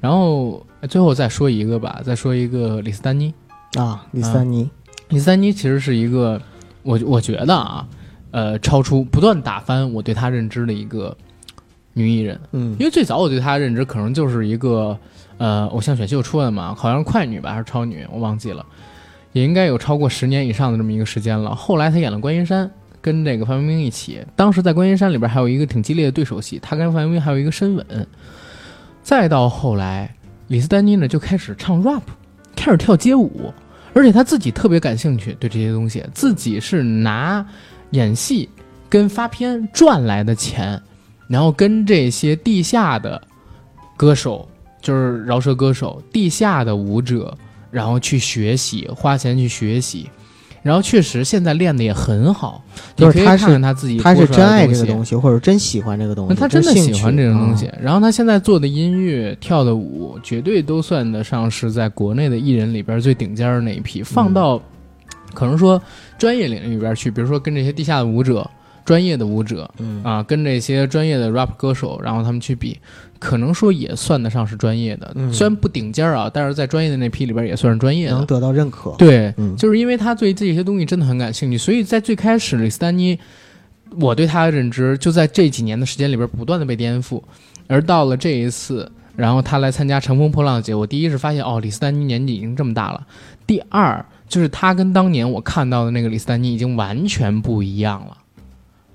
[0.00, 3.32] 然后最后再说一个吧，再说一个李斯丹妮
[3.74, 4.68] 啊，李斯丹妮，
[5.08, 6.40] 李斯丹妮其实是一个，
[6.82, 7.86] 我我觉得啊。
[8.32, 11.16] 呃，超出不断打翻我对她认知的一个
[11.92, 14.98] 女艺人，嗯，因为最早我对她认知可能就是一个
[15.38, 18.66] 呃偶像选秀出来的嘛，好像是快女吧还是超女，我忘记了。
[19.32, 21.54] 也应该有超过十年以上的这么一个时间了。
[21.54, 22.66] 后来她演了《观音山》，
[23.00, 27.86] 跟这个范冰冰一起，当时在《观音山》里边还有一个挺激烈的对手戏，她跟范冰冰还有一个深吻。
[29.02, 30.14] 再到后来，
[30.48, 32.02] 李斯丹妮呢就开始唱 rap，
[32.54, 33.52] 开始跳街舞，
[33.94, 37.44] 而且她自己特别感兴趣对这些东西，自己是拿
[37.92, 38.48] 演戏
[38.90, 40.78] 跟发片赚来的钱，
[41.28, 43.20] 然后跟这些地下的
[43.96, 44.46] 歌手，
[44.82, 47.34] 就是饶舌歌手、地下的舞者，
[47.70, 50.10] 然后去学习，花钱去学习。
[50.62, 52.62] 然后确实现在练的也很好，
[52.94, 57.76] 就是他是他自己他是真爱这个东西，或者真喜欢这个东西，他真的喜欢这种东西啊。
[57.82, 64.04] 然后他现在做的音乐、跳的舞，绝对都算得上是在国内的艺人里边最顶尖的那一批。
[64.04, 64.62] 放到
[65.34, 65.80] 可能说
[66.18, 68.48] 专业领域里边去，比如说跟这些地下的舞者、
[68.84, 72.78] 专业的舞者嗯啊，跟这些专业的 rap 歌手，然后他们去比，
[73.18, 75.12] 可能说也算得上是专业的。
[75.14, 78.16] 嗯虽然不顶尖儿啊，但是在专业的那批里边也算是专业的。
[78.16, 78.94] 能得到认可。
[78.98, 83.18] 对，嗯就是因为他对这些东西真的很感兴趣，所以在最开始李斯丹妮，
[84.00, 87.22] 我对他的认知就在这几年的时间里边不断的被颠覆，
[87.68, 93.06] 而到了这一次，然后他来参加《乘风破浪的姐》，我第一是发现哦，李斯丹妮年纪已经这么大了，
[93.46, 98.16] 第二就是他跟当年我看到的那个李斯丹妮已经完全不一样了，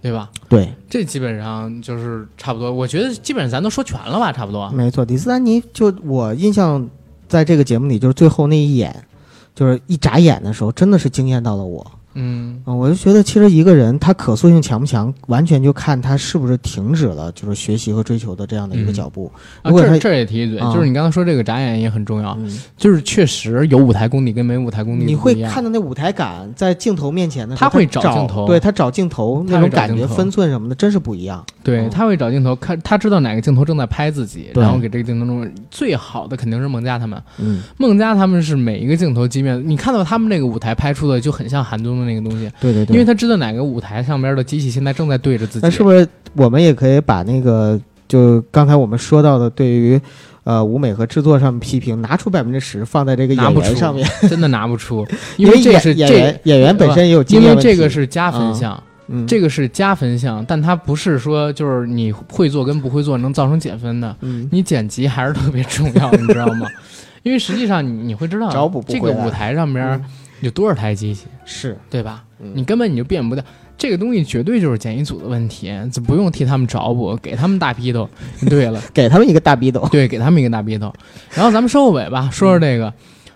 [0.02, 0.32] 对吧？
[0.50, 4.68] 对，这基本上就是差不多，我觉得基本上咱都说全了吧，差不多。
[4.72, 6.90] 没错，李斯丹妮就我印象，
[7.28, 9.06] 在这个节目里，就是最后那一眼，
[9.54, 11.86] 就是一眨眼的时候，真的是惊艳到了我。
[12.18, 19.32] 嗯，嗯，我就觉得其实一个人他可塑性强不强，完全就看他是不是停止了就是学习和追求的这样的一个嗯脚步。
[19.62, 31.46] 啊，如果他这这也提一嘴，啊就是你刚刚说这个眨眼也很重要，嗯，就是确实有舞台功底跟没舞台功底你会看到那舞台感，在镜头面前的时候，他会找找镜头对他找镜头那种感觉、分寸什么的，真是不一样。
[31.48, 37.22] 嗯对他会找镜头看，他知道哪个镜头正在拍自己，然后给这个镜头中最好的肯定是孟佳他们。
[37.40, 42.94] 嗯，孟佳他们是每一个镜头，即便你看到他们那个舞台拍出的就很像韩综的那个东西，对对对。
[42.96, 45.60] 因为他知道哪个舞台上边的机器现在正在对着自己。
[45.62, 50.00] 那是不是我们也可以把那个就刚才我们说到的对于
[50.44, 54.08] 呃舞美和制作上批评拿出百分之十放在这个演出员上面？
[54.30, 55.06] 真的拿不出？
[55.38, 64.16] 因为这是演员演员本身也有经因为验问题这个是加分项，嗯这个是加分项，但它不是说就是你会做跟不会做能造成减分的。
[64.22, 66.68] 嗯你剪辑还是特别重要，你知道吗？
[67.24, 68.50] 因为实际上你你会知道，
[68.88, 70.06] 这个舞台上边嗯
[70.42, 72.24] 有多少台机器，是对吧？
[72.40, 73.44] 嗯你根本你就变不掉。
[73.80, 78.10] 这个东西绝对就是剪辑组的问题，这不用替他们找补，给他们大逼斗。
[78.50, 79.88] 对了， 给他们一个大逼斗。
[79.92, 80.92] 对，给他们一个大逼斗。
[81.32, 82.92] 然后咱们收个尾吧，说说这个，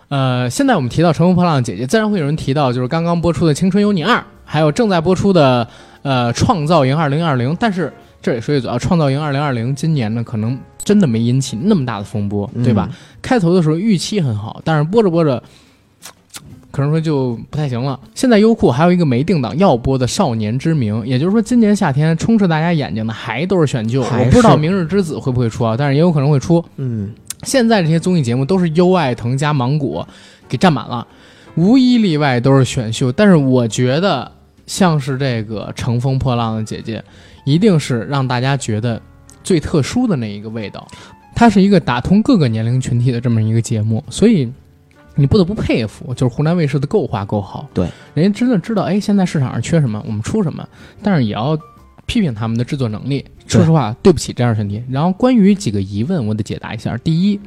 [0.09, 5.67] 呃，现在我们提到《乘风破浪的姐姐》，自然会有人提到就是刚刚播出的《青春有你二》，还有正在播出的
[6.01, 12.89] 呃《创造营二零二零》，但是这里说一嘴啊，《创造营二零二零》今年呢可能真的没引起那么大的风波，对吧？
[13.21, 15.41] 开头的时候预期很好，但是播着播着。
[16.71, 17.99] 可能说就不太行了。
[18.15, 24.01] 现在优酷还有一个没定档要播的《少年之名》，也就是说今年夏天充斥大家眼睛的还都是选秀。
[24.01, 26.63] 我不知道《明日之子》会不会出啊，但是也有可能会出。
[26.77, 30.07] 嗯，现在这些综艺节目都是优爱腾加芒果
[30.47, 31.05] 给占满了，
[31.55, 33.11] 无一例外都是选秀。
[33.11, 34.31] 但是我觉得
[34.65, 36.99] 像是这个《乘风破浪的姐姐》，
[37.43, 39.01] 一定是让大家觉得
[39.43, 40.87] 最特殊的那一个味道。
[41.33, 44.51] 它是一个打通各个年龄群体的这么一个节目，所以
[45.15, 47.67] 你不得不佩服，就是湖南卫视的构化够好。
[47.73, 50.67] 对，人家真的知道，哎，现在市场上缺什么，我们出什么，
[51.03, 51.57] 但是也要
[52.05, 53.23] 批评他们的制作能力。
[53.47, 54.81] 说实话，对不起这样的群体。
[54.89, 56.95] 然后关于几个疑问，我得解答一下。
[57.03, 57.37] 第一，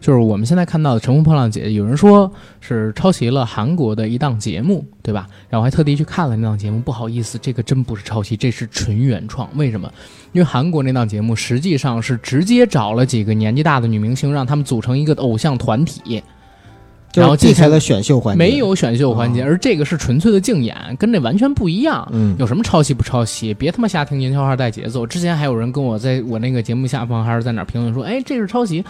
[0.00, 2.30] 就是我们现在看到的《乘风破浪姐姐》，有人说
[2.60, 5.26] 是抄袭了韩国的一档节目，对吧？
[5.48, 9.48] 然后还特地去看了那档节目，不好意思，这个真不是抄袭，这是纯原创。
[9.56, 9.90] 为什么？
[10.32, 16.22] 因为韩国那档节目实际上是直接找了几个年纪大的女明星，让他们组成一个偶像团体，就
[17.18, 22.08] 然后这才是避开了选秀环节，没有选秀环节，哦而这个是纯粹的竞演，跟这完全不一样。
[22.12, 23.52] 嗯，有什么抄袭不抄袭？
[23.54, 25.06] 别他妈瞎听营销号带节奏。
[25.06, 28.84] 之前还有人跟我在我那个节目下方还是在哪评论说，哎，这是抄袭。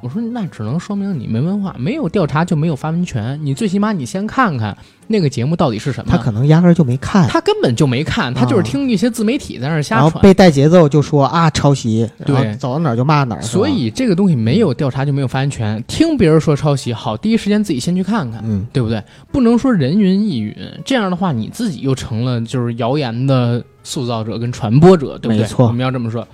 [0.00, 3.38] 我说那只能说明你没文化，没有调查就没有发文权。
[3.42, 4.76] 你最起码你先看看
[5.08, 6.10] 那个节目到底是什么。
[6.10, 10.10] 他可能压根儿就没看，他根本就没看，他就是听一些自媒体在那儿瞎传。
[10.10, 15.82] 后被带节奏就说啊抄袭，对走到哪儿就骂哪儿，所以这个东西没有调查就没有发言权。
[15.88, 18.40] 听别人说抄袭，好，第一时间自己先去看看。
[18.44, 19.02] 嗯，对不对？
[19.32, 20.54] 不能说人云亦云，
[20.84, 25.38] 这样的话你自己又成了就是谣言的塑造者跟传播者，对不对？
[25.38, 26.26] 没错我们要这么说。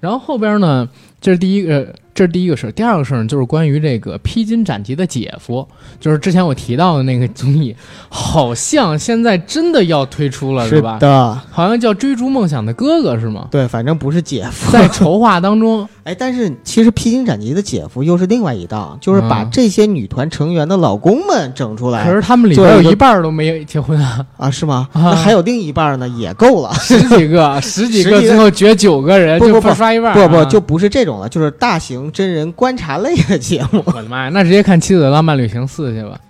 [0.00, 0.88] 然后后边呢，
[1.20, 2.72] 这是第一个，这是第一个事儿。
[2.72, 5.64] 第二个事儿呢，就是关于这个披荆斩棘的姐夫，
[6.00, 7.72] 就是之前我提到的那个综艺，
[8.08, 10.98] 好像现在真的要推出了，是吧？
[10.98, 13.46] 的，好像叫《追逐梦想的哥哥》是吗？
[13.52, 14.72] 对，反正不是姐夫。
[14.72, 24.88] 在筹划当中， 哎，但是其实披荆斩棘的姐夫又是另外一档，就是把嗯这些女团成员的老公们整出来可是他们里边有一半都没结婚啊， 啊，是吗？
[24.92, 26.74] 啊那还有另一半呢，也够了。
[26.74, 30.44] 十几个，十几个，最后决九个人，就不不不刷一半儿不啊。
[30.44, 33.82] 不，就不是这种了，就是大型真人观察类的节目。
[33.86, 36.20] 我的妈呀，那直接看《妻子的浪漫旅行四》去吧。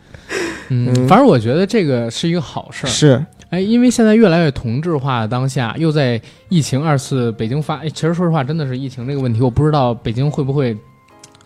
[0.69, 2.91] 嗯，嗯反正我觉得这个是一个好事儿。
[2.91, 10.77] 是，哎，因为现在越来越同质化的当下，又在疫情二次北京发，哎，其实说实话，真的是疫情这个问题，我不知道北京会不会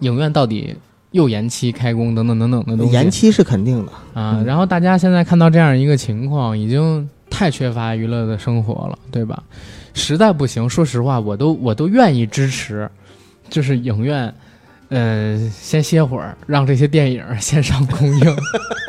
[0.00, 0.74] 影院到底
[1.12, 2.92] 又延期开工等等等等的东西。
[2.92, 3.92] 延期是肯定的。
[4.14, 9.42] 啊，嗯然后大家现在看到这样一个情况，已经太缺乏娱乐的生活了，对吧？
[9.94, 12.90] 实在不行，说实话，我都我都愿意支持，
[13.52, 14.32] 就是影院，
[14.88, 18.36] 呃，先歇会儿，让这些电影线上公映。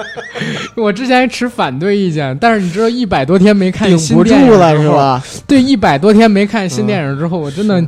[0.75, 4.75] 我之前还持反对意见，但是你知道，一百多天没看顶不住新电影了？
[4.81, 5.23] 是吧？
[5.45, 7.85] 对，一百多天没看新嗯电影之后，我真的。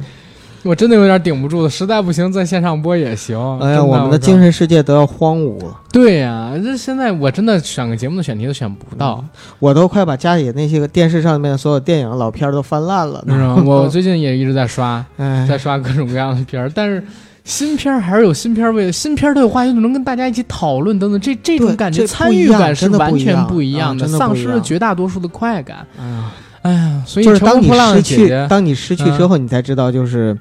[0.68, 3.38] 我真的有点顶不住了，实在不行在线上播也行。
[3.60, 5.80] 哎呀，我们的精神世界都要荒芜了。
[5.92, 9.24] 对呀、这现在我真的选个节目的选题都选不到，
[9.60, 13.24] 我都快把家里那些个电视上面所有电影老片儿都翻烂了？
[13.64, 17.02] 我最近也一直在刷，哎，在刷各种各样的片儿，但是
[17.44, 25.86] 新片儿还是有新片儿味，新片儿都有话题度，能跟大家一起讨论等等，这这种感觉这参与感是完全不一样的丧失了绝大多数的快感。
[26.00, 26.32] 哎呀，
[26.64, 30.36] 哎呀，所以就是当你失去，当你失去之后，你才知道，就是，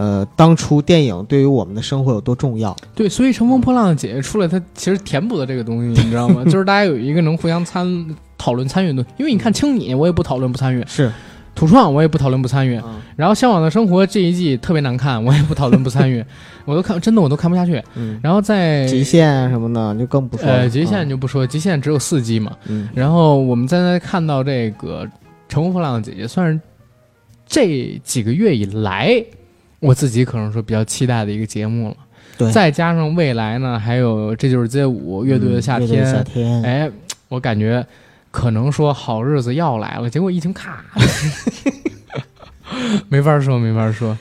[0.00, 2.74] 呃，当初电影对于我们的生活有多重要。
[2.94, 6.44] 对，所以乘风破浪的姐姐出来，它其实填补了这个东西，你知道吗？
[6.46, 8.06] 就是大家有一个能互相参
[8.38, 11.10] 讨论参与的东西，因为你看青你，我也不讨论不参与；是，
[11.52, 12.76] 土创我也不讨论不参与。
[12.76, 16.24] 嗯然后《向往的生活》这一季特别难看，我也不讨论不参与，
[16.64, 17.82] 我都看真的我都看不下去。
[17.96, 20.52] 嗯，然后在极限啊什么的就更不说了。
[20.52, 22.52] 呃极限嗯就不说，极限只有四季嘛。
[22.68, 25.04] 嗯，然后我们现在看到这个
[25.48, 26.60] 《乘风破浪的姐姐》，算是
[27.44, 29.20] 这几个月以来
[29.80, 31.96] 我自己可能说比较期待的一个节目了。
[32.36, 36.90] 对，再加上未来呢，还有这就是街舞乐队的夏天，夏天，哎，
[37.28, 37.84] 我感觉
[38.30, 40.84] 可能说好日子要来了，结果疫情卡，
[43.08, 44.16] 没法说，没法说。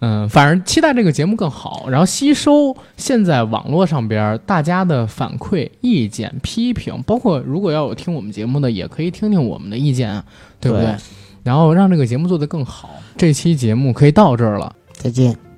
[0.00, 10.24] 嗯，反正期待这个节目更好，然后吸收现在网络上边大家的反馈、意见、批评，包括如果要有听我们节目的，也可以听听我们的意见啊，
[10.58, 10.86] 对不对？
[10.86, 10.96] 对
[11.44, 12.90] 然后让这个节目做得更好。
[13.16, 14.74] 这期节目可以到这儿了。
[15.02, 15.51] 再见。